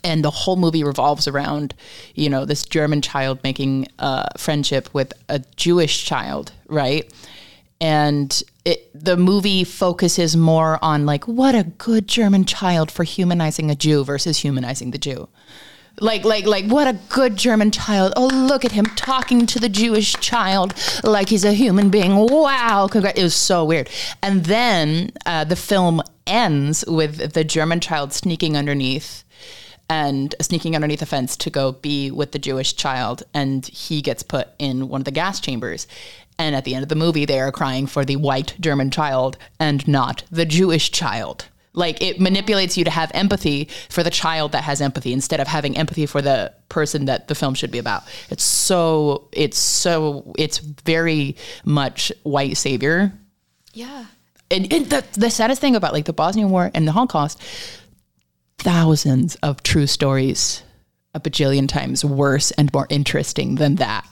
And 0.04 0.24
the 0.24 0.30
whole 0.30 0.56
movie 0.56 0.82
revolves 0.82 1.28
around, 1.28 1.74
you 2.14 2.28
know, 2.28 2.44
this 2.44 2.64
German 2.64 3.02
child 3.02 3.38
making 3.44 3.86
uh, 3.98 4.28
friendship 4.36 4.92
with 4.92 5.12
a 5.28 5.40
Jewish 5.56 6.04
child, 6.04 6.52
right? 6.66 7.12
And 7.80 8.42
it, 8.64 8.90
the 8.94 9.16
movie 9.16 9.64
focuses 9.64 10.36
more 10.36 10.78
on 10.82 11.04
like 11.06 11.26
what 11.26 11.54
a 11.54 11.64
good 11.64 12.06
German 12.06 12.44
child 12.44 12.90
for 12.90 13.04
humanizing 13.04 13.70
a 13.70 13.74
Jew 13.74 14.04
versus 14.04 14.38
humanizing 14.38 14.92
the 14.92 14.98
Jew. 14.98 15.28
Like 16.00 16.24
like 16.24 16.46
like 16.46 16.64
what 16.66 16.86
a 16.86 16.98
good 17.10 17.36
german 17.36 17.70
child. 17.70 18.14
Oh 18.16 18.26
look 18.26 18.64
at 18.64 18.72
him 18.72 18.86
talking 18.96 19.44
to 19.46 19.60
the 19.60 19.68
jewish 19.68 20.14
child 20.14 20.74
like 21.04 21.28
he's 21.28 21.44
a 21.44 21.52
human 21.52 21.90
being. 21.90 22.16
Wow 22.16 22.88
congra- 22.90 23.16
it 23.16 23.22
was 23.22 23.36
so 23.36 23.64
weird. 23.64 23.90
And 24.22 24.44
then 24.46 25.12
uh, 25.26 25.44
the 25.44 25.54
film 25.54 26.00
ends 26.26 26.82
with 26.88 27.34
the 27.34 27.44
german 27.44 27.80
child 27.80 28.14
sneaking 28.14 28.56
underneath 28.56 29.22
and 29.92 30.34
sneaking 30.40 30.74
underneath 30.74 31.02
a 31.02 31.06
fence 31.06 31.36
to 31.36 31.50
go 31.50 31.72
be 31.72 32.10
with 32.10 32.32
the 32.32 32.38
jewish 32.38 32.74
child 32.74 33.22
and 33.34 33.66
he 33.66 34.00
gets 34.00 34.22
put 34.22 34.48
in 34.58 34.88
one 34.88 35.02
of 35.02 35.04
the 35.04 35.10
gas 35.10 35.38
chambers 35.38 35.86
and 36.38 36.56
at 36.56 36.64
the 36.64 36.74
end 36.74 36.82
of 36.82 36.88
the 36.88 36.94
movie 36.94 37.26
they 37.26 37.38
are 37.38 37.52
crying 37.52 37.86
for 37.86 38.02
the 38.02 38.16
white 38.16 38.54
german 38.58 38.90
child 38.90 39.36
and 39.60 39.86
not 39.86 40.24
the 40.30 40.46
jewish 40.46 40.90
child 40.90 41.44
like 41.74 42.00
it 42.02 42.18
manipulates 42.20 42.78
you 42.78 42.84
to 42.84 42.90
have 42.90 43.10
empathy 43.14 43.68
for 43.90 44.02
the 44.02 44.10
child 44.10 44.52
that 44.52 44.64
has 44.64 44.80
empathy 44.80 45.12
instead 45.12 45.40
of 45.40 45.46
having 45.46 45.76
empathy 45.76 46.06
for 46.06 46.22
the 46.22 46.52
person 46.68 47.06
that 47.06 47.28
the 47.28 47.34
film 47.34 47.54
should 47.54 47.70
be 47.70 47.78
about. 47.78 48.02
It's 48.28 48.44
so 48.44 49.28
it's 49.32 49.58
so 49.58 50.34
it's 50.36 50.58
very 50.58 51.36
much 51.64 52.12
white 52.22 52.56
savior. 52.56 53.12
yeah. 53.72 54.06
And, 54.50 54.70
and 54.70 54.90
the 54.90 55.02
the 55.14 55.30
saddest 55.30 55.62
thing 55.62 55.76
about 55.76 55.94
like 55.94 56.04
the 56.04 56.12
Bosnian 56.12 56.50
War 56.50 56.70
and 56.74 56.86
the 56.86 56.92
Holocaust, 56.92 57.40
thousands 58.62 59.34
of 59.36 59.62
true 59.62 59.86
stories 59.86 60.62
a 61.14 61.20
bajillion 61.20 61.68
times 61.68 62.04
worse 62.04 62.52
and 62.52 62.72
more 62.72 62.86
interesting 62.88 63.56
than 63.56 63.74
that. 63.76 64.06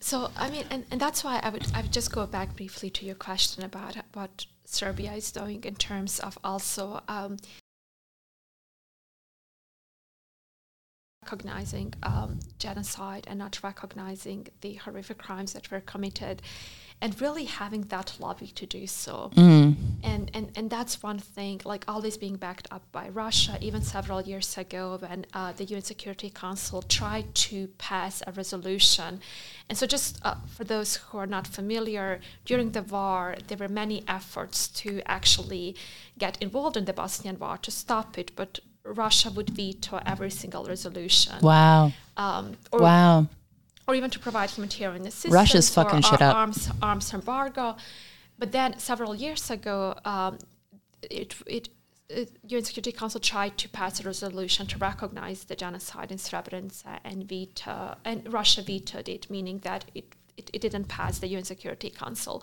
So 0.00 0.30
I 0.36 0.50
mean, 0.50 0.64
and, 0.70 0.84
and 0.90 1.00
that's 1.00 1.24
why 1.24 1.40
I 1.42 1.48
would 1.48 1.66
I 1.74 1.80
would 1.80 1.92
just 1.92 2.12
go 2.12 2.26
back 2.26 2.54
briefly 2.56 2.90
to 2.90 3.06
your 3.06 3.14
question 3.14 3.64
about 3.64 3.96
what 4.12 4.46
Serbia 4.66 5.12
is 5.14 5.32
doing 5.32 5.64
in 5.64 5.74
terms 5.76 6.20
of 6.20 6.38
also 6.44 7.00
um, 7.08 7.38
recognizing 11.22 11.94
um, 12.02 12.38
genocide 12.58 13.26
and 13.28 13.38
not 13.38 13.62
recognizing 13.62 14.46
the 14.60 14.74
horrific 14.74 15.18
crimes 15.18 15.54
that 15.54 15.70
were 15.70 15.80
committed, 15.80 16.42
and 17.00 17.20
really 17.20 17.44
having 17.44 17.82
that 17.82 18.16
lobby 18.18 18.46
to 18.46 18.64
do 18.66 18.86
so. 18.86 19.30
And, 20.02 20.30
and 20.34 20.50
and 20.56 20.70
that's 20.70 21.02
one 21.02 21.18
thing. 21.18 21.60
Like 21.64 21.84
all 21.86 22.00
this 22.00 22.16
being 22.16 22.36
backed 22.36 22.68
up 22.70 22.82
by 22.92 23.08
Russia, 23.08 23.58
even 23.60 23.82
several 23.82 24.20
years 24.22 24.56
ago 24.56 24.98
when 25.00 25.26
uh, 25.34 25.52
the 25.52 25.64
UN 25.64 25.82
Security 25.82 26.30
Council 26.30 26.82
tried 26.82 27.34
to 27.34 27.68
pass 27.78 28.22
a 28.26 28.32
resolution. 28.32 29.20
And 29.68 29.76
so, 29.78 29.86
just 29.86 30.18
uh, 30.24 30.36
for 30.56 30.64
those 30.64 30.96
who 30.96 31.18
are 31.18 31.26
not 31.26 31.46
familiar, 31.46 32.20
during 32.44 32.72
the 32.72 32.82
war, 32.82 33.36
there 33.48 33.58
were 33.58 33.68
many 33.68 34.02
efforts 34.08 34.68
to 34.68 35.00
actually 35.06 35.76
get 36.18 36.38
involved 36.40 36.76
in 36.76 36.84
the 36.84 36.92
Bosnian 36.92 37.38
war 37.38 37.58
to 37.58 37.70
stop 37.70 38.18
it, 38.18 38.30
but 38.36 38.60
Russia 38.84 39.30
would 39.30 39.50
veto 39.50 40.00
every 40.04 40.30
single 40.30 40.64
resolution. 40.64 41.34
Wow. 41.40 41.92
Um, 42.16 42.56
Wow. 42.72 43.28
Or 43.86 43.94
even 43.94 44.10
to 44.10 44.18
provide 44.18 44.50
humanitarian 44.50 45.06
assistance. 45.06 45.34
Russia's 45.34 45.70
fucking 45.70 46.02
shit 46.02 46.22
up. 46.22 46.34
Arms, 46.34 46.70
arms 46.82 47.12
embargo. 47.12 47.76
But 48.38 48.52
then 48.52 48.78
several 48.78 49.14
years 49.14 49.50
ago, 49.50 49.96
um, 50.04 50.38
it, 51.02 51.34
it, 51.46 51.68
it, 52.08 52.30
UN 52.48 52.64
Security 52.64 52.92
Council 52.92 53.20
tried 53.20 53.56
to 53.58 53.68
pass 53.68 54.00
a 54.00 54.02
resolution 54.02 54.66
to 54.66 54.78
recognize 54.78 55.44
the 55.44 55.56
genocide 55.56 56.10
in 56.10 56.18
Srebrenica 56.18 56.98
and 57.04 57.28
veto, 57.28 57.96
and 58.04 58.32
Russia 58.32 58.62
vetoed 58.62 59.08
it, 59.08 59.30
meaning 59.30 59.58
that 59.60 59.84
it, 59.94 60.14
it, 60.36 60.50
it 60.52 60.60
didn't 60.60 60.86
pass 60.86 61.18
the 61.18 61.28
UN 61.28 61.44
Security 61.44 61.90
Council. 61.90 62.42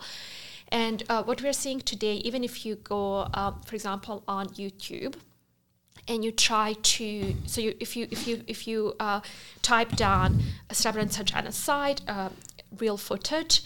And 0.68 1.02
uh, 1.10 1.22
what 1.22 1.42
we're 1.42 1.52
seeing 1.52 1.80
today, 1.80 2.14
even 2.14 2.42
if 2.42 2.64
you 2.64 2.76
go, 2.76 3.28
um, 3.34 3.60
for 3.66 3.74
example, 3.74 4.24
on 4.26 4.48
YouTube, 4.48 5.16
and 6.08 6.24
you 6.24 6.32
try 6.32 6.74
to 6.82 7.34
so 7.46 7.60
you, 7.60 7.74
if 7.80 7.96
you 7.96 8.08
if 8.10 8.26
you 8.26 8.42
if 8.46 8.66
you 8.66 8.94
uh, 9.00 9.20
type 9.62 9.90
down 9.96 10.42
a 10.70 10.74
Srebrenica 10.74 11.24
genocide 11.24 12.00
uh, 12.08 12.30
real 12.78 12.96
footage 12.96 13.62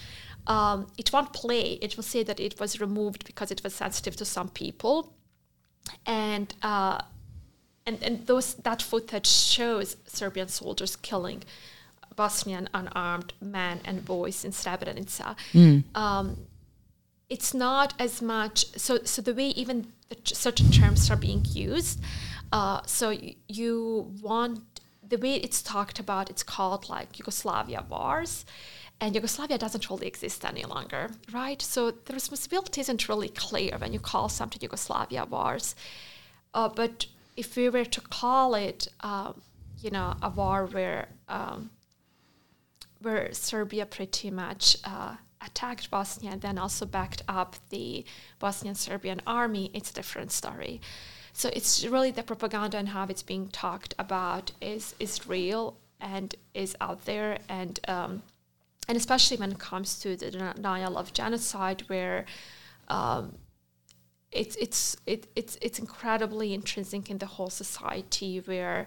um, 0.47 0.87
it 0.97 1.13
won't 1.13 1.33
play. 1.33 1.79
It 1.83 1.97
will 1.97 2.05
say 2.05 2.23
that 2.23 2.39
it 2.39 2.61
was 2.61 2.81
removed 2.81 3.25
because 3.27 3.51
it 3.51 3.63
was 3.65 3.75
sensitive 3.75 4.17
to 4.17 4.25
some 4.25 4.49
people. 4.49 5.13
And 6.05 6.55
uh, 6.63 7.01
and 7.85 8.03
and 8.03 8.27
those 8.27 8.55
that 8.55 8.83
footage 8.83 9.27
shows 9.27 9.97
Serbian 10.07 10.49
soldiers 10.49 10.97
killing 10.97 11.43
Bosnian 12.15 12.69
unarmed 12.75 13.33
men 13.41 13.81
and 13.85 14.05
boys 14.05 14.45
in 14.45 14.53
Srebrenica. 14.53 15.37
Um, 15.95 16.47
it's 17.29 17.53
not 17.55 17.95
as 17.99 18.23
much 18.23 18.67
so 18.79 18.99
so 19.05 19.23
the 19.23 19.35
way 19.35 19.49
even 19.49 19.93
certain 20.25 20.71
terms 20.71 21.11
are 21.11 21.17
being 21.17 21.45
used 21.49 22.01
uh, 22.53 22.81
so 22.87 23.17
you 23.49 24.13
want 24.23 24.61
the 25.07 25.17
way 25.17 25.35
it's 25.37 25.63
talked 25.63 25.99
about 25.99 26.31
it's 26.31 26.43
called 26.43 26.89
like 26.89 27.19
yugoslavia 27.19 27.85
wars 27.89 28.45
and 29.01 29.15
yugoslavia 29.15 29.59
doesn't 29.59 29.89
really 29.91 30.07
exist 30.07 30.45
any 30.45 30.65
longer 30.65 31.11
right? 31.33 31.61
So 31.61 31.91
the 31.91 32.13
responsibility 32.15 32.81
isn't 32.81 33.09
really 33.09 33.29
clear 33.29 33.77
when 33.79 33.93
you 33.93 34.01
call 34.01 34.29
something 34.29 34.61
yugoslavia 34.63 35.25
wars 35.25 35.75
uh, 36.55 36.69
but 36.69 37.07
if 37.37 37.57
we 37.57 37.69
were 37.69 37.85
to 37.85 38.01
call 38.01 38.55
it 38.55 38.89
um, 39.01 39.43
you 39.81 39.91
know 39.91 40.15
a 40.23 40.31
war 40.31 40.67
where 40.67 41.09
um, 41.29 41.71
where 43.03 43.33
Serbia 43.33 43.87
pretty 43.87 44.31
much 44.31 44.77
uh, 44.85 45.17
attacked 45.47 45.91
Bosnia 45.91 46.33
and 46.33 46.41
then 46.41 46.59
also 46.59 46.85
backed 46.85 47.23
up 47.29 47.57
the 47.71 48.05
Bosnian 48.39 48.75
Serbian 48.75 49.21
army, 49.27 49.71
it's 49.73 49.91
a 49.91 49.95
different 49.95 50.33
story. 50.33 50.81
So 51.33 51.51
it's 51.53 51.85
really 51.85 52.11
the 52.11 52.23
propaganda 52.23 52.79
and 52.79 52.89
how 52.89 53.07
it's 53.09 53.23
being 53.23 53.49
talked 53.49 53.95
about 53.99 54.53
is 54.61 54.95
is 54.99 55.27
real 55.27 55.77
and 56.01 56.35
is 56.55 56.75
out 56.81 57.05
there 57.05 57.39
and 57.49 57.79
um, 57.89 58.23
and 58.89 58.97
especially 58.97 59.37
when 59.37 59.53
it 59.53 59.59
comes 59.59 59.99
to 60.01 60.17
the 60.17 60.31
denial 60.31 60.97
of 60.97 61.13
genocide, 61.13 61.83
where 61.89 62.25
um, 62.89 63.37
it's 64.31 64.57
it's 64.57 64.97
it, 65.07 65.27
it's 65.35 65.59
it's 65.61 65.79
incredibly 65.79 66.55
intrinsic 66.55 67.11
in 67.11 67.19
the 67.19 67.27
whole 67.27 67.51
society, 67.51 68.39
where 68.39 68.87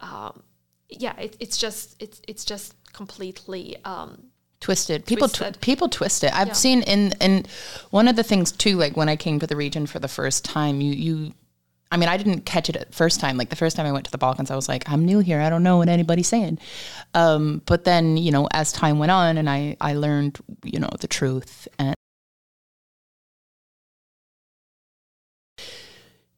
um, 0.00 0.42
yeah, 0.88 1.16
it, 1.18 1.36
it's 1.40 1.56
just 1.56 2.02
it's 2.02 2.22
it's 2.26 2.44
just 2.44 2.74
completely 2.92 3.76
um, 3.84 4.30
twisted. 4.64 5.04
People 5.04 5.28
tw- 5.28 5.34
Twisted. 5.36 5.60
people 5.60 5.88
twist 5.90 6.24
it. 6.24 6.32
I've 6.34 6.48
Yeah. 6.48 6.54
seen 6.64 6.82
in 6.82 7.12
and 7.20 7.46
one 7.90 8.08
of 8.08 8.16
the 8.16 8.22
things 8.22 8.50
too, 8.50 8.76
like 8.78 8.96
when 8.96 9.10
I 9.10 9.16
came 9.16 9.38
to 9.40 9.46
the 9.46 9.56
region 9.56 9.86
for 9.86 9.98
the 9.98 10.08
first 10.08 10.44
time, 10.44 10.80
you 10.80 10.92
you. 11.06 11.32
I 11.92 11.96
mean, 11.98 12.08
I 12.08 12.16
didn't 12.16 12.40
catch 12.46 12.68
it 12.70 12.76
at 12.76 12.94
first 12.94 13.20
time. 13.20 13.36
Like 13.36 13.50
the 13.50 13.56
first 13.56 13.76
time 13.76 13.86
I 13.86 13.92
went 13.92 14.06
to 14.06 14.10
the 14.10 14.18
Balkans, 14.18 14.50
I 14.50 14.56
was 14.56 14.68
like, 14.68 14.82
I'm 14.90 15.04
new 15.04 15.20
here. 15.20 15.40
I 15.40 15.50
don't 15.50 15.62
know 15.62 15.76
what 15.76 15.88
anybody's 15.88 16.26
saying. 16.28 16.58
Um, 17.12 17.60
but 17.66 17.84
then, 17.84 18.16
you 18.16 18.32
know, 18.32 18.48
as 18.52 18.72
time 18.72 18.98
went 18.98 19.12
on, 19.12 19.36
and 19.38 19.48
I 19.50 19.76
I 19.80 19.92
learned, 19.94 20.38
you 20.64 20.80
know, 20.80 20.90
the 21.00 21.08
truth 21.08 21.68
and. 21.78 21.94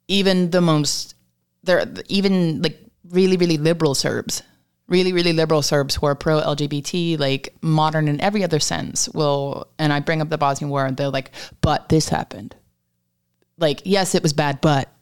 Even 0.09 0.51
the 0.51 0.61
most, 0.61 1.15
there, 1.65 1.85
even 2.09 2.63
like 2.63 2.79
really, 3.11 3.37
really 3.37 3.57
liberal 3.59 3.95
Serbs 3.95 4.43
really 4.89 5.13
really 5.13 5.33
liberal 5.33 5.63
serbs 5.63 5.97
who 5.97 6.07
are 6.07 6.15
pro 6.15 6.41
lgbt 6.41 7.19
like 7.19 7.55
modern 7.61 8.09
in 8.09 8.21
every 8.21 8.45
other 8.45 8.61
sense 8.61 9.09
will 9.11 9.67
and 9.79 9.93
i 9.93 10.01
bring 10.01 10.21
up 10.21 10.29
the 10.29 10.39
bosnian 10.39 10.71
war 10.71 10.87
and 10.87 10.97
they're 10.97 11.09
like 11.09 11.31
but 11.61 11.89
this 11.89 12.09
happened 12.09 12.55
like 13.59 13.83
yes 13.85 14.15
it 14.15 14.23
was 14.23 14.33
bad 14.33 14.61
but 14.61 14.93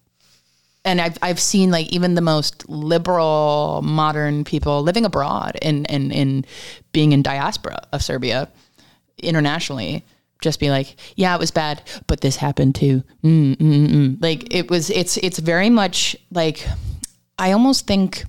and 0.87 1.01
I've, 1.01 1.17
I've 1.23 1.41
seen 1.41 1.71
like 1.71 1.91
even 1.93 2.15
the 2.15 2.21
most 2.21 2.69
liberal 2.69 3.81
modern 3.83 4.45
people 4.45 4.83
living 4.83 5.07
abroad 5.07 5.57
and 5.63 5.87
in, 5.87 6.11
in, 6.11 6.13
in 6.13 6.47
being 6.93 7.13
in 7.13 7.23
diaspora 7.23 7.87
of 7.93 8.03
serbia 8.03 8.49
internationally 9.19 10.05
just 10.41 10.61
be 10.61 10.71
like 10.71 10.97
yeah 11.17 11.35
it 11.35 11.41
was 11.41 11.51
bad 11.51 11.83
but 12.07 12.21
this 12.21 12.37
happened 12.37 12.75
too 12.75 13.03
mm, 13.23 13.57
mm, 13.57 13.89
mm. 13.89 14.23
like 14.23 14.55
it 14.55 14.71
was 14.71 14.91
it's 14.91 15.17
it's 15.19 15.39
very 15.39 15.71
much 15.71 16.17
like 16.31 16.67
i 17.39 17.53
almost 17.53 17.87
think 17.87 18.25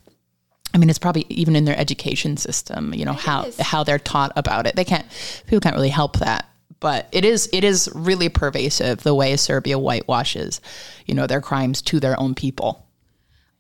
I 0.76 0.78
mean, 0.78 0.90
it's 0.90 1.00
probably 1.00 1.26
even 1.30 1.56
in 1.56 1.64
their 1.64 1.80
education 1.80 2.36
system, 2.36 2.94
you 2.94 3.06
know, 3.06 3.14
how 3.14 3.50
how 3.62 3.86
they're 3.86 3.98
taught 3.98 4.34
about 4.36 4.68
it. 4.68 4.76
They 4.76 4.84
can't 4.84 5.06
people 5.48 5.62
can't 5.62 5.76
really 5.76 5.90
help 5.90 6.20
that. 6.20 6.50
But 6.82 7.08
it 7.14 7.24
is 7.24 7.50
it 7.54 7.64
is 7.64 7.90
really 7.96 8.28
pervasive 8.28 9.04
the 9.04 9.16
way 9.16 9.38
Serbia 9.38 9.80
whitewashes, 9.80 10.60
you 11.06 11.16
know, 11.16 11.28
their 11.28 11.40
crimes 11.40 11.82
to 11.84 12.02
their 12.02 12.20
own 12.20 12.36
people. 12.36 12.85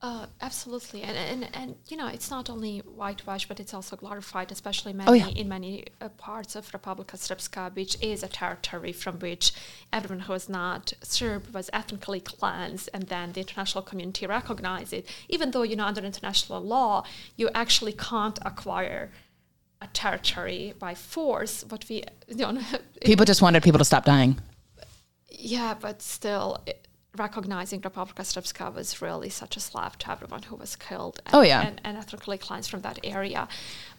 Uh, 0.06 0.28
absolutely, 0.39 1.01
and, 1.01 1.18
and 1.18 1.49
and 1.56 1.76
you 1.88 1.97
know 1.97 2.06
it's 2.06 2.30
not 2.30 2.47
only 2.47 2.78
whitewash, 2.80 3.47
but 3.47 3.60
it's 3.60 3.74
also 3.74 3.95
glorified, 3.95 4.51
especially 4.51 4.93
many 4.93 5.10
Oh, 5.10 5.14
yeah. 5.14 5.30
in 5.30 5.47
many 5.49 5.86
uh, 5.99 6.10
parts 6.10 6.56
of 6.56 6.72
Republika 6.74 7.16
Srpska, 7.18 7.76
which 7.76 7.97
is 8.03 8.22
a 8.22 8.28
territory 8.28 8.91
from 8.91 9.18
which 9.18 9.51
everyone 9.91 10.20
who 10.26 10.34
was 10.34 10.47
not 10.47 10.93
Serb 11.01 11.51
was 11.56 11.72
ethnically 11.74 12.20
cleansed, 12.20 12.88
and 12.93 13.03
then 13.08 13.32
the 13.32 13.39
international 13.39 13.82
community 13.82 14.28
recognized 14.28 14.93
it. 14.93 15.10
Even 15.28 15.49
though 15.49 15.64
you 15.64 15.76
know 15.76 15.86
under 15.86 16.01
international 16.01 16.62
law, 16.62 17.03
you 17.36 17.49
actually 17.56 17.93
can't 17.93 18.38
acquire 18.45 19.12
a 19.82 19.88
territory 19.88 20.76
by 20.78 20.93
force. 20.93 21.66
What 21.68 21.84
we 21.89 22.03
you 22.28 22.36
know, 22.36 22.60
People 23.03 23.26
just 23.26 23.41
wanted 23.41 23.64
people 23.64 23.80
to 23.80 23.86
stop 23.86 24.06
dying. 24.06 24.38
yeah, 25.32 25.74
but 25.74 26.03
still. 26.03 26.62
It, 26.68 26.84
Recognizing 27.18 27.82
Republika 27.82 28.24
Srpska 28.24 28.74
was 28.74 29.01
really 29.01 29.30
such 29.30 29.55
a 29.55 29.59
slap 29.59 29.97
to 29.99 30.11
everyone 30.11 30.43
who 30.43 30.55
was 30.55 30.76
killed 30.76 31.20
and, 31.26 31.36
Oh, 31.36 31.41
yeah. 31.41 31.61
and, 31.68 31.82
and 31.84 31.97
ethnically 31.97 32.38
cleansed 32.38 32.70
from 32.70 32.82
that 32.82 32.99
area. 33.03 33.47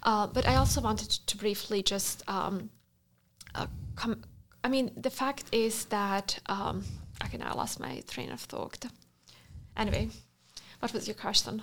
Uh, 0.03 0.27
but 0.27 0.47
I 0.47 0.57
also 0.57 0.81
wanted 0.81 1.11
to 1.11 1.37
briefly 1.37 1.83
just 1.83 2.23
um, 2.29 2.71
uh, 3.55 3.67
come. 3.95 4.23
I 4.62 4.69
mean, 4.69 4.91
the 4.97 5.11
fact 5.11 5.45
is 5.53 5.87
that 5.87 6.39
um, 6.47 6.85
okay, 7.25 7.39
now 7.39 7.51
I 7.53 7.55
lost 7.55 7.81
my 7.81 8.03
train 8.09 8.31
of 8.31 8.41
thought. 8.41 8.85
Anyway, 9.77 10.09
what 10.81 10.93
was 10.93 11.07
your 11.07 11.14
question? 11.14 11.62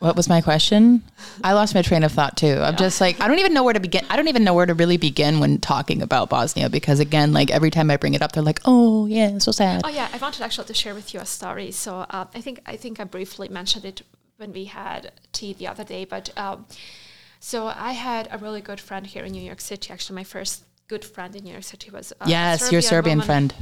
What 0.00 0.16
was 0.16 0.30
my 0.30 0.40
question? 0.40 1.02
I 1.44 1.52
lost 1.52 1.74
my 1.74 1.82
train 1.82 2.04
of 2.04 2.12
thought 2.12 2.34
too. 2.34 2.58
I'm 2.58 2.76
just 2.76 3.02
like 3.02 3.20
I 3.20 3.28
don't 3.28 3.38
even 3.38 3.52
know 3.52 3.62
where 3.62 3.74
to 3.74 3.80
begin. 3.80 4.04
I 4.08 4.16
don't 4.16 4.28
even 4.28 4.44
know 4.44 4.54
where 4.54 4.64
to 4.64 4.72
really 4.72 4.96
begin 4.96 5.40
when 5.40 5.58
talking 5.58 6.00
about 6.00 6.30
Bosnia 6.30 6.70
because 6.70 7.00
again, 7.00 7.34
like 7.34 7.50
every 7.50 7.70
time 7.70 7.90
I 7.90 7.98
bring 7.98 8.14
it 8.14 8.22
up, 8.22 8.32
they're 8.32 8.42
like, 8.42 8.60
"Oh 8.64 9.04
yeah, 9.04 9.36
so 9.38 9.52
sad." 9.52 9.82
Oh 9.84 9.90
yeah, 9.90 10.08
I 10.10 10.16
wanted 10.16 10.42
actually 10.42 10.68
to 10.68 10.74
share 10.74 10.94
with 10.94 11.12
you 11.12 11.20
a 11.20 11.26
story. 11.26 11.70
So 11.70 12.06
uh, 12.08 12.24
I 12.34 12.40
think 12.40 12.62
I 12.64 12.76
think 12.76 12.98
I 12.98 13.04
briefly 13.04 13.50
mentioned 13.50 13.84
it 13.84 14.00
when 14.38 14.54
we 14.54 14.64
had 14.64 15.12
tea 15.32 15.52
the 15.52 15.66
other 15.66 15.84
day. 15.84 16.06
But 16.06 16.30
um, 16.38 16.64
so 17.38 17.66
I 17.66 17.92
had 17.92 18.26
a 18.32 18.38
really 18.38 18.62
good 18.62 18.80
friend 18.80 19.06
here 19.06 19.24
in 19.24 19.32
New 19.32 19.42
York 19.42 19.60
City. 19.60 19.92
Actually, 19.92 20.16
my 20.16 20.24
first 20.24 20.64
good 20.88 21.04
friend 21.04 21.36
in 21.36 21.44
New 21.44 21.52
York 21.52 21.64
City 21.64 21.90
was 21.90 22.14
uh, 22.22 22.24
yes, 22.26 22.72
your 22.72 22.80
Serbian 22.80 23.18
woman. 23.18 23.26
friend. 23.26 23.54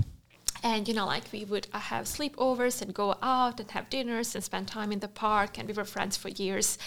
And 0.62 0.88
you 0.88 0.94
know, 0.94 1.06
like 1.06 1.24
we 1.32 1.44
would 1.44 1.68
uh, 1.72 1.78
have 1.78 2.06
sleepovers 2.06 2.82
and 2.82 2.92
go 2.92 3.16
out 3.22 3.60
and 3.60 3.70
have 3.70 3.90
dinners 3.90 4.34
and 4.34 4.42
spend 4.42 4.68
time 4.68 4.92
in 4.92 5.00
the 5.00 5.08
park, 5.08 5.58
and 5.58 5.68
we 5.68 5.74
were 5.74 5.84
friends 5.84 6.16
for 6.16 6.28
years. 6.28 6.78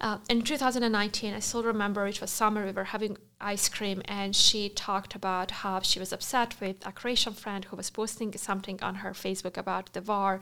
Uh, 0.00 0.18
in 0.28 0.42
2019, 0.42 1.32
I 1.34 1.38
still 1.38 1.62
remember 1.62 2.06
it 2.06 2.20
was 2.20 2.30
summer. 2.30 2.64
We 2.64 2.72
were 2.72 2.84
having 2.84 3.18
ice 3.40 3.68
cream, 3.68 4.02
and 4.06 4.34
she 4.34 4.68
talked 4.68 5.14
about 5.14 5.50
how 5.50 5.80
she 5.80 6.00
was 6.00 6.12
upset 6.12 6.56
with 6.60 6.84
a 6.84 6.92
Croatian 6.92 7.34
friend 7.34 7.64
who 7.66 7.76
was 7.76 7.90
posting 7.90 8.32
something 8.36 8.80
on 8.82 8.96
her 8.96 9.12
Facebook 9.12 9.56
about 9.56 9.92
the 9.92 10.02
war, 10.02 10.40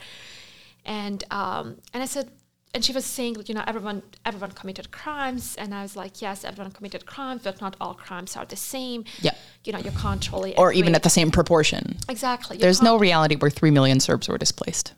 and 0.85 1.25
um, 1.31 1.79
and 1.93 2.03
I 2.03 2.07
said, 2.07 2.31
and 2.75 2.85
she 2.85 2.93
was 2.93 3.05
saying, 3.05 3.37
you 3.47 3.55
know, 3.55 3.65
everyone 3.67 4.03
everyone 4.25 4.53
committed 4.53 4.91
crimes, 4.93 5.57
and 5.57 5.75
I 5.75 5.83
was 5.83 5.97
like, 5.97 6.23
yes, 6.23 6.45
everyone 6.45 6.73
committed 6.73 7.05
crimes, 7.07 7.43
but 7.45 7.61
not 7.61 7.77
all 7.81 7.95
crimes 7.95 8.37
are 8.37 8.45
the 8.45 8.57
same. 8.57 9.05
Yeah. 9.21 9.35
You 9.65 9.73
know, 9.73 9.79
you 9.81 9.91
can't 9.91 10.31
really 10.33 10.57
Or 10.57 10.73
even 10.73 10.95
at 10.95 11.03
the 11.03 11.11
same 11.11 11.31
proportion. 11.31 11.97
exactly. 12.09 12.57
There's 12.59 12.81
no 12.83 12.97
reality 12.99 13.37
where 13.37 13.51
3 13.51 13.71
million 13.71 14.01
Serbs 14.01 14.29
were 14.29 14.39
displaced. 14.39 14.95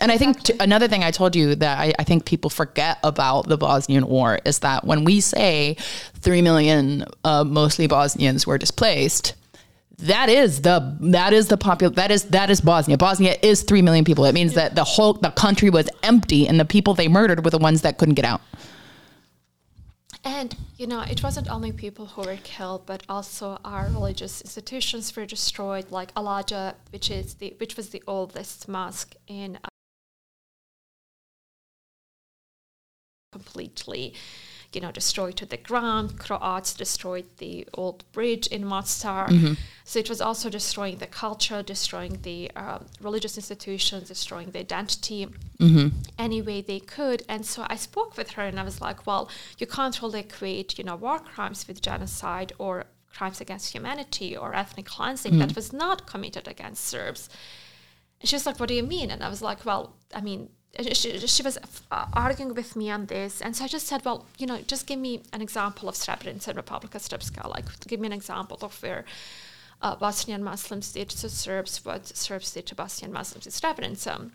And 0.00 0.12
I 0.12 0.16
think 0.18 0.42
t- 0.44 0.52
another 0.60 0.86
thing 0.86 1.02
I 1.02 1.10
told 1.10 1.34
you 1.34 1.56
that 1.56 1.78
I, 1.78 1.92
I 1.98 2.04
think 2.04 2.24
people 2.24 2.50
forget 2.50 2.98
about 3.02 3.48
the 3.48 3.56
Bosnian 3.56 4.06
War 4.06 4.38
is 4.44 4.60
that 4.60 4.84
when 4.84 5.02
we 5.02 5.20
say 5.20 5.76
3 6.20 6.40
million, 6.42 7.04
uh, 7.24 7.42
mostly 7.42 7.88
Bosnians 7.88 8.46
were 8.46 8.58
displaced, 8.58 9.34
that 9.98 10.28
is 10.28 10.62
the 10.62 10.96
that 11.00 11.32
is 11.32 11.48
the 11.48 11.58
popul 11.58 11.94
that 11.94 12.10
is 12.10 12.24
that 12.24 12.50
is 12.50 12.60
Bosnia. 12.60 12.96
Bosnia 12.96 13.36
is 13.42 13.62
3 13.62 13.82
million 13.82 14.04
people. 14.04 14.24
It 14.24 14.34
means 14.34 14.54
that 14.54 14.74
the 14.74 14.84
whole 14.84 15.14
the 15.14 15.30
country 15.30 15.70
was 15.70 15.88
empty 16.02 16.46
and 16.46 16.58
the 16.58 16.64
people 16.64 16.94
they 16.94 17.08
murdered 17.08 17.44
were 17.44 17.50
the 17.50 17.58
ones 17.58 17.82
that 17.82 17.98
couldn't 17.98 18.14
get 18.14 18.24
out. 18.24 18.40
And 20.24 20.56
you 20.76 20.86
know, 20.86 21.00
it 21.00 21.22
wasn't 21.22 21.48
only 21.50 21.72
people 21.72 22.06
who 22.06 22.22
were 22.22 22.38
killed, 22.44 22.86
but 22.86 23.02
also 23.08 23.58
our 23.64 23.86
religious 23.86 24.40
institutions 24.40 25.14
were 25.16 25.26
destroyed, 25.26 25.90
like 25.90 26.14
Aladža, 26.14 26.74
which 26.90 27.10
is 27.10 27.34
the 27.34 27.54
which 27.58 27.76
was 27.76 27.88
the 27.88 28.02
oldest 28.06 28.68
mosque 28.68 29.14
in 29.26 29.58
uh, 29.64 29.68
completely, 33.32 34.14
you 34.72 34.80
know, 34.80 34.92
destroyed 34.92 35.36
to 35.36 35.46
the 35.46 35.56
ground. 35.56 36.18
Croats 36.18 36.74
destroyed 36.74 37.24
the 37.38 37.66
old 37.74 38.04
bridge 38.12 38.46
in 38.48 38.64
Mostar. 38.64 39.28
Mm-hmm. 39.28 39.54
So 39.84 39.98
it 39.98 40.08
was 40.10 40.20
also 40.20 40.50
destroying 40.50 40.98
the 40.98 41.06
culture, 41.06 41.62
destroying 41.62 42.18
the 42.22 42.50
uh, 42.54 42.80
religious 43.00 43.38
institutions, 43.38 44.08
destroying 44.08 44.50
the 44.50 44.60
identity 44.60 45.26
mm-hmm. 45.58 45.88
any 46.18 46.42
way 46.42 46.60
they 46.60 46.80
could. 46.80 47.22
And 47.28 47.46
so 47.46 47.66
I 47.68 47.76
spoke 47.76 48.16
with 48.18 48.32
her 48.32 48.42
and 48.42 48.60
I 48.60 48.64
was 48.64 48.80
like, 48.80 49.06
well, 49.06 49.30
you 49.58 49.66
can't 49.66 50.00
really 50.02 50.20
equate, 50.20 50.78
you 50.78 50.84
know, 50.84 50.96
war 50.96 51.18
crimes 51.18 51.66
with 51.66 51.80
genocide 51.80 52.52
or 52.58 52.84
crimes 53.14 53.40
against 53.40 53.72
humanity 53.72 54.36
or 54.36 54.54
ethnic 54.54 54.86
cleansing 54.86 55.38
that 55.38 55.48
mm-hmm. 55.48 55.54
was 55.56 55.72
not 55.72 56.06
committed 56.06 56.46
against 56.46 56.84
Serbs. 56.84 57.30
And 58.20 58.28
she 58.28 58.36
was 58.36 58.44
like, 58.44 58.60
what 58.60 58.68
do 58.68 58.74
you 58.74 58.82
mean? 58.82 59.10
And 59.10 59.22
I 59.22 59.28
was 59.30 59.40
like, 59.40 59.64
well, 59.64 59.96
I 60.14 60.20
mean, 60.20 60.50
she, 60.92 61.18
she 61.18 61.42
was 61.42 61.58
uh, 61.90 62.06
arguing 62.12 62.54
with 62.54 62.76
me 62.76 62.90
on 62.90 63.06
this. 63.06 63.40
And 63.40 63.56
so 63.56 63.64
I 63.64 63.68
just 63.68 63.86
said, 63.86 64.04
well, 64.04 64.26
you 64.38 64.46
know, 64.46 64.60
just 64.66 64.86
give 64.86 64.98
me 64.98 65.22
an 65.32 65.42
example 65.42 65.88
of 65.88 65.94
Srebrenica 65.94 66.48
and 66.48 66.58
Republika 66.58 66.98
Srpska. 66.98 67.48
Like, 67.48 67.64
give 67.86 68.00
me 68.00 68.06
an 68.06 68.12
example 68.12 68.58
of 68.62 68.80
where 68.82 69.04
uh, 69.82 69.96
Bosnian 69.96 70.42
Muslims 70.42 70.92
did 70.92 71.08
to 71.08 71.28
Serbs 71.28 71.84
what 71.84 72.06
Serbs 72.06 72.52
did 72.52 72.66
to 72.66 72.74
Bosnian 72.74 73.12
Muslims 73.12 73.46
in 73.46 73.52
Srebrenica. 73.52 74.30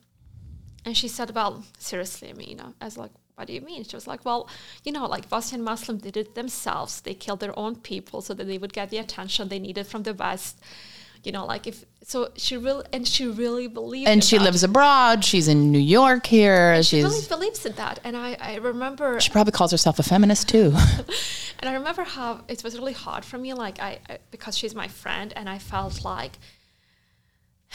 And 0.86 0.98
she 0.98 1.08
said, 1.08 1.34
well, 1.34 1.64
seriously. 1.78 2.34
I 2.82 2.86
was 2.86 2.98
like, 2.98 3.12
what 3.36 3.48
do 3.48 3.54
you 3.54 3.62
mean? 3.62 3.84
She 3.84 3.96
was 3.96 4.08
like, 4.08 4.26
well, 4.26 4.50
you 4.84 4.92
know, 4.92 5.06
like 5.06 5.30
Bosnian 5.30 5.64
Muslims 5.64 6.02
did 6.02 6.18
it 6.18 6.36
themselves. 6.36 7.02
They 7.02 7.14
killed 7.14 7.40
their 7.40 7.58
own 7.58 7.78
people 7.78 8.22
so 8.22 8.34
that 8.34 8.46
they 8.46 8.58
would 8.58 8.74
get 8.74 8.90
the 8.90 8.98
attention 8.98 9.48
they 9.48 9.60
needed 9.60 9.88
from 9.88 10.04
the 10.04 10.14
West. 10.14 10.62
You 11.24 11.32
know, 11.32 11.46
like 11.46 11.68
if 11.68 11.86
so, 12.04 12.32
she 12.36 12.58
really 12.58 12.86
and 12.92 13.08
she 13.08 13.28
really 13.28 13.68
believed. 13.68 14.08
in 14.08 14.14
And 14.14 14.24
she 14.24 14.38
that. 14.38 14.44
lives 14.44 14.64
abroad. 14.64 15.24
She's 15.24 15.48
in 15.48 15.72
New 15.72 15.80
York 15.80 16.26
here. 16.26 16.84
She 16.84 16.98
She's 16.98 17.04
really 17.04 17.28
believes 17.28 17.66
in 17.66 17.74
that, 17.74 18.00
and 18.04 18.18
I, 18.18 18.36
I 18.40 18.56
remember, 18.56 19.20
she 19.20 19.32
probably 19.32 19.52
calls 19.52 19.72
herself 19.72 20.00
a 20.00 20.04
feminist 20.04 20.50
too. 20.50 20.74
and 21.60 21.70
I 21.70 21.74
remember 21.74 22.04
how 22.04 22.42
it 22.48 22.64
was 22.64 22.78
really 22.78 22.94
hard 22.94 23.24
for 23.24 23.38
me, 23.38 23.54
like 23.54 23.80
I, 23.80 24.00
I 24.10 24.18
because 24.32 24.58
she's 24.58 24.76
my 24.76 24.88
friend, 24.88 25.32
and 25.36 25.50
I 25.50 25.60
felt 25.60 26.04
like 26.04 26.38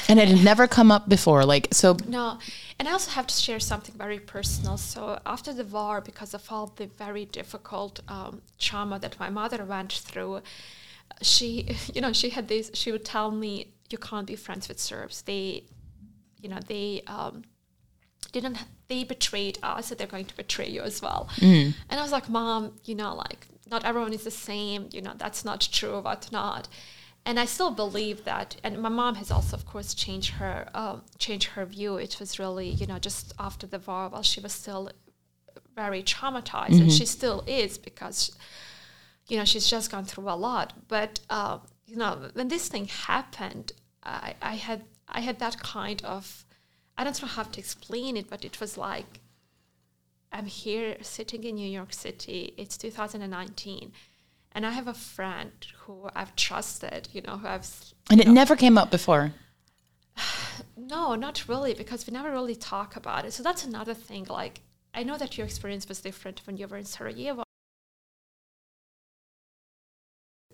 and 0.06 0.20
it 0.20 0.28
had 0.28 0.44
never 0.44 0.68
come 0.68 0.92
up 0.92 1.08
before. 1.08 1.44
Like 1.44 1.68
so 1.72 1.96
No, 2.06 2.38
and 2.78 2.86
I 2.88 2.92
also 2.92 3.10
have 3.12 3.26
to 3.26 3.34
share 3.34 3.58
something 3.60 3.94
very 3.96 4.20
personal. 4.20 4.76
So 4.76 5.18
after 5.26 5.52
the 5.52 5.64
war, 5.64 6.00
because 6.00 6.34
of 6.34 6.52
all 6.52 6.72
the 6.76 6.86
very 6.86 7.24
difficult 7.24 8.00
um, 8.08 8.42
trauma 8.58 8.98
that 9.00 9.18
my 9.18 9.30
mother 9.30 9.64
went 9.64 9.92
through, 9.92 10.42
she, 11.22 11.76
you 11.94 12.00
know, 12.00 12.12
she 12.12 12.30
had 12.30 12.48
this. 12.48 12.70
She 12.74 12.92
would 12.92 13.04
tell 13.04 13.30
me, 13.30 13.74
"You 13.90 13.98
can't 13.98 14.26
be 14.26 14.36
friends 14.36 14.68
with 14.68 14.78
Serbs. 14.78 15.22
They, 15.22 15.64
you 16.40 16.48
know, 16.48 16.58
they." 16.66 17.02
Um, 17.06 17.44
didn't 18.32 18.58
they 18.88 19.04
betrayed 19.04 19.58
us 19.62 19.86
so 19.86 19.94
they're 19.94 20.06
going 20.06 20.24
to 20.24 20.36
betray 20.36 20.68
you 20.68 20.82
as 20.82 21.00
well 21.00 21.28
and 21.88 21.98
i 21.98 22.02
was 22.02 22.12
like 22.12 22.28
mom 22.28 22.72
you 22.84 22.94
know 22.94 23.14
like 23.14 23.46
not 23.70 23.84
everyone 23.84 24.12
is 24.12 24.24
the 24.24 24.30
same 24.30 24.88
you 24.92 25.00
know 25.00 25.12
that's 25.16 25.44
not 25.44 25.60
true 25.72 26.00
what 26.00 26.28
not 26.30 26.68
and 27.24 27.38
i 27.40 27.44
still 27.44 27.70
believe 27.70 28.24
that 28.24 28.56
and 28.62 28.78
my 28.80 28.88
mom 28.88 29.14
has 29.14 29.30
also 29.30 29.56
of 29.56 29.64
course 29.66 29.94
changed 29.94 30.32
her 30.32 30.68
uh, 30.74 30.96
changed 31.18 31.48
her 31.48 31.64
view 31.64 31.96
it 31.96 32.18
was 32.20 32.38
really 32.38 32.68
you 32.68 32.86
know 32.86 32.98
just 32.98 33.32
after 33.38 33.66
the 33.66 33.78
war 33.78 34.08
while 34.08 34.22
she 34.22 34.40
was 34.40 34.52
still 34.52 34.90
very 35.74 36.02
traumatized 36.02 36.80
and 36.80 36.92
she 36.92 37.06
still 37.06 37.44
is 37.46 37.78
because 37.78 38.36
you 39.28 39.36
know 39.36 39.44
she's 39.44 39.68
just 39.68 39.90
gone 39.90 40.04
through 40.04 40.28
a 40.28 40.34
lot 40.34 40.72
but 40.88 41.20
uh, 41.30 41.58
you 41.86 41.96
know 41.96 42.30
when 42.32 42.48
this 42.48 42.68
thing 42.68 42.86
happened 42.86 43.72
I, 44.02 44.34
I 44.42 44.54
had 44.54 44.84
i 45.08 45.20
had 45.20 45.38
that 45.38 45.58
kind 45.58 46.02
of 46.04 46.44
i 46.96 47.04
don't 47.04 47.20
know 47.22 47.28
how 47.28 47.42
to 47.42 47.60
explain 47.60 48.16
it 48.16 48.30
but 48.30 48.44
it 48.44 48.60
was 48.60 48.76
like 48.78 49.20
I'm 50.32 50.46
here 50.46 50.96
sitting 51.00 51.44
in 51.44 51.54
New 51.54 51.68
York 51.68 51.92
City. 51.92 52.54
It's 52.56 52.76
2019. 52.76 53.92
And 54.52 54.66
I 54.66 54.70
have 54.70 54.88
a 54.88 54.94
friend 54.94 55.52
who 55.80 56.08
I've 56.14 56.34
trusted, 56.36 57.08
you 57.12 57.22
know, 57.22 57.36
who 57.36 57.46
I've. 57.46 57.68
And 58.10 58.20
it 58.20 58.26
know, 58.26 58.32
never 58.32 58.56
came 58.56 58.78
up 58.78 58.90
before. 58.90 59.32
No, 60.76 61.16
not 61.16 61.48
really, 61.48 61.74
because 61.74 62.06
we 62.06 62.12
never 62.12 62.30
really 62.30 62.54
talk 62.54 62.96
about 62.96 63.24
it. 63.24 63.32
So 63.32 63.42
that's 63.42 63.64
another 63.64 63.94
thing. 63.94 64.26
Like, 64.28 64.60
I 64.94 65.02
know 65.02 65.18
that 65.18 65.36
your 65.36 65.44
experience 65.44 65.88
was 65.88 66.00
different 66.00 66.40
when 66.46 66.56
you 66.56 66.66
were 66.66 66.76
in 66.76 66.84
Sarajevo. 66.84 67.42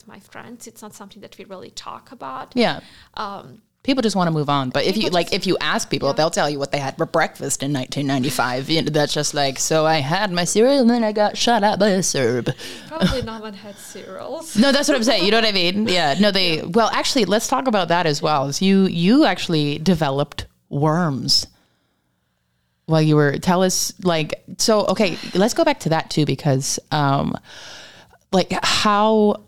With 0.04 0.12
my 0.14 0.20
friends, 0.20 0.66
it's 0.66 0.82
not 0.82 0.92
something 0.92 1.22
that 1.22 1.38
we 1.38 1.46
really 1.46 1.70
talk 1.70 2.12
about. 2.12 2.52
Yeah. 2.54 2.80
Um, 3.14 3.62
People 3.82 4.00
just 4.02 4.16
want 4.16 4.28
to 4.28 4.32
move 4.32 4.48
on. 4.50 4.70
But 4.70 4.84
if 4.84 4.96
you 4.96 5.04
People 5.04 5.14
like, 5.14 5.32
if 5.34 5.46
you 5.46 5.56
ask 5.60 5.88
people, 5.90 6.08
Yeah. 6.08 6.14
they'll 6.14 6.30
tell 6.30 6.48
you 6.50 6.58
what 6.58 6.72
they 6.72 6.78
had 6.78 6.96
for 6.96 7.04
breakfast 7.06 7.62
in 7.62 7.70
1995. 7.72 8.68
You 8.70 8.82
know, 8.82 8.90
that's 8.90 9.12
just 9.14 9.34
like, 9.34 9.58
so 9.58 9.84
I 9.86 9.96
had 10.00 10.30
my 10.32 10.44
cereal 10.44 10.80
and 10.80 10.88
then 10.90 11.04
I 11.04 11.12
got 11.12 11.36
shot 11.38 11.62
at 11.62 11.78
by 11.78 11.88
a 11.90 12.02
Serb. 12.02 12.50
probably 12.88 13.20
no 13.32 13.38
one 13.40 13.52
had 13.54 13.76
cereals. 13.76 14.56
No, 14.56 14.72
that's 14.72 14.88
what 14.88 14.96
I'm 14.96 15.04
saying. 15.04 15.24
You 15.24 15.30
know 15.30 15.38
what 15.38 15.46
I 15.46 15.52
mean? 15.52 15.86
Yeah. 15.94 16.14
No, 16.20 16.30
they. 16.30 16.62
Well, 16.62 16.88
actually, 16.92 17.24
let's 17.26 17.46
talk 17.46 17.66
about 17.66 17.88
that 17.88 18.06
as 18.06 18.20
well. 18.22 18.46
Is 18.48 18.60
you 18.62 18.84
you 18.86 19.24
actually 19.26 19.78
developed 19.78 20.46
worms 20.70 21.46
while 22.86 23.02
you 23.02 23.16
were 23.16 23.38
tell 23.38 23.62
us 23.62 23.92
like 24.02 24.44
so. 24.58 24.86
Okay, 24.86 25.16
let's 25.34 25.54
go 25.54 25.64
back 25.64 25.80
to 25.80 25.90
that 25.90 26.10
too 26.10 26.24
because 26.26 26.78
um, 26.90 27.34
like 28.32 28.52
how 28.62 29.44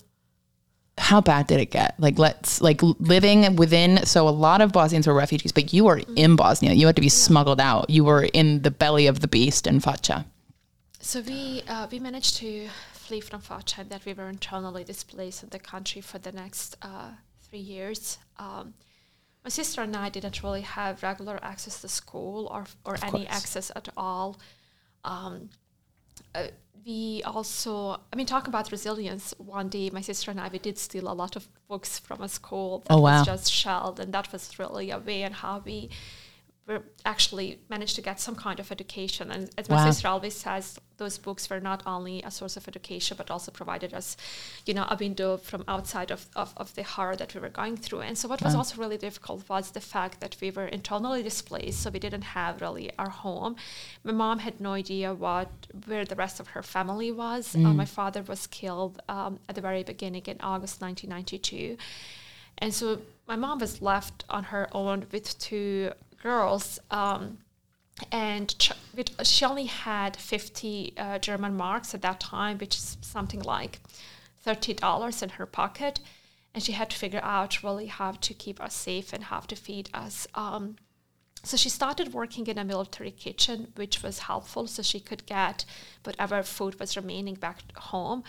how 0.99 1.21
bad 1.21 1.47
did 1.47 1.61
it 1.61 1.71
get? 1.71 1.95
Like 1.99 2.19
let's 2.19 2.61
like 2.61 2.81
living 2.83 3.57
within. 3.57 4.05
So 4.07 4.29
a 4.29 4.31
lot 4.31 4.61
of 4.61 4.73
Bosnians 4.73 5.07
were 5.07 5.15
refugees, 5.15 5.53
but 5.53 5.73
you 5.73 5.85
were 5.85 6.01
in 6.17 6.37
Bosnia. 6.37 6.73
You 6.73 6.87
had 6.87 6.97
to 6.97 7.03
be 7.03 7.09
smuggled 7.09 7.61
out. 7.61 7.91
You 7.91 8.05
were 8.05 8.25
in 8.25 8.63
the 8.63 8.71
belly 8.71 9.07
of 9.07 9.21
the 9.21 9.29
beast 9.29 9.67
in 9.67 9.81
Foča. 9.81 10.25
So 11.01 11.21
we 11.21 11.63
uh, 11.69 11.87
we 11.91 11.99
managed 11.99 12.37
to 12.39 12.69
flee 12.93 13.21
from 13.21 13.41
Foča 13.41 13.79
and 13.79 13.91
that 13.91 14.05
we 14.05 14.15
were 14.15 14.29
internally 14.29 14.85
displaced 14.85 15.43
in 15.43 15.51
the 15.51 15.59
country 15.59 16.01
for 16.01 16.19
the 16.19 16.33
next 16.33 16.77
uh, 16.83 17.11
three 17.43 17.61
years. 17.61 18.19
Um, 18.39 18.75
my 19.45 19.51
sister 19.51 19.83
and 19.83 19.95
I 19.95 20.09
didn't 20.09 20.43
really 20.43 20.63
have 20.63 21.03
regular 21.03 21.39
access 21.43 21.81
to 21.83 21.89
school 21.89 22.47
or 22.47 22.65
or 22.85 22.97
any 23.03 23.25
course. 23.25 23.37
access 23.37 23.71
at 23.77 23.89
all. 23.97 24.39
Um, 25.05 25.51
uh, 26.35 26.49
we 26.87 27.23
also, 27.25 28.01
I 28.13 28.17
mean, 28.17 28.27
talk 28.27 28.47
about 28.47 28.71
resilience. 28.71 29.35
One 29.39 29.69
day, 29.69 29.91
my 29.91 30.01
sister 30.01 30.31
and 30.31 30.41
I, 30.41 30.49
we 30.49 30.59
did 30.61 30.79
steal 30.79 31.11
a 31.11 31.15
lot 31.15 31.35
of 31.37 31.49
books 31.69 31.99
from 31.99 32.23
a 32.23 32.29
school 32.29 32.85
that 32.87 32.95
Oh, 32.95 33.01
wow. 33.01 33.19
was 33.19 33.27
just 33.27 33.53
shelled, 33.53 33.99
and 34.01 34.15
that 34.15 34.33
was 34.33 34.59
really 34.59 34.91
a 34.91 34.99
way 34.99 35.23
and 35.23 35.35
how 35.35 35.63
we 35.65 35.91
actually 37.05 37.61
managed 37.69 37.95
to 37.95 38.03
get 38.03 38.19
some 38.19 38.35
kind 38.35 38.59
of 38.59 38.73
education. 38.73 39.31
And 39.31 39.51
as 39.57 39.69
my 39.69 39.77
Wow. 39.77 39.91
sister 39.91 40.09
always 40.09 40.35
says, 40.35 40.79
those 40.97 41.17
books 41.19 41.49
were 41.49 41.61
not 41.61 41.83
only 41.87 42.23
a 42.23 42.31
source 42.31 42.57
of 42.57 42.67
education, 42.67 43.17
but 43.17 43.31
also 43.31 43.53
provided 43.53 43.95
us, 43.95 44.17
you 44.65 44.75
know, 44.75 44.87
a 44.91 44.97
window 44.97 45.37
from 45.37 45.63
outside 45.69 46.11
of, 46.11 46.27
of, 46.35 46.53
of 46.57 46.75
the 46.75 46.83
horror 46.83 47.15
that 47.17 47.35
we 47.35 47.41
were 47.41 47.51
going 47.51 47.77
through. 47.77 48.01
And 48.01 48.19
so 48.19 48.27
what 48.29 48.43
was 48.43 48.55
also 48.55 48.81
really 48.81 48.97
difficult 48.99 49.49
was 49.49 49.71
the 49.71 49.81
fact 49.81 50.21
that 50.21 50.37
we 50.41 50.51
were 50.51 50.67
internally 50.67 51.23
displaced, 51.23 51.83
so 51.83 51.91
we 51.91 52.01
didn't 52.01 52.23
have 52.23 52.61
really 52.61 52.91
our 52.99 53.11
home. 53.11 53.55
My 54.03 54.13
mom 54.13 54.41
had 54.41 54.61
no 54.61 54.73
idea 54.73 55.15
what 55.15 55.51
where 55.87 56.05
the 56.05 56.17
rest 56.17 56.41
of 56.41 56.49
her 56.49 56.63
family 56.63 57.13
was. 57.13 57.55
Uh, 57.55 57.59
my 57.75 57.85
father 57.85 58.23
was 58.23 58.47
killed 58.49 59.01
um, 59.09 59.39
at 59.49 59.55
the 59.55 59.61
very 59.61 59.85
beginning 59.85 60.23
in 60.27 60.39
August 60.41 60.81
1992. 60.81 61.77
And 62.59 62.73
so 62.73 63.03
my 63.29 63.37
mom 63.37 63.59
was 63.59 63.83
left 63.83 64.25
on 64.31 64.45
her 64.45 64.69
own 64.73 65.07
with 65.13 65.39
two 65.39 65.93
girls. 66.23 66.79
Um, 66.91 67.39
and 68.13 68.57
ch- 68.59 68.73
she 69.23 69.45
only 69.45 69.67
had 69.67 70.17
50 70.17 70.95
uh, 70.97 71.19
German 71.19 71.57
marks 71.57 71.95
at 71.95 72.03
that 72.03 72.21
time, 72.21 72.59
which 72.59 72.77
is 72.77 72.99
something 73.01 73.41
like 73.41 73.81
$30 74.47 75.23
in 75.23 75.29
her 75.31 75.47
pocket. 75.47 76.01
And 76.55 76.63
she 76.63 76.73
had 76.73 76.91
to 76.91 76.97
figure 76.97 77.21
out 77.23 77.63
really 77.63 77.87
how 77.87 78.13
to 78.13 78.35
keep 78.35 78.61
us 78.61 78.75
safe 78.75 79.13
and 79.13 79.25
how 79.25 79.41
to 79.41 79.57
feed 79.57 79.91
us. 79.93 80.27
Um, 80.35 80.77
so 81.43 81.57
she 81.57 81.69
started 81.69 82.13
working 82.13 82.47
in 82.47 82.59
a 82.59 82.65
military 82.65 83.11
kitchen, 83.13 83.73
which 83.77 84.03
was 84.03 84.21
helpful 84.21 84.67
so 84.67 84.83
she 84.83 84.99
could 84.99 85.27
get 85.27 85.65
whatever 86.03 86.43
food 86.43 86.81
was 86.81 86.97
remaining 86.97 87.35
back 87.35 87.61
home. 87.77 88.25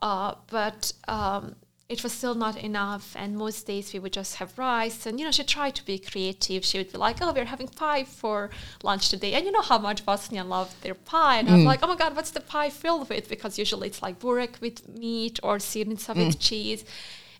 Uh, 0.00 0.34
but 0.48 0.92
um, 1.08 1.56
it 1.88 2.02
was 2.02 2.12
still 2.12 2.34
not 2.34 2.56
enough, 2.56 3.14
and 3.16 3.36
most 3.36 3.66
days 3.66 3.92
we 3.92 4.00
would 4.00 4.12
just 4.12 4.36
have 4.36 4.58
rice. 4.58 5.06
And 5.06 5.20
you 5.20 5.24
know, 5.24 5.30
she 5.30 5.44
tried 5.44 5.76
to 5.76 5.84
be 5.84 5.98
creative. 5.98 6.64
She 6.64 6.78
would 6.78 6.90
be 6.90 6.98
like, 6.98 7.18
"Oh, 7.20 7.32
we're 7.32 7.44
having 7.44 7.68
pie 7.68 8.02
for 8.02 8.50
lunch 8.82 9.08
today," 9.08 9.34
and 9.34 9.46
you 9.46 9.52
know 9.52 9.62
how 9.62 9.78
much 9.78 10.04
Bosnian 10.04 10.48
love 10.48 10.74
their 10.80 10.94
pie. 10.94 11.38
And 11.38 11.48
I'm 11.48 11.60
mm. 11.60 11.64
like, 11.64 11.80
"Oh 11.82 11.86
my 11.86 11.96
God, 11.96 12.16
what's 12.16 12.32
the 12.32 12.40
pie 12.40 12.70
filled 12.70 13.08
with?" 13.08 13.28
Because 13.28 13.56
usually 13.56 13.86
it's 13.88 14.02
like 14.02 14.18
burek 14.18 14.60
with 14.60 14.88
meat 14.88 15.38
or 15.44 15.58
sirnica 15.58 16.16
with 16.16 16.36
mm. 16.36 16.40
cheese. 16.40 16.84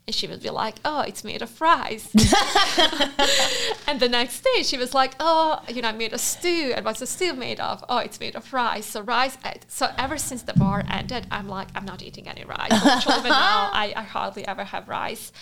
And 0.07 0.15
she 0.15 0.25
would 0.25 0.41
be 0.41 0.49
like, 0.49 0.75
"Oh, 0.85 1.01
it's 1.01 1.23
made 1.25 1.41
of 1.41 1.59
rice." 1.59 2.07
and 3.87 3.99
the 3.99 4.07
next 4.07 4.41
day, 4.41 4.63
she 4.63 4.77
was 4.77 4.93
like, 4.93 5.15
"Oh, 5.19 5.61
you 5.67 5.81
know, 5.81 5.89
I 5.89 5.91
made 5.91 6.13
a 6.13 6.17
stew. 6.17 6.71
And 6.75 6.85
what's 6.85 7.01
the 7.01 7.07
stew 7.07 7.33
made 7.33 7.59
of? 7.59 7.83
Oh, 7.89 7.97
it's 7.97 8.19
made 8.19 8.35
of 8.35 8.53
rice. 8.53 8.85
So 8.85 9.01
rice. 9.01 9.37
So 9.67 9.91
ever 9.97 10.17
since 10.17 10.43
the 10.43 10.53
bar 10.53 10.85
ended, 10.89 11.27
I'm 11.29 11.49
like, 11.49 11.67
I'm 11.75 11.85
not 11.85 12.01
eating 12.01 12.27
any 12.27 12.45
rice. 12.45 12.71
Literally, 12.71 13.19
even 13.19 13.29
now, 13.31 13.69
I, 13.73 13.93
I 13.95 14.03
hardly 14.03 14.47
ever 14.47 14.63
have 14.63 14.87
rice. 14.87 15.33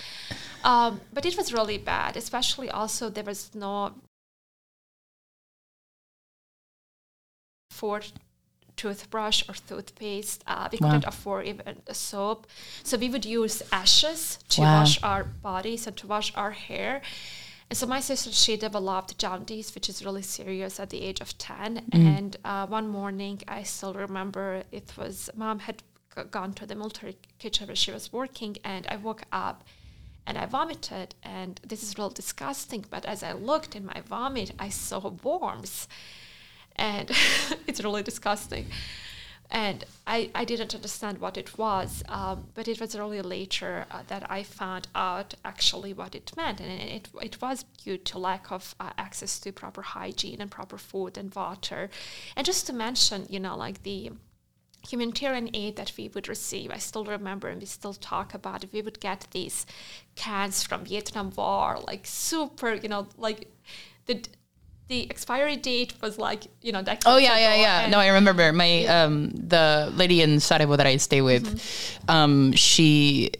Um, 0.63 0.99
but 1.13 1.25
it 1.25 1.37
was 1.37 1.53
really 1.53 1.77
bad. 1.77 2.17
Especially 2.17 2.69
also, 2.69 3.09
there 3.09 3.23
was 3.23 3.53
no 3.53 3.93
for 7.69 8.01
toothbrush 8.75 9.43
or 9.49 9.55
toothpaste. 9.67 10.43
Uh, 10.47 10.67
we 10.71 10.77
Wow. 10.79 10.87
couldn't 10.91 11.05
afford 11.07 11.47
even 11.47 11.81
a 11.87 11.93
soap. 11.93 12.47
So 12.83 12.97
we 12.97 13.09
would 13.09 13.25
use 13.25 13.61
ashes 13.71 14.39
to 14.49 14.61
Wow. 14.61 14.79
wash 14.79 15.01
our 15.03 15.23
bodies 15.23 15.87
and 15.87 15.95
to 15.97 16.07
wash 16.07 16.33
our 16.35 16.51
hair. 16.51 17.01
And 17.69 17.77
so 17.77 17.87
my 17.87 17.99
sister, 17.99 18.31
she 18.31 18.57
developed 18.57 19.17
jaundice, 19.17 19.73
which 19.73 19.89
is 19.89 20.05
really 20.05 20.21
serious 20.21 20.79
at 20.79 20.89
the 20.91 21.01
age 21.01 21.19
of 21.19 21.35
10. 21.37 21.85
And 21.91 22.37
uh, 22.45 22.67
one 22.67 22.87
morning, 22.87 23.41
I 23.47 23.63
still 23.63 23.93
remember 23.93 24.63
it 24.71 24.93
was, 24.97 25.29
mom 25.35 25.59
had 25.59 25.81
g- 26.15 26.23
gone 26.29 26.53
to 26.53 26.65
the 26.67 26.75
military 26.75 27.17
kitchen 27.39 27.65
where 27.67 27.75
she 27.75 27.91
was 27.91 28.13
working, 28.13 28.57
and 28.63 28.85
I 28.87 28.97
woke 28.97 29.23
up 29.31 29.63
and 30.27 30.37
I 30.37 30.45
vomited. 30.45 31.15
And 31.23 31.59
this 31.67 31.81
is 31.81 31.97
real 31.97 32.11
disgusting, 32.11 32.85
but 32.91 33.03
as 33.05 33.23
I 33.23 33.31
looked 33.33 33.75
in 33.75 33.85
my 33.87 34.01
vomit, 34.07 34.51
I 34.59 34.69
saw 34.69 34.99
worms 35.23 35.87
and 36.75 37.11
it's 37.67 37.83
really 37.83 38.03
disgusting. 38.03 38.67
And 39.51 39.83
I, 40.07 40.31
I 40.33 40.43
didn't 40.43 40.73
understand 40.73 41.19
what 41.19 41.37
it 41.37 41.57
was, 41.57 42.03
um, 42.09 42.45
but 42.55 42.67
it 42.67 42.81
was 42.81 42.97
really 42.97 43.21
later 43.21 43.85
uh, 43.91 44.01
that 44.07 44.29
I 44.29 44.43
found 44.43 44.87
out 44.95 45.35
actually 45.45 45.93
what 45.93 46.15
it 46.15 46.31
meant. 46.35 46.59
And 46.59 46.71
it, 46.71 47.09
it 47.21 47.41
was 47.41 47.63
due 47.83 47.97
to 47.97 48.19
lack 48.19 48.51
of 48.51 48.73
uh, 48.79 48.89
access 48.97 49.39
to 49.41 49.51
proper 49.51 49.83
hygiene 49.83 50.41
and 50.41 50.49
proper 50.49 50.77
food 50.77 51.17
and 51.17 51.33
water. 51.33 51.89
And 52.35 52.45
just 52.45 52.65
to 52.67 52.73
mention, 52.73 53.27
you 53.29 53.39
know, 53.39 53.55
like 53.55 53.83
the 53.83 54.11
humanitarian 54.89 55.49
aid 55.53 55.75
that 55.75 55.93
we 55.97 56.07
would 56.09 56.27
receive, 56.27 56.71
I 56.71 56.77
still 56.77 57.05
remember 57.05 57.47
and 57.47 57.59
we 57.59 57.67
still 57.67 57.93
talk 57.93 58.33
about 58.33 58.63
it. 58.63 58.73
We 58.73 58.81
would 58.81 58.99
get 58.99 59.27
these 59.31 59.65
cans 60.15 60.63
from 60.63 60.85
Vietnam 60.85 61.31
War, 61.35 61.79
like 61.85 62.05
super, 62.05 62.73
you 62.73 62.89
know, 62.89 63.07
like 63.17 63.51
the 64.07 64.23
the 64.87 65.09
expiry 65.09 65.55
date 65.55 65.93
was 66.01 66.17
like, 66.19 66.47
you 66.61 66.71
know, 66.71 66.81
decades 66.81 67.05
Oh 67.07 67.17
yeah, 67.17 67.37
yeah, 67.37 67.55
yeah. 67.55 67.89
No, 67.89 67.99
I 67.99 68.09
remember 68.09 68.51
my 68.53 68.85
um 68.85 69.31
the 69.31 69.91
lady 69.95 70.21
in 70.21 70.39
Sarajevo 70.39 70.75
that 70.75 70.87
I 70.87 70.97
stay 70.97 71.21
with. 71.21 71.45
Mm-hmm. 71.45 72.11
Um, 72.11 72.51
she 72.53 73.31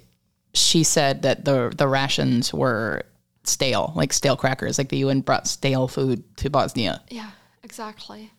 she 0.53 0.83
said 0.83 1.21
that 1.21 1.45
the 1.45 1.71
the 1.75 1.87
rations 1.87 2.53
were 2.53 3.03
stale, 3.43 3.93
like 3.95 4.13
stale 4.13 4.35
crackers. 4.35 4.77
Like 4.77 4.89
the 4.89 4.97
UN 4.97 5.21
brought 5.21 5.47
stale 5.47 5.87
food 5.87 6.23
to 6.37 6.49
Bosnia. 6.49 7.01
Yeah, 7.09 7.31
exactly. 7.63 8.31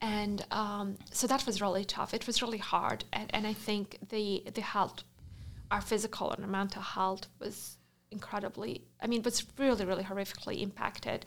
And 0.00 0.44
um, 0.50 0.98
so 1.12 1.26
that 1.26 1.46
was 1.46 1.60
really 1.60 1.84
tough. 1.84 2.12
It 2.12 2.26
was 2.26 2.42
really 2.42 2.58
hard, 2.58 3.04
and, 3.12 3.30
and 3.34 3.46
I 3.46 3.52
think 3.52 3.98
the 4.08 4.44
the 4.54 4.60
health, 4.60 5.02
our 5.70 5.80
physical 5.80 6.30
and 6.32 6.46
mental 6.48 6.82
health 6.82 7.26
was 7.38 7.76
incredibly. 8.10 8.82
I 9.00 9.06
mean, 9.06 9.22
was 9.22 9.44
really 9.58 9.84
really 9.84 10.04
horrifically 10.04 10.60
impacted. 10.62 11.24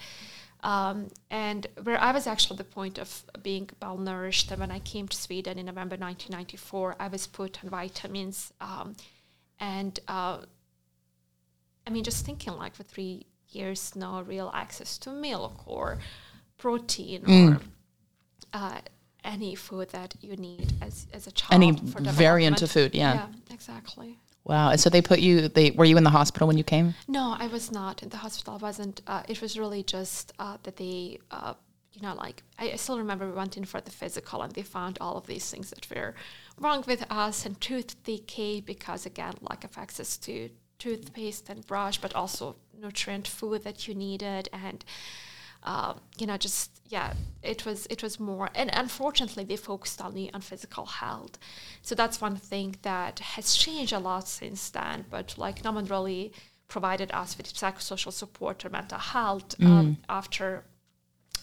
Um, 0.66 1.10
and 1.30 1.68
where 1.84 2.02
I 2.02 2.12
was 2.12 2.26
actually 2.26 2.56
at 2.56 2.66
the 2.66 2.74
point 2.74 2.98
of 2.98 3.24
being 3.44 3.70
malnourished, 3.80 4.50
and 4.50 4.60
when 4.60 4.72
I 4.72 4.80
came 4.80 5.08
to 5.08 5.16
Sweden 5.16 5.60
in 5.60 5.68
November 5.68 5.96
1994, 5.96 6.96
I 7.00 7.08
was 7.08 7.28
put 7.28 7.64
on 7.64 7.70
vitamins, 7.70 8.52
um, 8.60 8.96
and 9.60 10.00
uh, 10.08 10.40
I 11.86 11.90
mean, 11.92 12.04
just 12.04 12.26
thinking 12.26 12.54
like 12.58 12.74
for 12.74 12.82
three 12.82 13.28
years, 13.50 13.96
no 13.96 14.22
real 14.22 14.50
access 14.56 14.98
to 15.00 15.12
milk 15.12 15.68
or 15.68 16.00
protein 16.58 17.22
or 17.28 17.60
uh, 18.52 18.80
any 19.24 19.54
food 19.54 19.90
that 19.90 20.16
you 20.20 20.36
need 20.36 20.74
as, 20.82 21.06
as 21.14 21.28
a 21.28 21.32
child. 21.32 21.62
Any 21.62 21.74
variant 22.12 22.64
of 22.64 22.72
food, 22.72 22.96
yeah. 22.96 23.14
Yeah, 23.14 23.28
exactly. 23.54 24.18
Wow. 24.46 24.70
And 24.70 24.80
so 24.80 24.90
they 24.90 25.02
put 25.02 25.20
you. 25.20 25.50
They 25.50 25.72
were 25.72 25.86
you 25.86 25.98
in 25.98 26.04
the 26.04 26.12
hospital 26.12 26.48
when 26.48 26.58
you 26.58 26.64
came? 26.64 26.94
No, 27.08 27.36
I 27.38 27.48
was 27.48 27.72
not 27.72 27.98
the 28.08 28.18
hospital. 28.18 28.58
Wasn't. 28.60 29.02
Uh, 29.08 29.24
it 29.28 29.42
was 29.42 29.58
really 29.58 29.84
just 29.84 30.34
uh, 30.40 30.58
that 30.64 30.78
they, 30.78 31.20
uh, 31.32 31.56
you 31.94 32.02
know, 32.02 32.14
like 32.14 32.44
I, 32.60 32.72
I 32.72 32.76
still 32.76 33.00
remember 33.00 33.26
we 33.26 33.34
went 33.34 33.58
in 33.58 33.66
for 33.66 33.82
the 33.82 33.92
physical 33.92 34.44
and 34.44 34.54
they 34.54 34.62
found 34.62 35.00
all 35.02 35.18
of 35.18 35.26
these 35.26 35.50
things 35.50 35.72
that 35.72 35.90
were 35.94 36.14
wrong 36.60 36.84
with 36.88 37.06
us 37.10 37.46
and 37.46 37.60
tooth 37.60 38.02
decay 38.04 38.62
because 38.62 39.06
again, 39.06 39.34
lack 39.42 39.64
of 39.64 39.78
access 39.78 40.16
to 40.18 40.50
toothpaste 40.78 41.50
and 41.50 41.66
brush, 41.66 41.98
but 41.98 42.14
also 42.14 42.56
nutrient 42.80 43.28
food 43.28 43.64
that 43.64 43.88
you 43.88 43.96
needed 43.96 44.48
and 44.54 44.86
um, 45.66 46.00
you 46.18 46.26
know 46.26 46.38
just 46.38 46.72
yeah 46.88 47.14
it 47.44 47.66
was 47.66 47.86
it 47.88 48.02
was 48.02 48.20
more 48.20 48.50
and 48.56 48.70
unfortunately 48.74 49.44
they 49.44 49.58
focused 49.58 50.02
only 50.02 50.32
on 50.34 50.42
physical 50.42 50.86
health 50.86 51.38
so 51.82 51.94
that's 51.96 52.22
one 52.22 52.36
thing 52.36 52.76
that 52.84 53.20
has 53.20 53.56
changed 53.56 53.94
a 53.94 54.00
lot 54.00 54.28
since 54.28 54.70
then 54.70 55.06
but 55.10 55.38
like 55.38 55.64
no 55.64 55.72
one 55.72 55.86
really 55.86 56.32
provided 56.68 57.12
us 57.12 57.38
with 57.38 57.54
psychosocial 57.54 58.12
support 58.12 58.64
or 58.66 58.70
mental 58.70 59.00
health 59.00 59.56
um, 59.62 59.68
mm. 59.68 59.98
after 60.10 60.64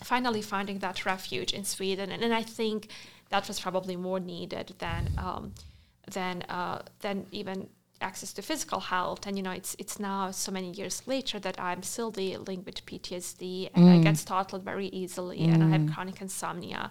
finally 0.02 0.42
finding 0.42 0.78
that 0.80 1.06
refuge 1.06 1.52
in 1.52 1.64
Sweden, 1.64 2.10
and, 2.10 2.22
and 2.22 2.34
I 2.34 2.42
think 2.42 2.88
that 3.30 3.48
was 3.48 3.60
probably 3.60 3.96
more 3.96 4.20
needed 4.20 4.74
than 4.78 5.10
um, 5.18 5.54
than 6.10 6.42
uh, 6.42 6.82
than 7.00 7.26
even 7.30 7.68
access 8.02 8.32
to 8.34 8.42
physical 8.42 8.80
health. 8.80 9.26
And 9.26 9.36
you 9.36 9.42
know, 9.42 9.50
it's 9.50 9.76
it's 9.78 9.98
now 9.98 10.30
so 10.30 10.52
many 10.52 10.70
years 10.72 11.02
later 11.06 11.38
that 11.40 11.60
I'm 11.60 11.82
still 11.82 12.10
dealing 12.10 12.64
with 12.64 12.84
PTSD, 12.86 13.70
and 13.74 13.84
mm. 13.84 14.00
I 14.00 14.02
get 14.02 14.16
startled 14.16 14.64
very 14.64 14.88
easily, 14.88 15.40
mm. 15.40 15.54
and 15.54 15.64
I 15.64 15.68
have 15.70 15.80
mm. 15.82 15.94
chronic 15.94 16.20
insomnia, 16.20 16.90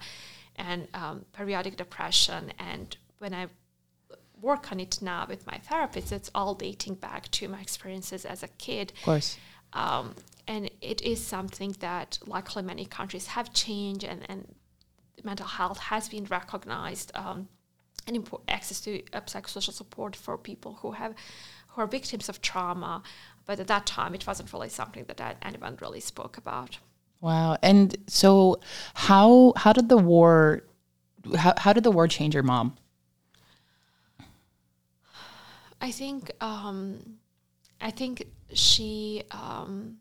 and 0.55 0.87
um, 0.93 1.25
periodic 1.33 1.77
depression. 1.77 2.53
And 2.57 2.95
when 3.19 3.33
I 3.33 3.47
work 4.41 4.71
on 4.71 4.79
it 4.79 5.01
now 5.01 5.25
with 5.29 5.45
my 5.45 5.57
therapist, 5.57 6.11
it's 6.11 6.31
all 6.33 6.55
dating 6.55 6.95
back 6.95 7.29
to 7.31 7.47
my 7.47 7.61
experiences 7.61 8.25
as 8.25 8.43
a 8.43 8.47
kid. 8.47 8.93
Of 8.97 9.03
course. 9.03 9.37
Um, 9.73 10.15
and 10.47 10.69
it 10.81 11.01
is 11.01 11.25
something 11.25 11.75
that 11.79 12.19
luckily 12.25 12.63
many 12.63 12.85
countries 12.85 13.27
have 13.27 13.53
changed 13.53 14.03
and, 14.03 14.25
and 14.27 14.53
mental 15.23 15.45
health 15.45 15.77
has 15.79 16.09
been 16.09 16.25
recognized 16.25 17.11
um, 17.15 17.47
and 18.15 18.29
access 18.47 18.81
to 18.81 19.01
uh, 19.13 19.21
psychosocial 19.21 19.73
support 19.73 20.15
for 20.15 20.37
people 20.37 20.79
who 20.81 20.91
have 20.91 21.13
who 21.69 21.81
are 21.81 21.87
victims 21.87 22.29
of 22.29 22.41
trauma 22.41 23.01
but 23.45 23.59
at 23.59 23.67
that 23.67 23.85
time 23.85 24.13
it 24.13 24.25
wasn't 24.27 24.51
really 24.53 24.69
something 24.69 25.05
that 25.07 25.37
anyone 25.41 25.77
really 25.81 25.99
spoke 25.99 26.37
about 26.37 26.77
wow 27.21 27.57
and 27.61 27.95
so 28.07 28.59
how 28.93 29.53
how 29.57 29.73
did 29.73 29.89
the 29.89 29.97
war 29.97 30.63
how, 31.37 31.53
how 31.57 31.73
did 31.73 31.83
the 31.83 31.91
war 31.91 32.07
change 32.07 32.33
your 32.33 32.43
mom 32.43 32.75
i 35.79 35.91
think 35.91 36.31
um, 36.41 37.17
i 37.79 37.91
think 37.91 38.23
she 38.53 39.23
um, 39.31 39.97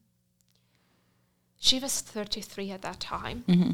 she 1.60 1.78
was 1.78 2.00
33 2.00 2.70
at 2.70 2.82
that 2.82 2.98
time. 2.98 3.44
Mm-hmm. 3.46 3.70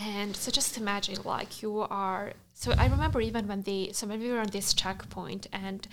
And 0.00 0.36
so 0.36 0.50
just 0.50 0.78
imagine 0.78 1.16
like 1.24 1.60
you 1.60 1.80
are 1.80 2.32
so 2.58 2.72
I 2.78 2.86
remember 2.86 3.20
even 3.20 3.46
when 3.48 3.60
they 3.60 3.90
so 3.92 4.06
when 4.06 4.18
we 4.18 4.30
were 4.30 4.40
on 4.40 4.46
this 4.46 4.72
checkpoint 4.72 5.46
and 5.52 5.86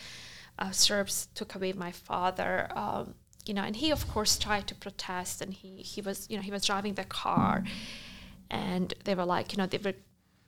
uh, 0.57 0.71
Serbs 0.71 1.27
took 1.35 1.55
away 1.55 1.73
my 1.73 1.91
father, 1.91 2.69
um, 2.73 3.15
you 3.45 3.53
know, 3.53 3.63
and 3.63 3.75
he 3.75 3.91
of 3.91 4.07
course 4.07 4.39
tried 4.39 4.65
to 4.67 4.75
protest 4.75 5.41
and 5.41 5.53
he 5.53 5.81
he 5.81 5.99
was 5.99 6.25
you 6.29 6.37
know 6.37 6.41
he 6.41 6.51
was 6.51 6.65
driving 6.65 6.93
the 6.93 7.03
car 7.03 7.65
and 8.49 8.93
they 9.03 9.13
were 9.13 9.25
like 9.25 9.51
you 9.51 9.57
know 9.57 9.65
they 9.65 9.77
were 9.77 9.93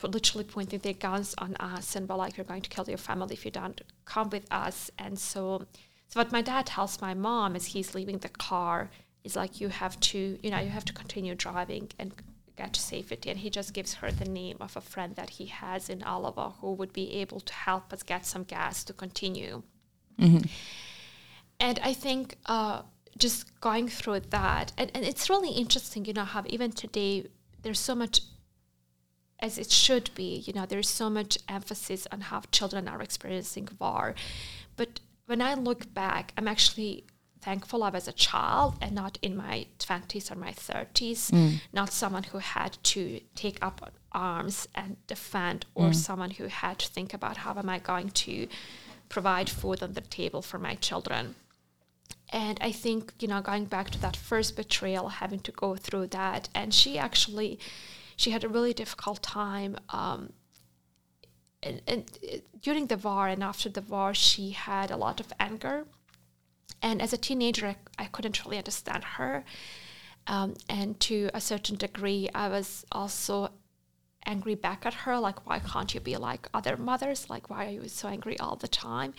literally 0.07 0.45
pointing 0.45 0.79
their 0.79 0.93
guns 0.93 1.35
on 1.37 1.55
us 1.57 1.97
and 1.97 2.07
were 2.07 2.15
like, 2.15 2.37
"You're 2.37 2.45
going 2.45 2.61
to 2.61 2.69
kill 2.69 2.87
your 2.87 2.97
family 2.97 3.33
if 3.33 3.43
you 3.43 3.51
don't 3.51 3.81
come 4.05 4.29
with 4.29 4.47
us." 4.51 4.89
And 4.97 5.19
so, 5.19 5.65
so 6.07 6.19
what 6.21 6.31
my 6.31 6.41
dad 6.41 6.67
tells 6.67 7.01
my 7.01 7.13
mom 7.13 7.57
is 7.57 7.65
he's 7.65 7.93
leaving 7.93 8.19
the 8.19 8.29
car 8.29 8.89
is 9.25 9.35
like 9.35 9.59
you 9.59 9.67
have 9.67 9.99
to 10.11 10.39
you 10.41 10.49
know 10.49 10.59
you 10.59 10.69
have 10.69 10.85
to 10.85 10.93
continue 10.93 11.35
driving 11.35 11.89
and 11.99 12.13
get 12.55 12.75
safety 12.75 13.29
and 13.29 13.39
he 13.39 13.49
just 13.49 13.73
gives 13.73 13.95
her 13.95 14.11
the 14.11 14.25
name 14.25 14.57
of 14.59 14.75
a 14.75 14.81
friend 14.81 15.15
that 15.15 15.31
he 15.31 15.45
has 15.47 15.89
in 15.89 15.99
Olovo 15.99 16.53
who 16.59 16.73
would 16.73 16.93
be 16.93 17.13
able 17.13 17.39
to 17.39 17.53
help 17.53 17.91
us 17.93 18.03
get 18.03 18.25
some 18.25 18.43
gas 18.43 18.83
to 18.83 18.93
continue. 18.93 19.63
Mm-hmm. 20.19 20.45
and 21.59 21.77
I 21.83 21.93
think 21.93 22.37
uh, 22.45 22.83
just 23.17 23.59
going 23.59 23.89
through 23.89 24.21
that 24.29 24.71
and, 24.77 24.89
and 24.95 25.03
it's 25.03 25.29
really 25.29 25.51
interesting 25.51 26.05
you 26.05 26.13
know 26.13 26.23
how 26.23 26.43
even 26.47 26.71
today 26.71 27.27
there's 27.63 27.79
so 27.79 27.95
much 27.95 28.21
as 29.39 29.57
it 29.57 29.71
should 29.71 30.09
be 30.15 30.43
you 30.45 30.53
know 30.53 30.65
there's 30.65 30.89
so 30.89 31.09
much 31.09 31.37
emphasis 31.49 32.07
on 32.13 32.21
how 32.21 32.41
children 32.51 32.87
are 32.87 33.01
experiencing 33.01 33.67
war 33.77 34.15
but 34.77 35.01
when 35.25 35.41
I 35.41 35.53
look 35.53 35.93
back 35.93 36.31
I'm 36.37 36.47
actually 36.47 37.03
thankful 37.45 37.83
I 37.83 37.91
was 37.91 38.07
a 38.07 38.11
child 38.29 38.73
and 38.81 38.93
not 38.95 39.19
in 39.21 39.37
my 39.37 39.67
20s 39.77 40.31
or 40.31 40.35
my 40.35 40.51
30s, 40.51 41.31
mm. 41.31 41.61
not 41.71 41.93
someone 41.93 42.23
who 42.23 42.39
had 42.39 42.71
to 42.93 43.21
take 43.35 43.59
up 43.61 43.93
arms 44.11 44.67
and 44.73 44.97
defend, 45.05 45.65
or 45.75 45.89
mm. 45.89 45.95
someone 45.95 46.31
who 46.31 46.47
had 46.47 46.79
to 46.79 46.87
think 46.87 47.13
about 47.13 47.37
how 47.37 47.53
am 47.55 47.69
I 47.69 47.79
going 47.79 48.09
to 48.25 48.47
provide 49.09 49.47
food 49.49 49.83
on 49.83 49.93
the 49.93 50.01
table 50.01 50.41
for 50.41 50.57
my 50.57 50.73
children. 50.87 51.35
And 52.31 52.57
I 52.69 52.71
think, 52.71 53.13
you 53.19 53.27
know, 53.27 53.41
going 53.41 53.65
back 53.65 53.91
to 53.91 54.01
that 54.01 54.15
first 54.15 54.55
betrayal, 54.55 55.07
having 55.23 55.41
to 55.41 55.51
go 55.51 55.75
through 55.75 56.07
that, 56.07 56.49
and 56.55 56.73
she 56.73 56.97
actually, 56.97 57.59
she 58.15 58.31
had 58.31 58.43
a 58.43 58.49
really 58.49 58.73
difficult 58.73 59.21
time. 59.21 59.77
Um, 59.89 60.33
and, 61.61 61.81
and 61.87 62.03
uh, 62.23 62.37
during 62.65 62.87
the 62.87 62.97
war 62.97 63.27
and 63.27 63.43
after 63.43 63.69
the 63.69 63.83
war, 63.83 64.15
she 64.15 64.51
had 64.51 64.89
a 64.89 64.97
lot 64.97 65.19
of 65.19 65.31
anger 65.39 65.85
and 66.85 67.01
as 67.01 67.13
a 67.13 67.17
teenager, 67.17 67.65
I, 67.65 67.75
I 67.97 68.05
couldn't 68.05 68.45
really 68.45 68.59
understand 68.59 69.03
her. 69.17 69.43
Um, 70.27 70.53
and 70.69 70.99
to 71.01 71.31
a 71.33 71.41
certain 71.41 71.77
degree, 71.77 72.29
I 72.33 72.47
was 72.47 72.85
also 72.91 73.49
angry 74.27 74.53
back 74.53 74.85
at 74.85 74.93
her 74.93 75.19
like, 75.19 75.47
why 75.47 75.57
can't 75.57 75.93
you 75.95 75.99
be 75.99 76.15
like 76.15 76.47
other 76.53 76.77
mothers? 76.77 77.27
Like, 77.27 77.49
why 77.49 77.65
are 77.65 77.71
you 77.71 77.87
so 77.87 78.07
angry 78.07 78.37
all 78.39 78.55
the 78.55 78.67
time? 78.67 79.15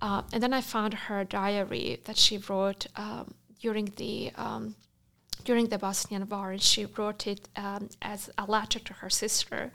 Uh, 0.00 0.22
and 0.32 0.42
then 0.42 0.54
I 0.54 0.62
found 0.62 0.94
her 0.94 1.22
diary 1.22 2.00
that 2.04 2.16
she 2.16 2.38
wrote 2.38 2.86
um, 2.96 3.34
during 3.60 3.92
the 3.96 4.32
um, 4.36 4.74
during 5.44 5.68
the 5.68 5.78
Bosnian 5.78 6.28
War, 6.28 6.52
and 6.52 6.62
she 6.62 6.86
wrote 6.86 7.26
it 7.26 7.48
um, 7.56 7.90
as 8.00 8.30
a 8.38 8.44
letter 8.44 8.78
to 8.78 8.92
her 8.94 9.10
sister 9.10 9.70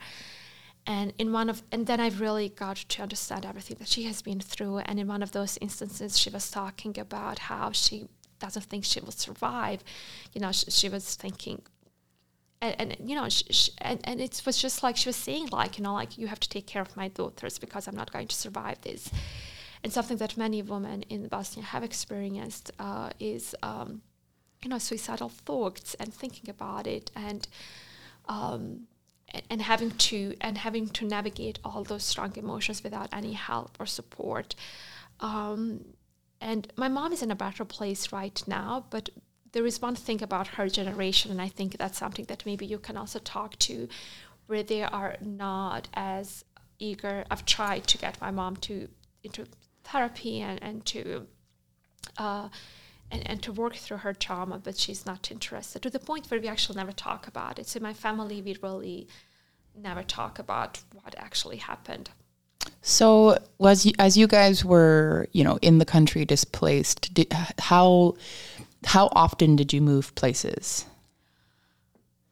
and 0.86 1.12
in 1.18 1.32
one 1.32 1.50
of 1.50 1.62
and 1.72 1.86
then 1.86 2.00
I've 2.00 2.20
really 2.20 2.48
got 2.48 2.76
to 2.76 3.02
understand 3.02 3.44
everything 3.44 3.76
that 3.78 3.88
she 3.88 4.04
has 4.04 4.22
been 4.22 4.40
through. 4.40 4.78
And 4.78 5.00
in 5.00 5.08
one 5.08 5.22
of 5.22 5.32
those 5.32 5.58
instances 5.60 6.18
she 6.18 6.30
was 6.30 6.50
talking 6.50 6.98
about 6.98 7.38
how 7.40 7.72
she 7.72 8.06
doesn't 8.38 8.64
think 8.64 8.84
she 8.84 9.00
will 9.00 9.12
survive. 9.12 9.82
You 10.32 10.40
know 10.40 10.52
she, 10.52 10.88
was 10.88 11.14
thinking 11.14 11.62
and, 12.60 12.74
and 12.78 13.10
you 13.10 13.16
know 13.16 13.28
and, 13.80 14.00
and 14.04 14.20
it 14.20 14.42
was 14.46 14.58
just 14.58 14.82
like 14.82 14.96
she 14.96 15.08
was 15.08 15.16
saying 15.16 15.48
like 15.50 15.78
you 15.78 15.84
know 15.84 15.94
like 15.94 16.16
you 16.18 16.26
have 16.28 16.40
to 16.40 16.48
take 16.48 16.66
care 16.66 16.82
of 16.82 16.96
my 16.96 17.08
daughters 17.08 17.58
because 17.58 17.86
i'm 17.86 17.96
not 17.96 18.12
going 18.12 18.28
to 18.28 18.36
survive 18.36 18.80
this. 18.82 19.10
And 19.84 19.92
something 19.92 20.16
that 20.16 20.36
many 20.36 20.62
women 20.62 21.02
in 21.02 21.28
bosnia 21.28 21.64
have 21.66 21.84
experienced 21.84 22.70
uh, 22.78 23.10
is 23.20 23.54
um, 23.62 24.02
you 24.62 24.68
know 24.68 24.78
suicidal 24.78 25.28
thoughts 25.28 25.94
and 25.94 26.12
thinking 26.12 26.50
about 26.50 26.86
it. 26.86 27.10
And 27.14 27.46
um, 28.28 28.88
and 29.50 29.62
having 29.62 29.90
to 29.90 30.34
and 30.40 30.58
having 30.58 30.88
to 30.88 31.04
navigate 31.04 31.58
all 31.64 31.84
those 31.84 32.04
strong 32.04 32.32
emotions 32.36 32.82
without 32.82 33.08
any 33.12 33.32
help 33.32 33.76
or 33.80 33.86
support. 33.86 34.54
Um, 35.20 35.84
and 36.40 36.70
my 36.76 36.88
mom 36.88 37.12
is 37.12 37.22
in 37.22 37.30
a 37.30 37.36
better 37.36 37.64
place 37.64 38.12
right 38.12 38.42
now 38.46 38.84
but 38.90 39.08
there 39.52 39.64
is 39.64 39.80
one 39.80 39.94
thing 39.94 40.22
about 40.22 40.48
her 40.48 40.68
generation 40.68 41.30
and 41.30 41.40
i 41.40 41.48
think 41.48 41.78
that's 41.78 41.96
something 41.96 42.26
that 42.26 42.44
maybe 42.44 42.66
you 42.66 42.78
can 42.78 42.94
also 42.94 43.18
talk 43.18 43.58
to 43.58 43.88
where 44.46 44.62
they 44.62 44.82
are 44.82 45.16
not 45.20 45.88
as 45.94 46.44
eager. 46.78 47.24
I've 47.30 47.44
tried 47.44 47.86
to 47.88 47.98
get 47.98 48.20
my 48.20 48.30
mom 48.30 48.56
to 48.56 48.88
into 49.22 49.46
therapy 49.84 50.40
and, 50.40 50.62
and 50.62 50.84
to 50.86 51.26
uh, 52.18 52.48
and, 53.10 53.26
and 53.28 53.42
to 53.42 53.52
work 53.52 53.76
through 53.76 53.98
her 53.98 54.12
trauma, 54.12 54.58
but 54.58 54.76
she's 54.76 55.06
not 55.06 55.30
interested 55.30 55.82
to 55.82 55.90
the 55.90 55.98
point 55.98 56.30
where 56.30 56.40
we 56.40 56.48
actually 56.48 56.76
never 56.76 56.92
talk 56.92 57.26
about 57.26 57.58
it. 57.58 57.68
So, 57.68 57.80
my 57.80 57.92
family, 57.92 58.42
we 58.42 58.56
really 58.62 59.08
never 59.74 60.02
talk 60.02 60.38
about 60.38 60.80
what 61.02 61.14
actually 61.18 61.58
happened. 61.58 62.10
So, 62.82 63.38
was 63.58 63.86
you, 63.86 63.92
as 63.98 64.16
you 64.16 64.26
guys 64.26 64.64
were, 64.64 65.28
you 65.32 65.44
know, 65.44 65.58
in 65.62 65.78
the 65.78 65.84
country 65.84 66.24
displaced, 66.24 67.14
did, 67.14 67.32
how 67.58 68.16
how 68.84 69.08
often 69.12 69.56
did 69.56 69.72
you 69.72 69.80
move 69.80 70.14
places? 70.14 70.86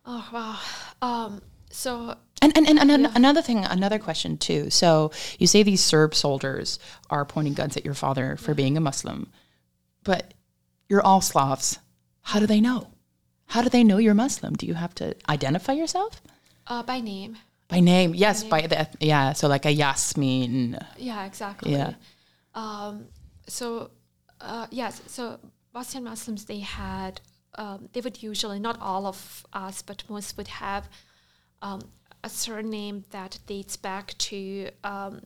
Oh 0.06 0.28
wow! 0.32 0.58
Um, 1.00 1.42
so 1.70 2.16
and 2.42 2.56
and, 2.56 2.68
and, 2.68 2.90
and 2.90 3.02
yeah. 3.04 3.12
another 3.14 3.42
thing, 3.42 3.64
another 3.64 3.98
question 3.98 4.36
too. 4.36 4.70
So 4.70 5.10
you 5.38 5.46
say 5.46 5.62
these 5.62 5.82
Serb 5.82 6.14
soldiers 6.14 6.78
are 7.10 7.24
pointing 7.24 7.54
guns 7.54 7.76
at 7.76 7.84
your 7.84 7.94
father 7.94 8.36
for 8.36 8.50
yeah. 8.50 8.56
being 8.56 8.76
a 8.76 8.80
Muslim, 8.80 9.32
but 10.04 10.33
you're 10.88 11.02
all 11.02 11.20
Slavs. 11.20 11.78
How 12.22 12.40
do 12.40 12.46
they 12.46 12.60
know? 12.60 12.88
How 13.46 13.62
do 13.62 13.68
they 13.68 13.84
know 13.84 13.98
you're 13.98 14.14
Muslim? 14.14 14.54
Do 14.54 14.66
you 14.66 14.74
have 14.74 14.94
to 14.96 15.14
identify 15.28 15.72
yourself? 15.72 16.22
Uh, 16.66 16.82
by 16.82 17.00
name. 17.00 17.36
By 17.68 17.80
name, 17.80 18.14
yes, 18.14 18.42
by, 18.44 18.60
name. 18.60 18.70
by 18.70 18.76
the 18.76 18.88
yeah. 19.00 19.32
So 19.32 19.48
like 19.48 19.66
a 19.66 19.72
Yasmin. 19.72 20.78
Yeah, 20.96 21.24
exactly. 21.24 21.72
Yeah. 21.72 21.94
Um, 22.54 23.06
so 23.46 23.90
uh, 24.40 24.66
yes, 24.70 25.02
so 25.06 25.38
Bosnian 25.72 26.04
Muslims 26.04 26.44
they 26.44 26.60
had 26.60 27.20
um, 27.56 27.88
they 27.92 28.00
would 28.00 28.22
usually 28.22 28.58
not 28.58 28.80
all 28.80 29.06
of 29.06 29.46
us, 29.52 29.82
but 29.82 30.04
most 30.08 30.36
would 30.36 30.48
have 30.48 30.88
um, 31.62 31.80
a 32.22 32.28
surname 32.28 33.04
that 33.10 33.38
dates 33.46 33.76
back 33.76 34.16
to 34.18 34.70
um, 34.82 35.20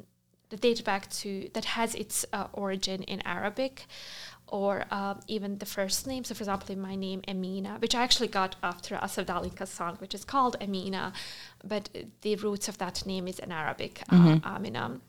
that 0.51 0.61
dates 0.61 0.81
back 0.81 1.11
to 1.11 1.51
that 1.55 1.65
has 1.65 1.95
its 1.95 2.25
uh, 2.33 2.47
origin 2.53 3.03
in 3.05 3.21
Arabic, 3.27 3.87
or 4.49 4.85
um, 4.91 5.21
even 5.27 5.59
the 5.59 5.67
first 5.67 6.07
name. 6.07 6.25
So, 6.25 6.35
for 6.35 6.43
example, 6.43 6.73
in 6.73 6.81
my 6.81 6.95
name 6.95 7.23
Emina, 7.29 7.81
which 7.81 7.95
I 7.95 8.03
actually 8.03 8.29
got 8.29 8.57
after 8.63 8.97
a 8.97 9.09
sevdalinka's 9.09 9.71
song, 9.71 9.97
which 9.97 10.15
is 10.15 10.25
called 10.25 10.57
Emina, 10.61 11.13
but 11.65 11.89
the 12.23 12.37
roots 12.37 12.69
of 12.69 12.79
that 12.79 13.05
name 13.07 13.29
is 13.29 13.39
in 13.39 13.53
Arabic, 13.53 14.03
uh, 14.09 14.17
mm-hmm. 14.17 14.47
uh, 14.47 14.59
Emina. 14.59 15.01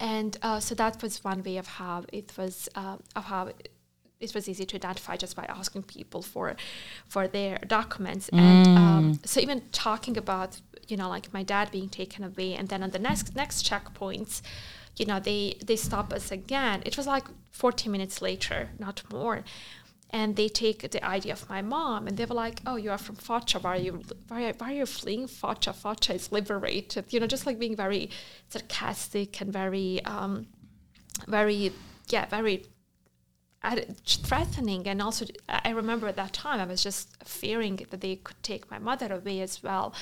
And 0.00 0.36
uh, 0.42 0.60
so 0.60 0.74
that 0.74 1.02
was 1.02 1.22
one 1.22 1.42
way 1.42 1.58
of 1.58 1.66
how 1.66 2.04
it 2.12 2.32
was 2.36 2.68
uh, 2.74 2.96
of 3.14 3.24
how 3.24 3.46
it, 3.46 3.70
it 4.20 4.34
was 4.34 4.48
easy 4.48 4.64
to 4.64 4.76
identify 4.76 5.16
just 5.16 5.36
by 5.36 5.44
asking 5.44 5.84
people 5.84 6.22
for 6.22 6.56
for 7.06 7.28
their 7.28 7.58
documents 7.66 8.30
mm. 8.30 8.38
and 8.38 8.78
um, 8.78 9.20
so 9.24 9.40
even 9.40 9.62
talking 9.72 10.16
about 10.16 10.60
you 10.88 10.96
know 10.96 11.08
like 11.08 11.32
my 11.32 11.42
dad 11.42 11.70
being 11.70 11.88
taken 11.88 12.24
away 12.24 12.54
and 12.54 12.68
then 12.68 12.82
on 12.82 12.90
the 12.90 12.98
next 12.98 13.36
next 13.36 13.68
checkpoints 13.68 14.40
you 14.96 15.06
know 15.06 15.20
they 15.20 15.56
they 15.64 15.76
stop 15.76 16.12
us 16.12 16.30
again. 16.30 16.82
It 16.84 16.96
was 16.96 17.06
like 17.06 17.26
40 17.50 17.88
minutes 17.88 18.22
later 18.22 18.70
not 18.78 19.02
more. 19.10 19.44
And 20.10 20.36
they 20.36 20.48
take 20.48 20.88
the 20.90 21.04
ID 21.04 21.30
of 21.30 21.48
my 21.50 21.62
mom 21.62 22.06
and 22.06 22.16
they 22.16 22.24
were 22.24 22.34
like 22.34 22.60
oh 22.66 22.76
you 22.76 22.90
are 22.90 22.98
from 22.98 23.16
Foča 23.16 23.62
why 23.62 23.76
are 23.76 23.80
you 23.80 24.02
why, 24.28 24.52
why 24.58 24.72
are 24.72 24.76
you 24.76 24.86
fleeing 24.86 25.26
Foča 25.26 25.74
Foča 25.74 26.14
is 26.14 26.32
liberated. 26.32 27.04
You 27.10 27.20
know 27.20 27.26
just 27.26 27.46
like 27.46 27.58
being 27.58 27.76
very 27.76 28.10
sarcastic 28.48 29.40
and 29.40 29.52
very 29.52 30.04
um 30.04 30.46
very 31.26 31.72
yeah 32.08 32.26
very 32.26 32.64
threatening. 34.06 34.86
And 34.86 35.02
also 35.02 35.26
i 35.48 35.70
remember 35.70 36.06
at 36.06 36.16
that 36.16 36.32
time 36.32 36.60
i 36.60 36.64
was 36.64 36.82
just 36.82 37.16
fearing 37.24 37.76
that 37.90 38.00
they 38.00 38.16
could 38.16 38.40
take 38.42 38.70
my 38.70 38.78
mother 38.78 39.12
away 39.12 39.40
as 39.40 39.62
well. 39.62 39.92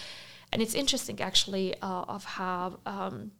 And 0.52 0.62
it's 0.62 0.74
interesting 0.74 1.20
actually 1.20 1.74
uh, 1.82 2.04
of 2.06 2.24
how 2.24 2.78
um, 2.86 3.32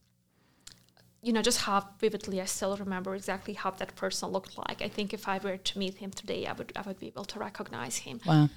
you 1.25 1.33
know 1.33 1.43
just 1.43 1.62
how 1.62 1.83
vividly 1.99 2.41
i 2.41 2.45
still 2.45 2.77
remember 2.77 3.14
exactly 3.14 3.55
how 3.55 3.70
that 3.70 3.95
person 3.97 4.29
looked 4.29 4.57
like 4.59 4.83
i 4.83 4.89
think 4.89 5.14
if 5.14 5.27
i 5.27 5.39
were 5.39 5.57
to 5.57 5.79
meet 5.79 5.95
him 5.97 6.11
today 6.11 6.47
i 6.47 6.53
would 6.53 6.72
i 6.77 6.83
would 6.83 6.99
be 6.99 7.07
able 7.07 7.25
to 7.25 7.39
recognize 7.39 7.97
him 7.99 8.20
wow 8.27 8.49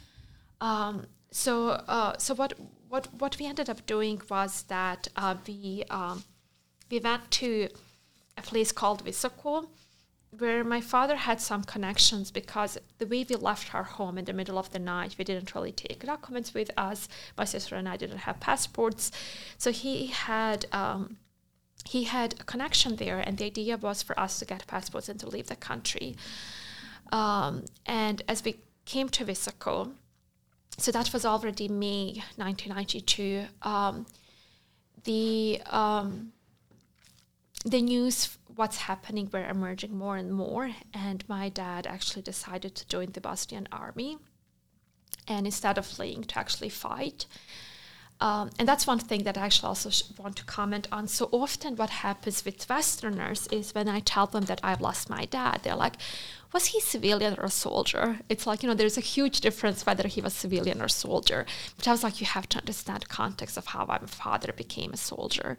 um, 0.60 1.06
so 1.32 1.70
uh, 1.70 2.18
so 2.18 2.34
what 2.34 2.54
what 2.90 3.08
what 3.20 3.38
we 3.40 3.46
ended 3.46 3.70
up 3.70 3.86
doing 3.86 4.22
was 4.30 4.64
that 4.64 5.08
uh, 5.16 5.36
we 5.48 5.84
um, 5.90 6.24
we 6.90 7.00
went 7.00 7.30
to 7.32 7.68
a 8.38 8.42
place 8.42 8.72
called 8.72 9.04
Visoko, 9.04 9.68
where 10.38 10.64
my 10.64 10.80
father 10.80 11.16
had 11.16 11.42
some 11.42 11.64
connections 11.64 12.32
because 12.32 12.78
the 12.98 13.06
way 13.06 13.26
we 13.28 13.36
left 13.36 13.74
our 13.76 13.84
home 13.84 14.18
in 14.18 14.26
the 14.26 14.34
middle 14.34 14.58
of 14.58 14.72
the 14.72 14.80
night, 14.80 15.16
we 15.18 15.26
didn't 15.26 15.54
really 15.54 15.72
take 15.72 16.06
documents 16.06 16.54
with 16.54 16.72
us. 16.78 17.10
My 17.38 17.46
sister 17.46 17.76
and 17.76 17.90
I 17.90 17.98
didn't 17.98 18.20
have 18.20 18.40
passports, 18.40 19.12
so 19.58 19.72
he 19.72 20.08
had. 20.08 20.66
Um, 20.72 21.18
he 21.86 22.04
had 22.04 22.34
a 22.40 22.44
connection 22.44 22.96
there, 22.98 23.20
and 23.20 23.38
the 23.38 23.46
idea 23.46 23.78
was 23.78 24.02
for 24.02 24.20
us 24.20 24.40
to 24.40 24.46
get 24.46 24.68
passports 24.68 25.10
and 25.10 25.20
to 25.20 25.30
leave 25.30 25.48
the 25.48 25.56
country. 25.56 26.16
Um, 27.12 27.66
and 27.86 28.22
as 28.28 28.44
we 28.44 28.58
came 28.86 29.10
to 29.10 29.26
Visoko, 29.26 29.94
so 30.78 30.92
that 30.92 31.12
was 31.14 31.26
already 31.26 31.68
May 31.68 32.22
1992. 32.36 33.46
Um, 33.64 34.06
the 35.04 35.62
um, 35.68 36.34
the 37.66 37.82
news 37.82 38.38
what's 38.56 38.78
happening 38.78 39.30
were 39.32 39.48
emerging 39.48 39.96
more 39.96 40.18
and 40.18 40.32
more. 40.32 40.72
And 40.94 41.28
my 41.28 41.50
dad 41.50 41.88
actually 41.88 42.22
decided 42.22 42.76
to 42.76 42.88
join 42.88 43.12
the 43.12 43.22
Bosnian 43.22 43.68
army. 43.72 44.18
And 45.28 45.46
instead 45.46 45.78
of 45.78 45.86
fleeing, 45.86 46.24
to 46.26 46.40
actually 46.40 46.70
fight. 46.70 47.26
Um, 48.20 48.50
and 48.58 48.68
that's 48.68 48.88
one 48.88 49.00
thing 49.00 49.24
that 49.24 49.38
I 49.38 49.46
actually 49.46 49.68
also 49.68 49.90
sh- 49.92 50.04
want 50.18 50.36
to 50.38 50.44
comment 50.46 50.88
on. 50.92 51.08
So 51.08 51.30
often, 51.32 51.76
what 51.76 51.90
happens 51.90 52.44
with 52.44 52.68
Westerners 52.68 53.48
is 53.52 53.76
when 53.76 53.88
I 53.88 54.00
tell 54.00 54.26
them 54.26 54.46
that 54.46 54.60
I've 54.64 54.82
lost 54.82 55.10
my 55.10 55.26
dad, 55.26 55.62
they're 55.64 55.76
like, 55.76 55.98
was 56.54 56.68
he 56.68 56.80
civilian 56.80 57.36
or 57.38 57.46
a 57.46 57.50
soldier? 57.50 58.20
It's 58.30 58.48
like, 58.48 58.64
you 58.64 58.70
know, 58.70 58.76
there's 58.76 58.98
a 58.98 59.02
huge 59.02 59.42
difference 59.42 59.86
whether 59.86 60.08
he 60.08 60.22
was 60.22 60.34
civilian 60.34 60.82
or 60.82 60.88
soldier. 60.88 61.46
But 61.78 61.88
I 61.88 61.92
was 61.92 62.04
like, 62.04 62.20
you 62.20 62.26
have 62.26 62.50
to 62.50 62.58
understand 62.58 63.04
the 63.04 63.08
context 63.08 63.58
of 63.58 63.68
how 63.68 63.86
my 63.86 64.00
father 64.00 64.52
became 64.54 64.94
a 64.94 64.98
soldier. 64.98 65.58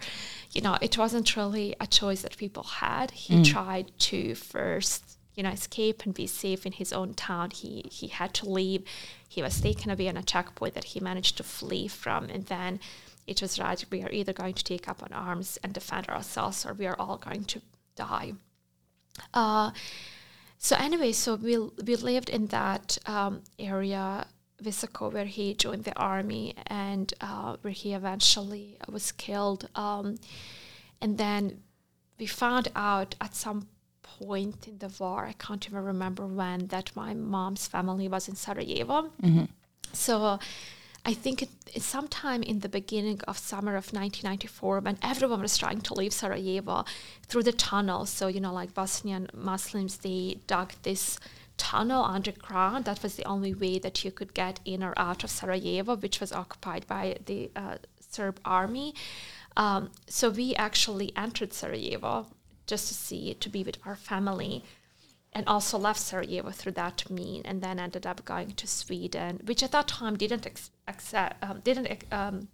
You 0.52 0.62
know, 0.62 0.78
it 0.80 0.98
wasn't 0.98 1.36
really 1.36 1.76
a 1.78 1.86
choice 1.86 2.22
that 2.22 2.36
people 2.36 2.64
had. 2.64 3.10
He 3.12 3.34
mm. 3.34 3.44
tried 3.44 3.92
to 3.98 4.34
first, 4.34 5.07
you 5.38 5.44
know, 5.44 5.50
escape 5.50 6.04
and 6.04 6.12
be 6.14 6.26
safe 6.26 6.66
in 6.66 6.72
his 6.72 6.92
own 6.92 7.14
town. 7.14 7.50
He 7.50 7.84
he 7.92 8.08
had 8.08 8.34
to 8.34 8.48
leave. 8.50 8.82
He 9.28 9.40
was 9.40 9.60
taken 9.60 9.88
away 9.88 10.08
on 10.08 10.16
a 10.16 10.22
checkpoint 10.24 10.74
that 10.74 10.90
he 10.92 10.98
managed 10.98 11.36
to 11.36 11.44
flee 11.44 11.86
from. 11.86 12.24
And 12.24 12.46
then 12.46 12.80
it 13.24 13.40
was 13.40 13.60
right, 13.60 13.84
we 13.88 14.02
are 14.02 14.10
either 14.10 14.32
going 14.32 14.54
to 14.54 14.64
take 14.64 14.88
up 14.88 15.00
on 15.00 15.12
arms 15.12 15.56
and 15.62 15.72
defend 15.72 16.08
ourselves 16.08 16.66
or 16.66 16.74
we 16.74 16.88
are 16.88 16.96
all 16.98 17.18
going 17.18 17.44
to 17.44 17.62
die. 17.94 18.32
Uh, 19.32 19.70
so 20.58 20.74
anyway, 20.74 21.12
so 21.12 21.36
we 21.36 21.56
we 21.56 21.94
lived 21.94 22.30
in 22.30 22.46
that 22.46 22.98
um, 23.06 23.42
area, 23.60 24.26
Visoko, 24.60 25.12
where 25.12 25.30
he 25.36 25.54
joined 25.54 25.84
the 25.84 25.96
army 25.96 26.56
and 26.66 27.14
uh, 27.20 27.56
where 27.62 27.78
he 27.82 27.94
eventually 27.94 28.76
was 28.88 29.12
killed. 29.12 29.68
Um, 29.76 30.18
and 31.00 31.16
then 31.16 31.62
we 32.18 32.26
found 32.26 32.66
out 32.74 33.14
at 33.20 33.36
some 33.36 33.68
point 34.18 34.68
in 34.68 34.78
the 34.78 34.90
war, 34.98 35.26
I 35.26 35.32
can't 35.32 35.66
even 35.68 35.84
remember 35.84 36.26
when, 36.26 36.66
that 36.68 36.94
my 36.94 37.14
mom's 37.14 37.66
family 37.66 38.08
was 38.08 38.28
in 38.28 38.36
Sarajevo. 38.36 39.10
Mm-hmm. 39.22 39.44
So 39.92 40.38
I 41.04 41.14
think 41.14 41.42
it, 41.42 41.50
sometime 41.82 42.42
in 42.42 42.58
the 42.60 42.68
beginning 42.68 43.20
of 43.26 43.38
summer 43.38 43.76
of 43.76 43.92
1994, 43.92 44.80
when 44.80 44.98
everyone 45.02 45.40
was 45.40 45.56
trying 45.56 45.80
to 45.82 45.94
leave 45.94 46.12
Sarajevo 46.12 46.84
through 47.26 47.44
the 47.44 47.52
tunnel. 47.52 48.06
So, 48.06 48.26
you 48.28 48.40
know, 48.40 48.52
like 48.52 48.74
Bosnian 48.74 49.28
Muslims, 49.32 49.98
they 49.98 50.38
dug 50.46 50.72
this 50.82 51.18
tunnel 51.56 52.04
underground. 52.04 52.84
That 52.84 53.02
was 53.02 53.16
the 53.16 53.24
only 53.24 53.54
way 53.54 53.78
that 53.78 54.04
you 54.04 54.10
could 54.10 54.34
get 54.34 54.60
in 54.64 54.82
or 54.82 54.94
out 54.96 55.24
of 55.24 55.30
Sarajevo, 55.30 55.96
which 55.96 56.20
was 56.20 56.32
occupied 56.32 56.86
by 56.86 57.16
the 57.26 57.50
uh, 57.56 57.76
Serb 58.00 58.40
army. 58.44 58.94
Um, 59.56 59.90
so 60.06 60.30
we 60.30 60.54
actually 60.54 61.12
entered 61.16 61.52
Sarajevo 61.52 62.26
just 62.68 62.86
to 62.88 62.94
see, 62.94 63.34
to 63.34 63.48
be 63.48 63.64
with 63.64 63.78
our 63.84 63.96
family 63.96 64.62
and 65.32 65.46
also 65.46 65.76
left 65.78 66.00
Sarajevo 66.00 66.50
through 66.50 66.72
that 66.72 67.08
mean, 67.10 67.42
and 67.44 67.60
then 67.60 67.78
ended 67.78 68.06
up 68.06 68.24
going 68.24 68.52
to 68.52 68.66
Sweden, 68.66 69.40
which 69.44 69.62
at 69.62 69.72
that 69.72 69.88
time 69.88 70.16
didn't 70.16 70.46
ex- 70.46 70.70
accept 70.86 71.42
um, 71.42 71.60
didn't 71.60 72.04
um, 72.12 72.48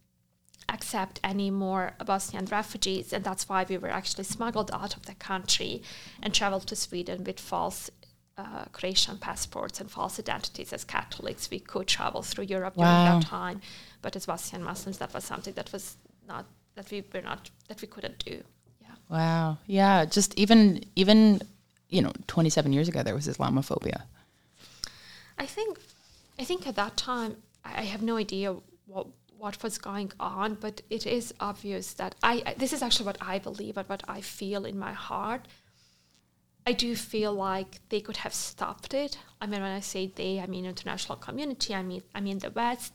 accept 0.68 1.20
any 1.22 1.50
more 1.50 1.92
Bosnian 2.04 2.46
refugees, 2.46 3.12
and 3.12 3.22
that's 3.22 3.48
why 3.48 3.64
we 3.68 3.78
were 3.78 3.90
actually 3.90 4.24
smuggled 4.24 4.70
out 4.72 4.96
of 4.96 5.06
the 5.06 5.14
country 5.14 5.82
and 6.22 6.34
traveled 6.34 6.66
to 6.66 6.76
Sweden 6.76 7.22
with 7.24 7.38
false 7.38 7.90
uh, 8.36 8.64
Croatian 8.72 9.18
passports 9.18 9.80
and 9.80 9.90
false 9.90 10.18
identities 10.18 10.72
as 10.72 10.84
Catholics. 10.84 11.50
We 11.50 11.60
could 11.60 11.86
travel 11.86 12.22
through 12.22 12.44
Europe 12.44 12.76
wow. 12.76 12.84
during 12.84 13.20
that 13.20 13.28
time, 13.28 13.60
but 14.02 14.16
as 14.16 14.26
Bosnian 14.26 14.64
Muslims, 14.64 14.98
that 14.98 15.14
was 15.14 15.24
something 15.24 15.54
that 15.54 15.72
was 15.72 15.96
not 16.26 16.46
that 16.74 16.90
we 16.90 17.04
were 17.12 17.22
not 17.22 17.50
that 17.68 17.80
we 17.80 17.86
couldn't 17.86 18.24
do. 18.24 18.42
Wow. 19.08 19.58
Yeah. 19.66 20.04
Just 20.04 20.38
even 20.38 20.84
even 20.96 21.40
you 21.94 22.02
know, 22.02 22.12
27 22.26 22.72
years 22.72 22.88
ago, 22.88 23.02
there 23.02 23.14
was 23.14 23.28
Islamophobia. 23.28 24.02
I 25.38 25.46
think, 25.46 25.78
I 26.38 26.44
think 26.44 26.66
at 26.66 26.74
that 26.74 26.96
time, 26.96 27.36
I 27.64 27.82
have 27.82 28.02
no 28.02 28.16
idea 28.16 28.56
what 28.86 29.06
what 29.38 29.62
was 29.62 29.78
going 29.78 30.10
on, 30.18 30.54
but 30.54 30.80
it 30.88 31.06
is 31.06 31.34
obvious 31.38 31.92
that 31.94 32.14
I 32.22 32.54
this 32.56 32.72
is 32.72 32.82
actually 32.82 33.06
what 33.06 33.18
I 33.20 33.38
believe 33.38 33.76
and 33.76 33.88
what 33.88 34.02
I 34.08 34.20
feel 34.20 34.64
in 34.64 34.78
my 34.78 34.92
heart. 34.92 35.46
I 36.66 36.72
do 36.72 36.96
feel 36.96 37.32
like 37.32 37.80
they 37.90 38.00
could 38.00 38.18
have 38.18 38.32
stopped 38.32 38.94
it. 38.94 39.18
I 39.40 39.46
mean, 39.46 39.60
when 39.60 39.70
I 39.70 39.80
say 39.80 40.06
they, 40.06 40.40
I 40.40 40.46
mean 40.46 40.64
international 40.64 41.18
community. 41.18 41.74
I 41.74 41.82
mean, 41.82 42.02
I 42.14 42.20
mean 42.20 42.38
the 42.38 42.50
West. 42.50 42.92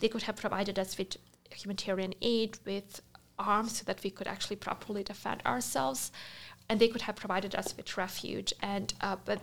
They 0.00 0.08
could 0.08 0.22
have 0.22 0.36
provided 0.36 0.78
us 0.78 0.96
with 0.98 1.16
humanitarian 1.50 2.14
aid, 2.22 2.58
with 2.64 3.02
arms, 3.38 3.78
so 3.78 3.84
that 3.84 4.02
we 4.02 4.10
could 4.10 4.26
actually 4.26 4.56
properly 4.56 5.02
defend 5.02 5.42
ourselves 5.44 6.12
and 6.68 6.80
they 6.80 6.88
could 6.88 7.02
have 7.02 7.16
provided 7.16 7.54
us 7.54 7.76
with 7.76 7.96
refuge. 7.96 8.52
And 8.62 8.94
uh, 9.00 9.16
but 9.24 9.40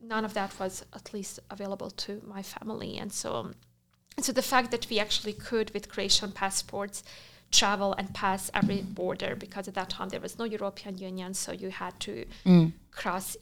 none 0.00 0.24
of 0.24 0.34
that 0.34 0.58
was 0.58 0.84
at 0.94 1.12
least 1.12 1.40
available 1.50 1.90
to 1.90 2.22
my 2.26 2.42
family. 2.42 2.98
And 2.98 3.12
so 3.12 3.34
um, 3.34 3.54
and 4.16 4.24
so 4.24 4.32
the 4.32 4.42
fact 4.42 4.70
that 4.70 4.88
we 4.90 4.98
actually 4.98 5.32
could 5.32 5.70
with 5.72 5.88
Croatian 5.88 6.32
passports 6.32 7.02
travel 7.50 7.94
and 7.94 8.14
pass 8.14 8.50
every 8.54 8.80
border 8.80 9.34
because 9.34 9.66
at 9.66 9.74
that 9.74 9.90
time 9.90 10.08
there 10.10 10.20
was 10.20 10.38
no 10.38 10.44
European 10.44 10.96
Union 10.98 11.34
so 11.34 11.50
you 11.50 11.70
had 11.70 11.98
to 11.98 12.24
mm. 12.46 12.72
cross 12.92 13.36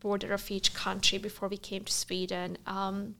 border 0.00 0.34
of 0.34 0.50
each 0.50 0.74
country 0.74 1.18
before 1.18 1.48
we 1.48 1.56
came 1.56 1.84
to 1.84 1.92
Sweden. 1.92 2.58
Um, 2.66 3.14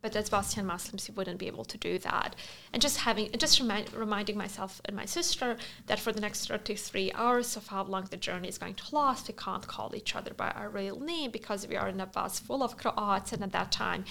but 0.00 0.14
as 0.16 0.30
Bosnian 0.30 0.66
Muslims, 0.66 1.08
you 1.08 1.14
wouldn't 1.14 1.38
be 1.38 1.46
able 1.46 1.64
to 1.64 1.78
do 1.78 1.98
that. 1.98 2.36
And 2.72 2.80
just 2.80 2.98
having, 2.98 3.30
just 3.38 3.60
remind, 3.60 3.92
reminding 3.92 4.36
myself 4.36 4.80
and 4.84 4.96
my 4.96 5.04
sister 5.04 5.56
that 5.86 5.98
for 5.98 6.12
the 6.12 6.20
next 6.20 6.48
33 6.48 7.12
hours 7.12 7.56
of 7.56 7.68
how 7.68 7.84
long 7.84 8.04
the 8.10 8.16
journey 8.16 8.48
is 8.48 8.58
going 8.58 8.74
to 8.74 8.94
last, 8.94 9.28
we 9.28 9.34
can't 9.34 9.66
call 9.66 9.94
each 9.94 10.14
other 10.14 10.34
by 10.34 10.50
our 10.50 10.68
real 10.68 11.00
name 11.00 11.30
because 11.30 11.66
we 11.66 11.76
are 11.76 11.88
in 11.88 12.00
a 12.00 12.06
bus 12.06 12.38
full 12.38 12.62
of 12.62 12.76
Croats. 12.76 13.32
And 13.32 13.42
at 13.42 13.52
that 13.52 13.72
time, 13.72 14.04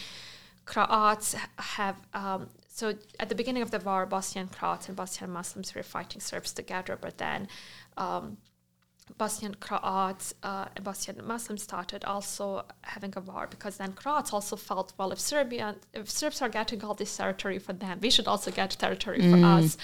Croats 0.65 1.35
have, 1.57 1.95
um, 2.13 2.49
so 2.67 2.93
at 3.19 3.29
the 3.29 3.35
beginning 3.35 3.63
of 3.63 3.71
the 3.71 3.79
war, 3.79 4.05
Bosnian 4.05 4.47
Croats 4.47 4.87
and 4.87 4.97
Bosnian 4.97 5.31
Muslims 5.31 5.73
were 5.73 5.83
fighting 5.83 6.21
Serbs 6.21 6.53
together, 6.53 6.97
but 6.99 7.17
then 7.17 7.47
um, 7.95 8.37
Bosnian 9.17 9.55
Croats 9.55 10.33
uh, 10.43 10.65
and 10.75 10.83
Bosnian 10.83 11.25
Muslims 11.25 11.63
started 11.63 12.03
also 12.03 12.65
having 12.81 13.13
a 13.15 13.21
war 13.21 13.47
because 13.49 13.77
then 13.77 13.93
Croats 13.93 14.33
also 14.33 14.55
felt, 14.55 14.93
well, 14.97 15.11
if 15.11 15.19
Serbia, 15.19 15.75
if 15.93 16.09
Serbs 16.09 16.41
are 16.41 16.49
getting 16.49 16.83
all 16.83 16.93
this 16.93 17.15
territory 17.15 17.57
for 17.57 17.73
them, 17.73 17.99
we 18.01 18.09
should 18.09 18.27
also 18.27 18.51
get 18.51 18.71
territory 18.71 19.19
mm. 19.19 19.31
for 19.31 19.45
us. 19.45 19.77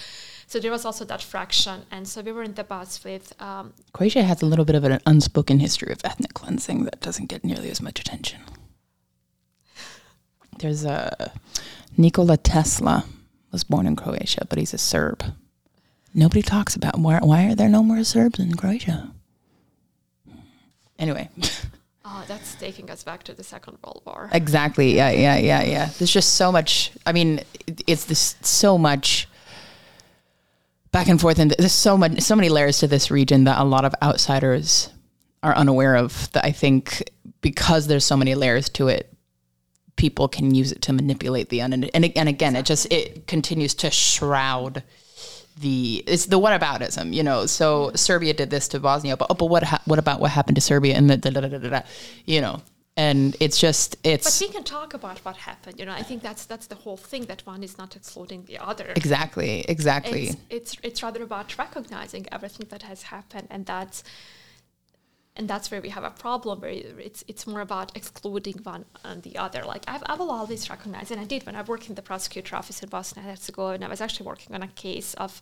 So 0.48 0.60
there 0.60 0.72
was 0.72 0.86
also 0.86 1.06
that 1.06 1.22
fraction, 1.22 1.84
and 1.90 2.08
so 2.08 2.22
we 2.22 2.32
were 2.32 2.44
in 2.44 2.54
the 2.54 2.64
bus 2.64 3.04
with. 3.04 3.34
Um, 3.42 3.74
Croatia 3.94 4.24
has 4.24 4.42
a 4.42 4.46
little 4.46 4.66
bit 4.66 4.76
of 4.76 4.84
an 4.84 5.00
unspoken 5.06 5.60
history 5.60 5.92
of 5.92 6.00
ethnic 6.04 6.34
cleansing 6.34 6.84
that 6.86 7.00
doesn't 7.00 7.28
get 7.28 7.44
nearly 7.44 7.72
as 7.72 7.82
much 7.82 8.00
attention. 8.00 8.42
There's 10.60 10.84
a 10.84 11.32
Nikola 11.98 12.38
Tesla 12.38 13.06
was 13.52 13.64
born 13.64 13.88
in 13.88 13.96
Croatia, 13.96 14.46
but 14.50 14.60
he's 14.60 14.74
a 14.74 14.78
Serb. 14.78 15.24
Nobody 16.14 16.42
talks 16.42 16.76
about 16.76 17.00
why, 17.00 17.20
why 17.20 17.48
are 17.48 17.56
there 17.56 17.70
no 17.70 17.82
more 17.82 18.04
Serbs 18.04 18.40
in 18.40 18.56
Croatia? 18.56 19.12
Anyway. 21.00 21.30
Oh, 22.06 22.24
that's 22.28 22.56
taking 22.56 22.90
us 22.92 23.04
back 23.04 23.24
to 23.24 23.34
the 23.34 23.44
Second 23.44 23.78
World 23.84 24.04
War. 24.06 24.30
Exactly. 24.32 24.96
Yeah, 24.96 25.10
yeah, 25.10 25.38
yeah, 25.38 25.64
yeah. 25.64 25.90
There's 25.98 26.12
just 26.12 26.36
so 26.36 26.52
much. 26.52 26.92
I 27.06 27.14
mean, 27.14 27.42
it's 27.88 28.06
this 28.06 28.36
so 28.42 28.78
much 28.78 29.28
back 30.92 31.08
and 31.08 31.20
forth, 31.20 31.40
and 31.40 31.52
there's 31.52 31.72
so 31.72 31.98
much, 31.98 32.22
so 32.22 32.36
many 32.36 32.50
layers 32.50 32.78
to 32.80 32.88
this 32.88 33.10
region 33.10 33.46
that 33.46 33.60
a 33.60 33.64
lot 33.64 33.84
of 33.84 33.96
outsiders 34.04 34.90
are 35.42 35.56
unaware 35.56 35.96
of. 35.96 36.32
That 36.34 36.46
I 36.46 36.52
think 36.52 37.10
because 37.42 37.88
there's 37.88 38.06
so 38.06 38.16
many 38.16 38.36
layers 38.36 38.70
to 38.70 38.88
it, 38.88 39.12
people 39.96 40.28
can 40.28 40.54
use 40.54 40.72
it 40.72 40.84
to 40.84 40.94
manipulate 40.94 41.50
the 41.50 41.64
un. 41.64 41.74
And, 41.74 41.90
and 41.96 42.06
again, 42.06 42.28
exactly. 42.28 42.60
it 42.60 42.66
just 42.66 42.92
it 42.92 43.28
continues 43.28 43.74
to 43.76 43.90
shroud 43.90 44.84
the 45.60 46.04
it's 46.08 46.26
the 46.26 46.40
what 46.40 46.60
whataboutism, 46.60 47.14
you 47.14 47.24
know. 47.24 47.46
So 47.46 47.92
Serbia 47.96 48.34
did 48.34 48.50
this 48.50 48.68
to 48.70 48.80
Bosnia, 48.80 49.18
but 49.18 49.28
oh, 49.30 49.36
but 49.36 49.48
what 49.48 49.64
ha- 49.64 49.82
what 49.86 50.00
about 50.00 50.20
what 50.20 50.32
happened 50.32 50.56
to 50.56 50.62
Serbia 50.62 50.96
and 50.96 51.10
the 51.10 51.18
da, 51.18 51.30
da, 51.30 51.42
da, 51.42 51.58
da, 51.58 51.70
da, 51.70 51.82
you 52.26 52.42
know? 52.42 52.62
And 52.96 53.36
it's 53.40 53.60
just 53.60 53.96
it's. 54.04 54.40
But 54.40 54.48
we 54.48 54.54
can 54.54 54.64
talk 54.64 54.94
about 54.94 55.18
what 55.26 55.36
happened. 55.36 55.80
You 55.80 55.86
know, 55.88 55.94
I 55.94 56.04
think 56.04 56.22
that's 56.22 56.46
that's 56.46 56.68
the 56.68 56.76
whole 56.76 56.98
thing. 56.98 57.26
That 57.26 57.42
one 57.46 57.64
is 57.64 57.76
not 57.78 57.96
excluding 57.96 58.46
the 58.46 58.60
other. 58.60 58.94
Exactly. 58.96 59.66
Exactly. 59.68 60.28
It's 60.28 60.38
it's, 60.50 60.78
it's 60.84 61.04
rather 61.04 61.24
about 61.24 61.58
recognizing 61.58 62.28
everything 62.32 62.68
that 62.70 62.84
has 62.84 63.04
happened, 63.04 63.48
and 63.50 63.66
that's 63.66 64.04
and 65.36 65.48
that's 65.48 65.72
where 65.72 65.82
we 65.82 65.90
have 65.90 66.04
a 66.04 66.12
problem 66.12 66.62
where 66.62 66.70
it's 66.70 67.24
it's 67.28 67.48
more 67.48 67.62
about 67.62 67.96
excluding 67.98 68.60
one 68.64 68.86
and 69.04 69.24
the 69.24 69.36
other. 69.38 69.64
Like 69.64 69.84
I've, 69.88 70.04
I 70.06 70.16
will 70.16 70.30
always 70.30 70.70
recognize 70.70 71.10
and 71.10 71.20
I 71.20 71.24
did 71.26 71.46
when 71.46 71.56
I 71.56 71.64
worked 71.64 71.90
in 71.90 71.96
the 71.96 72.04
prosecutor 72.04 72.56
office 72.56 72.84
in 72.84 72.90
Bosnia 72.90 73.24
and 73.24 73.32
Herzegovina 73.32 73.76
and 73.76 73.84
I 73.86 73.88
was 73.88 74.00
actually 74.00 74.28
working 74.28 74.54
on 74.54 74.62
a 74.62 74.68
case 74.68 75.16
of 75.16 75.42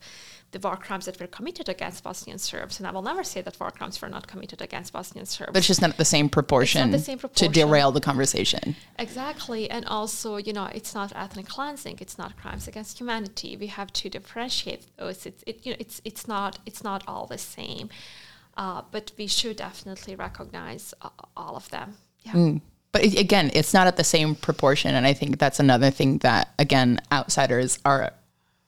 the 0.51 0.59
war 0.59 0.77
crimes 0.77 1.05
that 1.05 1.19
were 1.19 1.27
committed 1.27 1.67
against 1.67 2.03
Bosnian 2.05 2.37
Serbs 2.37 2.79
and 2.79 2.87
I 2.87 2.91
will 2.91 3.01
never 3.01 3.23
say 3.23 3.41
that 3.41 3.59
war 3.59 3.71
crimes 3.71 4.01
were 4.01 4.07
not 4.07 4.27
committed 4.27 4.61
against 4.61 4.93
Bosnian 4.93 5.25
Serbs. 5.25 5.51
But 5.51 5.57
it's 5.57 5.67
just 5.67 5.81
not 5.81 5.97
the 5.97 6.05
same 6.05 6.29
proportion, 6.29 6.91
the 6.91 6.99
same 6.99 7.19
proportion. 7.19 7.51
to 7.51 7.59
derail 7.59 7.91
the 7.91 8.01
conversation. 8.01 8.77
Exactly 8.97 9.69
and 9.69 9.85
also 9.85 10.37
you 10.37 10.53
know 10.53 10.69
it's 10.73 10.95
not 10.95 11.11
ethnic 11.17 11.47
cleansing 11.47 11.97
it's 11.99 12.17
not 12.17 12.37
crimes 12.37 12.65
against 12.65 12.97
humanity. 12.97 13.57
We 13.57 13.67
have 13.67 13.91
to 13.91 14.09
differentiate 14.09 14.85
those. 14.95 15.25
It's 15.25 15.43
it, 15.45 15.65
you 15.65 15.73
know 15.73 15.77
it's 15.81 16.01
it's 16.05 16.29
not 16.29 16.59
it's 16.65 16.81
not 16.81 17.03
all 17.09 17.25
the 17.25 17.37
same 17.37 17.89
uh, 18.57 18.81
but 18.91 19.11
we 19.17 19.27
should 19.27 19.57
definitely 19.57 20.15
recognize 20.15 20.93
uh, 21.01 21.09
all 21.35 21.55
of 21.55 21.69
them. 21.69 21.95
Yeah. 22.23 22.33
Mm. 22.33 22.61
But 22.91 23.03
again, 23.03 23.51
it's 23.53 23.73
not 23.73 23.87
at 23.87 23.95
the 23.95 24.03
same 24.03 24.35
proportion, 24.35 24.95
and 24.95 25.07
I 25.07 25.13
think 25.13 25.39
that's 25.39 25.59
another 25.59 25.91
thing 25.91 26.17
that 26.19 26.53
again 26.59 26.99
outsiders 27.11 27.79
are 27.85 28.13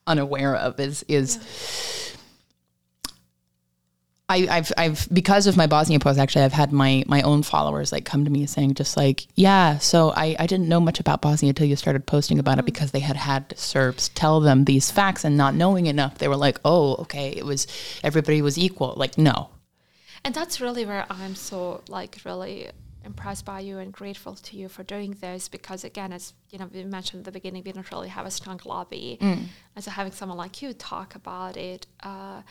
unaware 0.07 0.55
of 0.55 0.79
is 0.79 1.03
is. 1.07 1.35
Yeah. 1.35 2.19
I, 4.29 4.47
I've 4.49 4.71
I've 4.77 5.07
because 5.13 5.47
of 5.47 5.57
my 5.57 5.67
Bosnia 5.67 5.99
post 5.99 6.17
actually 6.17 6.45
I've 6.45 6.53
had 6.53 6.71
my 6.71 7.03
my 7.07 7.21
own 7.23 7.43
followers 7.43 7.91
like 7.91 8.05
come 8.05 8.23
to 8.23 8.31
me 8.31 8.45
saying 8.45 8.73
just 8.75 8.95
like 8.95 9.27
yeah 9.35 9.77
so 9.79 10.11
I, 10.15 10.35
I 10.39 10.47
didn't 10.47 10.69
know 10.69 10.79
much 10.79 11.01
about 11.01 11.21
Bosnia 11.21 11.49
until 11.49 11.67
you 11.67 11.75
started 11.75 12.05
posting 12.05 12.39
about 12.39 12.53
mm-hmm. 12.53 12.59
it 12.61 12.65
because 12.65 12.91
they 12.91 13.01
had 13.01 13.17
had 13.17 13.53
Serbs 13.59 14.09
tell 14.09 14.39
them 14.39 14.63
these 14.63 14.89
facts 14.89 15.25
and 15.25 15.35
not 15.35 15.55
knowing 15.55 15.87
enough 15.87 16.19
they 16.19 16.29
were 16.29 16.37
like 16.37 16.57
oh 16.63 16.95
okay 16.95 17.31
it 17.31 17.45
was 17.45 17.67
everybody 18.01 18.41
was 18.41 18.57
equal 18.57 18.93
like 18.95 19.17
no 19.17 19.49
and 20.25 20.33
that's 20.33 20.61
really 20.61 20.85
where 20.85 21.05
i'm 21.09 21.35
so 21.35 21.81
like 21.87 22.17
really 22.25 22.69
impressed 23.05 23.45
by 23.45 23.59
you 23.59 23.79
and 23.79 23.91
grateful 23.91 24.35
to 24.35 24.55
you 24.57 24.69
for 24.69 24.83
doing 24.83 25.15
this 25.21 25.49
because 25.49 25.83
again 25.83 26.13
as 26.13 26.33
you 26.49 26.59
know 26.59 26.69
we 26.73 26.83
mentioned 26.83 27.19
at 27.19 27.25
the 27.25 27.31
beginning 27.31 27.63
we 27.65 27.71
don't 27.71 27.91
really 27.91 28.07
have 28.07 28.25
a 28.25 28.31
strong 28.31 28.59
lobby 28.65 29.17
mm. 29.21 29.43
and 29.75 29.83
so 29.83 29.91
having 29.91 30.13
someone 30.13 30.37
like 30.37 30.61
you 30.61 30.73
talk 30.73 31.15
about 31.15 31.57
it 31.57 31.85
uh, 32.01 32.41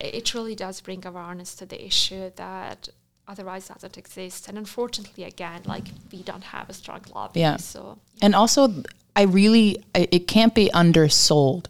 it 0.00 0.32
really 0.34 0.54
does 0.54 0.80
bring 0.80 1.04
awareness 1.04 1.54
to 1.56 1.66
the 1.66 1.84
issue 1.84 2.30
that 2.36 2.88
otherwise 3.26 3.68
doesn't 3.68 3.98
exist 3.98 4.48
and 4.48 4.56
unfortunately 4.56 5.24
again 5.24 5.60
like 5.66 5.88
we 6.12 6.22
don't 6.22 6.44
have 6.44 6.68
a 6.70 6.72
strong 6.72 7.02
lobby 7.14 7.40
yeah 7.40 7.56
so 7.56 7.98
yeah. 8.14 8.26
and 8.26 8.34
also 8.34 8.72
i 9.16 9.22
really 9.22 9.82
it 9.94 10.28
can't 10.28 10.54
be 10.54 10.70
undersold 10.72 11.68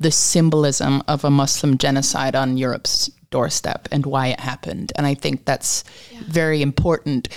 the 0.00 0.10
symbolism 0.10 1.02
of 1.06 1.24
a 1.24 1.30
muslim 1.30 1.76
genocide 1.76 2.34
on 2.34 2.56
europe's 2.56 3.10
doorstep 3.36 3.88
and 3.92 4.02
why 4.06 4.28
it 4.28 4.40
happened. 4.40 4.88
And 4.96 5.04
I 5.06 5.14
think 5.14 5.44
that's 5.44 5.84
yeah. 6.10 6.20
very 6.26 6.60
important 6.62 7.28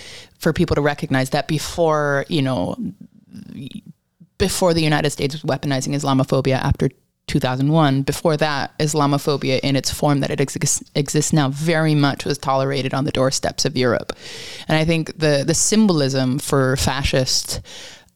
for 0.43 0.53
people 0.53 0.75
to 0.75 0.81
recognize 0.93 1.29
that 1.31 1.47
before, 1.47 2.25
you 2.29 2.41
know, 2.41 2.61
before 4.37 4.73
the 4.73 4.81
United 4.91 5.09
States 5.09 5.33
was 5.35 5.43
weaponizing 5.43 5.93
Islamophobia 5.99 6.57
after 6.69 6.89
2001, 7.27 8.03
before 8.03 8.37
that, 8.37 8.77
Islamophobia 8.79 9.59
in 9.59 9.75
its 9.75 9.91
form 9.91 10.21
that 10.21 10.31
it 10.31 10.39
exists, 10.39 10.89
exists 10.95 11.33
now 11.33 11.49
very 11.49 11.95
much 11.95 12.25
was 12.25 12.37
tolerated 12.37 12.93
on 12.93 13.03
the 13.03 13.11
doorsteps 13.11 13.65
of 13.65 13.77
Europe. 13.77 14.13
And 14.67 14.77
I 14.77 14.85
think 14.85 15.19
the, 15.19 15.43
the 15.45 15.53
symbolism 15.53 16.39
for 16.39 16.77
fascist 16.77 17.61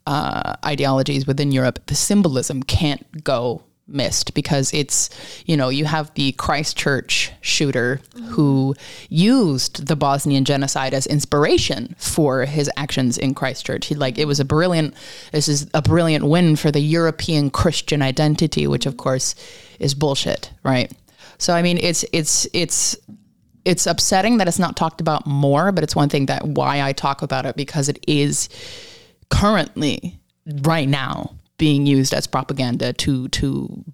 uh, 0.08 0.56
ideologies 0.66 1.28
within 1.28 1.52
Europe, 1.52 1.80
the 1.88 1.96
symbolism 1.96 2.64
can't 2.64 3.24
go 3.24 3.64
missed 3.88 4.34
because 4.34 4.74
it's 4.74 5.10
you 5.46 5.58
know 5.58 5.70
you 5.70 5.86
have 5.86 6.14
the 6.14 6.32
Christchurch 6.34 7.32
shooter 7.42 8.00
mm-hmm. 8.16 8.28
who 8.30 8.76
used 9.10 9.88
the 9.88 9.96
Bosnian 9.96 10.46
genocide 10.46 10.94
as 10.94 11.06
inspiration 11.06 11.96
for 11.98 12.46
his 12.46 12.70
actions 12.78 13.18
in 13.18 13.34
Christchurch. 13.34 13.88
He 13.88 13.96
like 13.96 14.18
it 14.18 14.26
was 14.26 14.40
a 14.40 14.46
brilliant 14.46 14.96
this 15.32 15.48
is 15.48 15.70
a 15.74 15.82
brilliant 15.82 16.26
win 16.26 16.56
for 16.56 16.72
the 16.72 16.80
European 16.80 17.50
Christian 17.50 18.02
identity 18.02 18.68
which 18.68 18.86
of 18.86 18.98
course 18.98 19.36
is 19.80 19.94
bullshit, 19.94 20.52
right? 20.64 20.92
So 21.38 21.54
I 21.54 21.62
mean 21.62 21.78
it's 21.78 22.06
it's 22.14 22.48
it's 22.54 22.96
it's 23.66 23.88
upsetting 23.88 24.38
that 24.38 24.48
it's 24.48 24.60
not 24.60 24.76
talked 24.76 25.00
about 25.00 25.26
more, 25.26 25.72
but 25.72 25.84
it's 25.84 25.96
one 25.96 26.10
thing 26.10 26.26
that 26.26 26.46
why 26.46 26.82
I 26.82 26.92
talk 26.94 27.22
about 27.22 27.46
it 27.46 27.56
because 27.56 27.88
it 27.90 28.04
is 28.08 28.50
currently 29.30 30.20
right 30.46 30.88
now 30.88 31.32
being 31.64 31.86
used 31.86 32.14
as 32.14 32.26
propaganda 32.28 32.92
to 32.92 33.14
to 33.40 33.48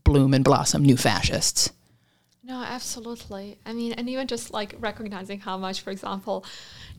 bloom 0.07 0.31
and 0.33 0.43
blossom 0.49 0.81
new 0.91 0.97
fascists. 0.97 1.61
No, 2.51 2.57
absolutely. 2.77 3.47
I 3.69 3.71
mean, 3.79 3.91
and 3.97 4.09
even 4.09 4.25
just 4.35 4.45
like 4.59 4.71
recognizing 4.89 5.39
how 5.47 5.55
much, 5.65 5.77
for 5.85 5.91
example, 5.91 6.37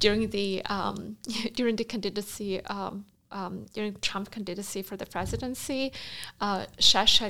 during 0.05 0.23
the 0.37 0.49
um, 0.77 0.97
during 1.59 1.75
the 1.81 1.87
candidacy. 1.93 2.53
Um, 2.77 2.95
um, 3.33 3.67
during 3.77 3.95
Trump 4.09 4.27
candidacy 4.37 4.83
for 4.83 4.97
the 4.97 5.07
presidency, 5.07 5.93
uh, 6.41 6.65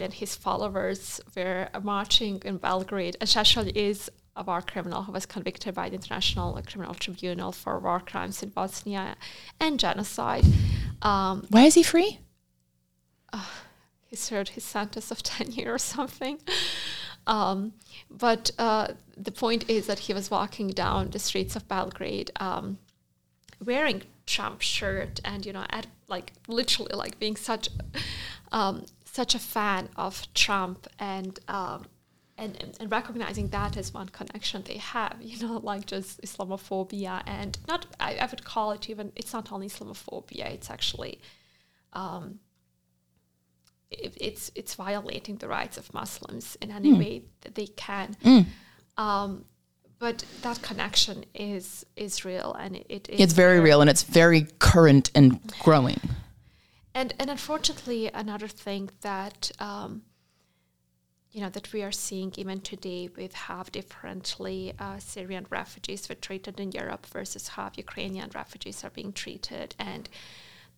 and 0.05 0.13
his 0.23 0.33
followers 0.45 1.21
were 1.37 1.69
marching 1.83 2.35
in 2.49 2.57
Belgrade. 2.57 3.17
And 3.21 3.29
Šešelj 3.29 3.77
is 3.77 3.99
a 4.35 4.43
war 4.43 4.63
criminal 4.63 5.03
who 5.03 5.13
was 5.13 5.27
convicted 5.27 5.75
by 5.75 5.87
the 5.91 5.97
International 6.01 6.49
Criminal 6.71 6.95
Tribunal 6.95 7.53
for 7.53 7.79
war 7.87 8.01
crimes 8.11 8.43
in 8.43 8.49
Bosnia 8.49 9.05
and 9.65 9.79
genocide. 9.79 10.47
Um, 11.03 11.35
Why 11.51 11.65
is 11.71 11.75
he 11.75 11.83
free? 11.83 12.11
Uh, 13.33 13.45
he 14.07 14.17
served 14.17 14.51
his 14.51 14.65
sentence 14.65 15.11
of 15.11 15.23
10 15.23 15.53
years 15.53 15.75
or 15.75 15.79
something. 15.79 16.39
Um, 17.27 17.75
but 18.11 18.51
uh, 18.59 18.89
the 19.17 19.31
point 19.31 19.69
is 19.69 19.87
that 19.87 20.01
he 20.01 20.15
was 20.15 20.31
walking 20.31 20.69
down 20.69 21.11
the 21.11 21.19
streets 21.19 21.55
of 21.55 21.69
Belgrade 21.69 22.31
um, 22.41 22.79
wearing 23.65 24.03
Trump 24.27 24.63
shirt 24.63 25.21
and, 25.25 25.45
you 25.45 25.53
know, 25.53 25.67
at, 25.71 25.87
like 26.09 26.33
literally 26.49 26.95
like 26.95 27.19
being 27.19 27.37
such, 27.37 27.69
um, 28.53 28.85
such 29.05 29.35
a 29.35 29.39
fan 29.39 29.89
of 29.97 30.33
Trump 30.35 30.87
and, 30.99 31.39
um, 31.49 31.85
and, 32.39 32.57
and, 32.63 32.77
and, 32.81 32.91
recognizing 32.91 33.49
that 33.49 33.77
as 33.77 33.93
one 33.93 34.09
connection 34.09 34.63
they 34.63 34.79
have, 34.79 35.17
you 35.21 35.47
know, 35.47 35.59
like 35.63 35.87
just 35.87 36.23
Islamophobia 36.23 37.23
and 37.27 37.59
not, 37.69 37.87
I, 38.01 38.17
I 38.17 38.27
would 38.27 38.45
call 38.45 38.73
it 38.73 38.89
even, 38.89 39.13
it's 39.15 39.33
not 39.33 39.53
only 39.53 39.69
Islamophobia, 39.69 40.47
it's 40.47 40.71
actually 40.71 41.21
um, 41.93 42.41
it, 43.91 44.15
it's 44.21 44.51
it's 44.55 44.75
violating 44.75 45.37
the 45.39 45.49
rights 45.49 45.77
of 45.79 45.93
Muslims 45.93 46.57
in 46.61 46.71
any 46.71 46.93
way 46.93 47.23
that 47.43 47.55
they 47.55 47.67
can. 47.67 48.17
Um, 48.97 49.45
but 49.99 50.25
that 50.43 50.63
connection 50.63 51.25
is 51.35 51.85
is 51.97 52.25
real, 52.25 52.55
and 52.55 52.77
it, 52.77 52.87
it 52.89 53.09
is 53.11 53.21
It's 53.21 53.33
very 53.35 53.61
real 53.61 53.81
and 53.81 53.91
it's 53.91 54.03
very 54.03 54.47
current 54.59 55.11
and 55.15 55.41
growing. 55.63 56.01
and 56.95 57.15
and 57.19 57.31
unfortunately, 57.31 58.11
another 58.15 58.49
thing 58.49 58.91
that 59.03 59.51
um, 59.59 60.03
you 61.33 61.41
know 61.43 61.51
that 61.51 61.73
we 61.73 61.83
are 61.83 61.93
seeing 61.93 62.33
even 62.37 62.61
today 62.61 63.09
with 63.17 63.35
how 63.35 63.63
differently 63.65 64.73
uh, 64.79 64.99
Syrian 64.99 65.47
refugees 65.51 66.09
were 66.09 66.15
treated 66.15 66.59
in 66.61 66.73
Europe 66.73 67.07
versus 67.07 67.49
how 67.49 67.71
Ukrainian 67.77 68.31
refugees 68.35 68.85
are 68.85 68.91
being 68.91 69.13
treated, 69.13 69.75
and 69.79 70.09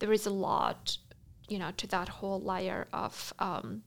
there 0.00 0.12
is 0.12 0.26
a 0.26 0.30
lot, 0.30 0.98
you 1.48 1.58
know, 1.58 1.70
to 1.76 1.86
that 1.88 2.08
whole 2.08 2.40
layer 2.40 2.86
of 2.92 3.32
um, 3.38 3.82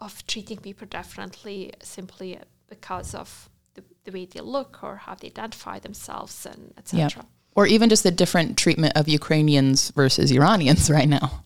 of 0.00 0.26
treating 0.26 0.58
people 0.58 0.86
differently 0.86 1.72
simply 1.82 2.38
because 2.68 3.14
of 3.14 3.48
the, 3.74 3.82
the 4.04 4.12
way 4.12 4.26
they 4.26 4.40
look 4.40 4.80
or 4.82 4.96
how 4.96 5.14
they 5.14 5.28
identify 5.28 5.78
themselves 5.78 6.46
and 6.46 6.74
etc. 6.76 6.98
Yeah. 6.98 7.06
etc. 7.06 7.26
Or 7.56 7.66
even 7.66 7.88
just 7.88 8.02
the 8.02 8.10
different 8.10 8.58
treatment 8.58 8.96
of 8.96 9.08
Ukrainians 9.08 9.90
versus 9.90 10.30
Iranians 10.30 10.90
right 10.96 11.08
now. 11.08 11.42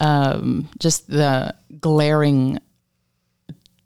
Um, 0.00 0.68
just 0.78 1.08
the 1.08 1.54
glaring 1.80 2.60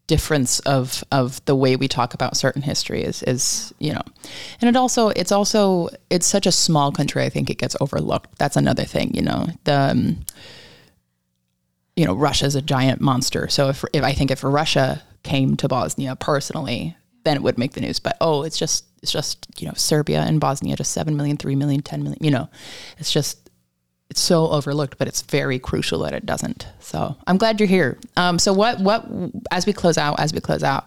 difference 0.08 0.58
of 0.60 1.04
of 1.12 1.44
the 1.44 1.54
way 1.54 1.76
we 1.76 1.86
talk 1.86 2.14
about 2.14 2.36
certain 2.36 2.62
history 2.62 3.02
is 3.02 3.22
is 3.24 3.72
you 3.78 3.92
know 3.92 4.00
and 4.60 4.68
it 4.68 4.74
also 4.74 5.10
it's 5.10 5.30
also 5.30 5.88
it's 6.08 6.26
such 6.26 6.46
a 6.46 6.52
small 6.52 6.90
country 6.90 7.22
i 7.22 7.28
think 7.28 7.48
it 7.50 7.58
gets 7.58 7.76
overlooked. 7.80 8.36
That's 8.38 8.56
another 8.56 8.84
thing 8.84 9.14
you 9.14 9.22
know 9.22 9.46
the 9.64 9.78
um, 9.92 10.20
you 11.94 12.06
know 12.06 12.14
russia's 12.14 12.54
a 12.54 12.62
giant 12.62 13.00
monster. 13.00 13.48
So 13.48 13.68
if, 13.68 13.84
if 13.92 14.02
i 14.02 14.12
think 14.12 14.30
if 14.30 14.42
russia 14.42 15.02
came 15.22 15.56
to 15.58 15.68
bosnia 15.68 16.16
personally 16.16 16.96
then 17.24 17.36
it 17.36 17.42
would 17.42 17.58
make 17.58 17.72
the 17.72 17.82
news. 17.82 17.98
But 18.00 18.16
oh 18.22 18.42
it's 18.42 18.58
just 18.58 18.86
it's 19.02 19.12
just 19.12 19.46
you 19.58 19.66
know 19.66 19.74
serbia 19.76 20.22
and 20.22 20.40
bosnia 20.40 20.74
just 20.74 20.92
7 20.92 21.16
million 21.16 21.36
3 21.36 21.54
million 21.54 21.82
10 21.82 22.02
million 22.02 22.18
you 22.24 22.30
know 22.30 22.48
it's 22.96 23.12
just 23.12 23.47
it's 24.10 24.20
so 24.20 24.48
overlooked, 24.48 24.96
but 24.96 25.06
it's 25.06 25.22
very 25.22 25.58
crucial 25.58 25.98
that 26.00 26.14
it 26.14 26.24
doesn't. 26.24 26.66
So 26.80 27.16
I'm 27.26 27.36
glad 27.36 27.60
you're 27.60 27.68
here. 27.68 27.98
Um, 28.16 28.38
so 28.38 28.52
what 28.52 28.80
what 28.80 29.06
as 29.50 29.66
we 29.66 29.72
close 29.72 29.98
out, 29.98 30.18
as 30.18 30.32
we 30.32 30.40
close 30.40 30.62
out, 30.62 30.86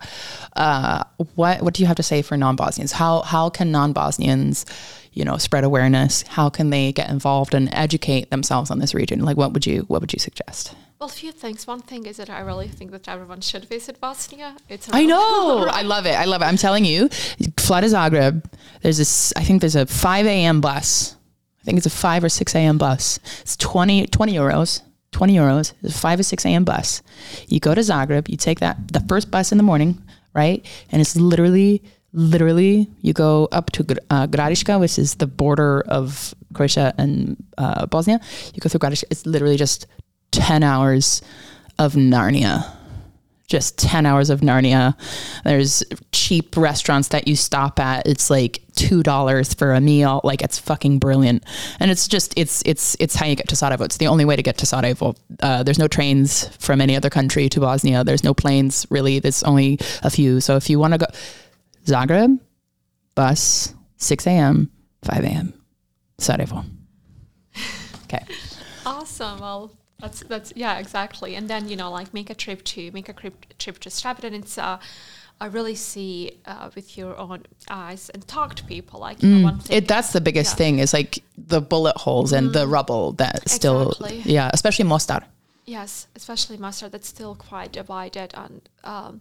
uh, 0.55 1.03
what 1.35 1.61
what 1.61 1.73
do 1.75 1.83
you 1.83 1.87
have 1.87 1.97
to 1.97 2.03
say 2.03 2.21
for 2.23 2.35
non-Bosnians? 2.35 2.91
How 2.91 3.21
how 3.21 3.49
can 3.49 3.71
non-Bosnians, 3.71 4.65
you 5.13 5.23
know, 5.23 5.37
spread 5.37 5.63
awareness? 5.63 6.23
How 6.23 6.49
can 6.49 6.71
they 6.71 6.91
get 6.91 7.09
involved 7.09 7.53
and 7.53 7.69
educate 7.73 8.31
themselves 8.31 8.71
on 8.71 8.79
this 8.79 8.95
region? 8.95 9.23
Like 9.23 9.37
what 9.37 9.53
would 9.53 9.67
you 9.67 9.81
what 9.81 10.01
would 10.01 10.13
you 10.13 10.19
suggest? 10.19 10.73
Well, 10.97 11.09
a 11.09 11.13
few 11.13 11.31
things. 11.31 11.65
One 11.65 11.81
thing 11.81 12.05
is 12.05 12.17
that 12.17 12.29
I 12.29 12.41
really 12.41 12.67
think 12.67 12.91
that 12.91 13.07
everyone 13.07 13.41
should 13.41 13.65
visit 13.65 13.99
Bosnia. 13.99 14.55
It's 14.69 14.87
a 14.87 14.95
I 14.95 15.05
know. 15.05 15.67
I 15.71 15.83
love 15.83 16.05
it. 16.07 16.13
I 16.13 16.25
love 16.25 16.41
it. 16.41 16.45
I'm 16.45 16.57
telling 16.57 16.85
you, 16.85 17.09
fly 17.57 17.81
to 17.81 17.87
Zagreb. 17.87 18.45
There's 18.81 18.97
this. 18.97 19.31
I 19.35 19.43
think 19.43 19.61
there's 19.61 19.75
a 19.75 19.85
5 19.85 20.25
a.m. 20.25 20.61
bus. 20.61 21.15
I 21.61 21.63
think 21.63 21.77
it's 21.77 21.85
a 21.85 21.91
5 21.91 22.23
or 22.23 22.29
6 22.29 22.55
a.m. 22.55 22.77
bus. 22.77 23.19
It's 23.41 23.55
20, 23.57 24.07
20 24.07 24.33
euros. 24.33 24.81
20 25.11 25.35
euros. 25.35 25.73
It's 25.83 25.95
a 25.95 25.99
5 25.99 26.19
or 26.19 26.23
6 26.23 26.45
a.m. 26.45 26.63
bus. 26.63 27.01
You 27.47 27.59
go 27.59 27.75
to 27.75 27.81
Zagreb. 27.81 28.29
You 28.29 28.37
take 28.37 28.59
that 28.59 28.91
the 28.91 29.01
first 29.01 29.29
bus 29.29 29.51
in 29.51 29.57
the 29.57 29.63
morning, 29.63 30.01
right? 30.33 30.65
And 30.91 31.01
it's 31.01 31.15
literally, 31.15 31.83
literally, 32.13 32.89
you 33.01 33.13
go 33.13 33.47
up 33.51 33.71
to 33.73 33.83
uh, 34.09 34.27
Gradiška, 34.27 34.79
which 34.79 34.97
is 34.97 35.15
the 35.15 35.27
border 35.27 35.81
of 35.81 36.33
Croatia 36.53 36.93
and 36.97 37.41
uh, 37.57 37.85
Bosnia. 37.85 38.19
You 38.53 38.59
go 38.59 38.69
through 38.69 38.79
Gradiška. 38.79 39.03
It's 39.11 39.25
literally 39.25 39.57
just 39.57 39.85
10 40.31 40.63
hours 40.63 41.21
of 41.77 41.93
Narnia 41.93 42.65
just 43.51 43.77
10 43.77 44.05
hours 44.05 44.29
of 44.29 44.39
Narnia. 44.39 44.95
There's 45.43 45.83
cheap 46.13 46.55
restaurants 46.55 47.09
that 47.09 47.27
you 47.27 47.35
stop 47.35 47.79
at. 47.79 48.07
It's 48.07 48.29
like 48.29 48.61
$2 48.75 49.57
for 49.57 49.73
a 49.73 49.81
meal. 49.81 50.21
Like 50.23 50.41
it's 50.41 50.57
fucking 50.57 50.99
brilliant. 50.99 51.43
And 51.81 51.91
it's 51.91 52.07
just, 52.07 52.33
it's, 52.37 52.63
it's, 52.65 52.95
it's 52.99 53.13
how 53.13 53.25
you 53.25 53.35
get 53.35 53.49
to 53.49 53.57
Sarajevo. 53.57 53.83
It's 53.83 53.97
the 53.97 54.07
only 54.07 54.23
way 54.23 54.37
to 54.37 54.41
get 54.41 54.57
to 54.59 54.65
Sarajevo. 54.65 55.15
Uh, 55.41 55.63
there's 55.63 55.77
no 55.77 55.89
trains 55.89 56.47
from 56.57 56.79
any 56.79 56.95
other 56.95 57.09
country 57.09 57.49
to 57.49 57.59
Bosnia. 57.59 58.05
There's 58.05 58.23
no 58.23 58.33
planes 58.33 58.87
really. 58.89 59.19
There's 59.19 59.43
only 59.43 59.77
a 60.01 60.09
few. 60.09 60.39
So 60.39 60.55
if 60.55 60.69
you 60.69 60.79
want 60.79 60.93
to 60.93 60.99
go 60.99 61.07
Zagreb, 61.85 62.39
bus, 63.15 63.75
6 63.97 64.27
a.m., 64.27 64.71
5 65.03 65.23
a.m., 65.25 65.53
Sarajevo. 66.17 66.63
Okay. 68.05 68.25
Awesome. 68.85 69.39
Well, 69.39 69.71
that's 70.01 70.21
that's 70.21 70.51
yeah, 70.55 70.79
exactly. 70.79 71.35
And 71.35 71.47
then 71.49 71.69
you 71.69 71.75
know, 71.75 71.91
like 71.91 72.13
make 72.13 72.29
a 72.29 72.35
trip 72.35 72.63
to 72.73 72.91
make 72.91 73.07
a 73.09 73.13
trip 73.13 73.35
trip 73.59 73.79
to 73.79 73.89
Srebrenica. 73.89 74.79
I 75.39 75.45
really 75.47 75.73
see 75.75 76.37
uh, 76.45 76.69
with 76.75 76.97
your 76.99 77.17
own 77.17 77.43
eyes 77.67 78.11
and 78.13 78.27
talk 78.27 78.53
to 78.55 78.63
people. 78.63 78.99
Like 78.99 79.23
you 79.23 79.29
know, 79.29 79.43
one 79.43 79.59
thing. 79.59 79.77
It, 79.77 79.87
that's 79.87 80.11
the 80.13 80.21
biggest 80.21 80.51
Yeah. 80.53 80.57
thing 80.57 80.79
is 80.79 80.93
like 80.93 81.23
the 81.35 81.61
bullet 81.61 81.97
holes 81.97 82.31
and 82.31 82.53
the 82.53 82.67
rubble 82.67 83.13
that 83.13 83.49
still, 83.49 83.89
Exactly. 83.91 84.21
yeah, 84.35 84.51
especially 84.53 84.85
Mostar. 84.85 85.23
Yes, 85.65 86.07
especially 86.15 86.57
Mostar 86.57 86.89
that's 86.89 87.07
still 87.07 87.33
quite 87.33 87.71
divided 87.71 88.35
on. 88.35 88.61
Um, 88.83 89.19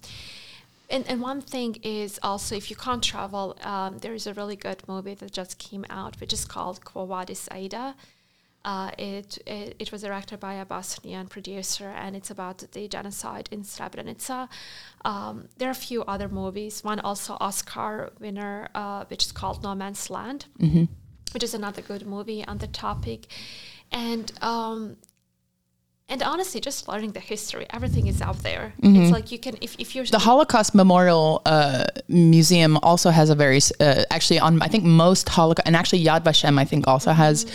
and, 0.91 1.07
and 1.09 1.23
one 1.23 1.41
thing 1.41 1.77
is 1.83 2.19
also 2.23 2.55
if 2.57 2.69
you 2.69 2.77
can't 2.77 3.03
travel, 3.03 3.57
um, 3.63 3.99
there 3.99 4.13
is 4.13 4.27
a 4.27 4.35
really 4.35 4.57
good 4.57 4.83
movie 4.89 5.15
that 5.15 5.31
just 5.33 5.57
came 5.59 5.87
out, 5.89 6.21
which 6.21 6.33
is 6.35 6.45
called 6.45 6.85
Quo 6.85 7.07
Vadis 7.07 7.49
Aida. 7.51 7.95
Uh, 8.63 8.91
it, 8.99 9.39
it 9.47 9.75
it 9.79 9.91
was 9.91 10.03
directed 10.03 10.39
by 10.39 10.55
a 10.55 10.65
Bosnian 10.67 11.27
producer, 11.29 11.89
and 11.89 12.15
it's 12.15 12.31
about 12.31 12.59
the 12.73 12.89
genocide 12.89 13.49
in 13.51 13.63
Srebrenica. 13.63 14.49
Um, 15.05 15.49
there 15.57 15.69
are 15.69 15.73
a 15.73 15.75
few 15.75 16.03
other 16.05 16.29
movies. 16.29 16.85
One 16.85 17.01
also 17.01 17.39
Oscar 17.41 18.11
winner, 18.21 18.69
uh, 18.75 19.05
which 19.09 19.25
is 19.25 19.33
called 19.33 19.63
No 19.63 19.75
Man's 19.75 20.11
Land, 20.11 20.45
which 21.33 21.43
is 21.43 21.55
another 21.55 21.81
good 21.81 22.07
movie 22.07 22.45
on 22.45 22.59
the 22.59 22.67
topic. 22.67 23.29
And 23.93 24.31
um, 24.43 24.97
and 26.11 26.25
honestly, 26.25 26.61
just 26.61 26.89
learning 26.89 27.13
the 27.13 27.21
history, 27.21 27.67
everything 27.71 28.09
is 28.09 28.21
out 28.21 28.39
there. 28.43 28.73
It's 28.83 29.13
like 29.13 29.31
you 29.31 29.39
can 29.39 29.57
if, 29.61 29.77
if 29.79 29.95
you're 29.95 30.05
The 30.05 30.19
Holocaust 30.19 30.75
Memorial 30.75 31.41
uh, 31.47 31.85
Museum 32.09 32.77
also 32.83 33.11
has 33.11 33.31
a 33.31 33.37
very, 33.37 33.61
uh, 33.79 34.03
actually 34.11 34.41
on, 34.41 34.61
I 34.61 34.67
think 34.67 34.83
most 34.83 35.29
Holocaust, 35.29 35.67
and 35.67 35.77
actually 35.77 36.05
Yad 36.05 36.25
Vashem, 36.25 36.59
I 36.59 36.65
think 36.65 36.89
also 36.89 37.13
has. 37.13 37.47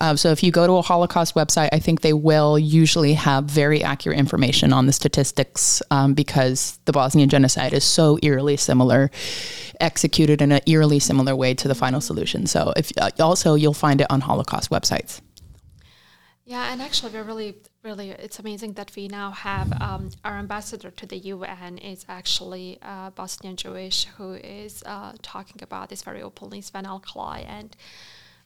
Uh, 0.00 0.16
so 0.16 0.30
if 0.30 0.42
you 0.42 0.50
go 0.50 0.66
to 0.66 0.72
a 0.74 0.82
Holocaust 0.82 1.34
website, 1.34 1.68
I 1.70 1.78
think 1.78 2.00
they 2.00 2.14
will 2.14 2.58
usually 2.58 3.12
have 3.12 3.44
very 3.44 3.84
accurate 3.84 4.18
information 4.18 4.72
on 4.72 4.86
the 4.86 4.92
statistics 4.92 5.82
um, 5.90 6.14
because 6.14 6.78
the 6.86 6.92
Bosnian 6.92 7.28
genocide 7.28 7.74
is 7.74 7.84
so 7.84 8.18
eerily 8.22 8.56
similar, 8.56 9.10
executed 9.80 10.40
in 10.40 10.50
an 10.50 10.62
eerily 10.66 10.98
similar 10.98 11.36
way 11.36 11.52
to 11.52 11.68
the 11.68 11.74
final 11.74 12.00
solution. 12.00 12.46
So 12.46 12.72
if 12.74 12.90
uh, 12.96 13.10
also 13.20 13.54
you'll 13.54 13.74
find 13.74 14.00
it 14.00 14.06
on 14.08 14.22
Holocaust 14.22 14.70
websites. 14.70 15.20
Yeah, 16.48 16.72
and 16.72 16.80
actually, 16.80 17.12
we're 17.12 17.24
really, 17.24 17.56
really, 17.88 18.10
it's 18.10 18.38
amazing 18.38 18.74
that 18.74 18.90
we 18.96 19.08
now 19.08 19.30
have 19.30 19.68
um, 19.80 20.10
our 20.22 20.36
ambassador 20.44 20.90
to 20.90 21.06
the 21.06 21.18
UN 21.34 21.78
is 21.78 22.04
actually 22.18 22.78
uh, 22.82 23.08
Bosnian 23.10 23.56
Jewish 23.56 23.98
who 24.16 24.34
is 24.34 24.82
uh, 24.84 25.12
talking 25.22 25.62
about 25.62 25.88
this 25.88 26.02
very 26.02 26.22
openly, 26.28 26.60
Sven 26.60 26.84
Alkalaj, 26.84 27.46
and 27.58 27.70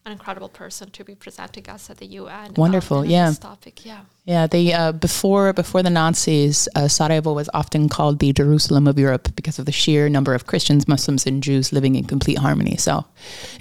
an 0.04 0.10
incredible 0.10 0.48
person 0.48 0.90
to 0.90 1.04
be 1.04 1.14
presenting 1.14 1.68
us 1.68 1.88
at 1.88 1.98
the 1.98 2.06
UN. 2.06 2.54
Wonderful, 2.54 3.04
yeah. 3.04 3.28
This 3.28 3.38
topic, 3.38 3.86
yeah. 3.86 4.00
Yeah, 4.24 4.48
they 4.48 4.72
uh, 4.72 4.92
before 4.92 5.52
before 5.52 5.82
the 5.82 5.90
Nazis, 5.90 6.68
uh, 6.74 6.88
Sarajevo 6.88 7.32
was 7.32 7.48
often 7.54 7.88
called 7.88 8.18
the 8.18 8.32
Jerusalem 8.32 8.88
of 8.88 8.98
Europe 8.98 9.28
because 9.36 9.58
of 9.60 9.66
the 9.66 9.72
sheer 9.72 10.08
number 10.08 10.34
of 10.34 10.46
Christians, 10.46 10.88
Muslims, 10.88 11.24
and 11.26 11.42
Jews 11.42 11.72
living 11.72 11.94
in 11.94 12.04
complete 12.04 12.38
harmony. 12.38 12.76
So, 12.76 13.04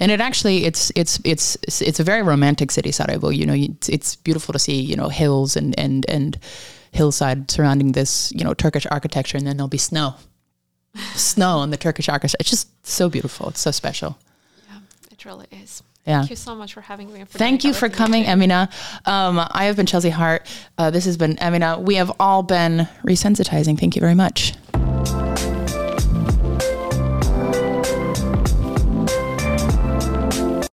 and 0.00 0.10
it 0.10 0.20
actually 0.20 0.64
it's 0.64 0.90
it's 0.96 1.20
it's 1.24 1.56
it's 1.80 2.00
a 2.00 2.04
very 2.04 2.22
romantic 2.22 2.72
city, 2.72 2.90
Sarajevo. 2.90 3.30
You 3.30 3.46
know, 3.46 3.54
it's, 3.54 3.88
it's 3.88 4.16
beautiful 4.16 4.52
to 4.52 4.58
see. 4.58 4.80
You 4.80 4.96
know, 4.96 5.08
hills 5.08 5.56
and 5.56 5.78
and 5.78 6.04
and 6.08 6.38
hillside 6.90 7.50
surrounding 7.50 7.92
this. 7.92 8.32
You 8.32 8.44
know, 8.44 8.54
Turkish 8.54 8.86
architecture, 8.90 9.38
and 9.38 9.46
then 9.46 9.56
there'll 9.56 9.68
be 9.68 9.78
snow, 9.78 10.14
snow 11.14 11.58
on 11.58 11.70
the 11.70 11.76
Turkish 11.76 12.08
architecture. 12.08 12.36
It's 12.40 12.50
just 12.50 12.86
so 12.86 13.08
beautiful. 13.08 13.48
It's 13.50 13.60
so 13.60 13.70
special. 13.70 14.18
Yeah, 14.68 14.78
it 15.12 15.24
really 15.24 15.46
is. 15.52 15.82
Yeah. 16.06 16.18
Thank 16.18 16.30
you 16.30 16.36
so 16.36 16.54
much 16.54 16.74
for 16.74 16.80
having 16.80 17.12
me. 17.12 17.24
for 17.24 17.38
Thank 17.38 17.62
you 17.62 17.72
for 17.72 17.88
coming. 17.88 18.24
Emina. 18.24 18.68
Um, 19.06 19.38
I 19.38 19.66
have 19.66 19.76
been 19.76 19.86
Chelsea 19.86 20.10
Hart. 20.10 20.48
Uh, 20.76 20.90
this 20.90 21.04
has 21.04 21.16
been 21.16 21.36
Emina. 21.36 21.80
We 21.80 21.94
have 21.94 22.10
all 22.18 22.42
been 22.42 22.88
resensitizing. 23.04 23.78
Thank 23.78 23.94
you 23.94 24.00
very 24.00 24.14
much. 24.14 24.54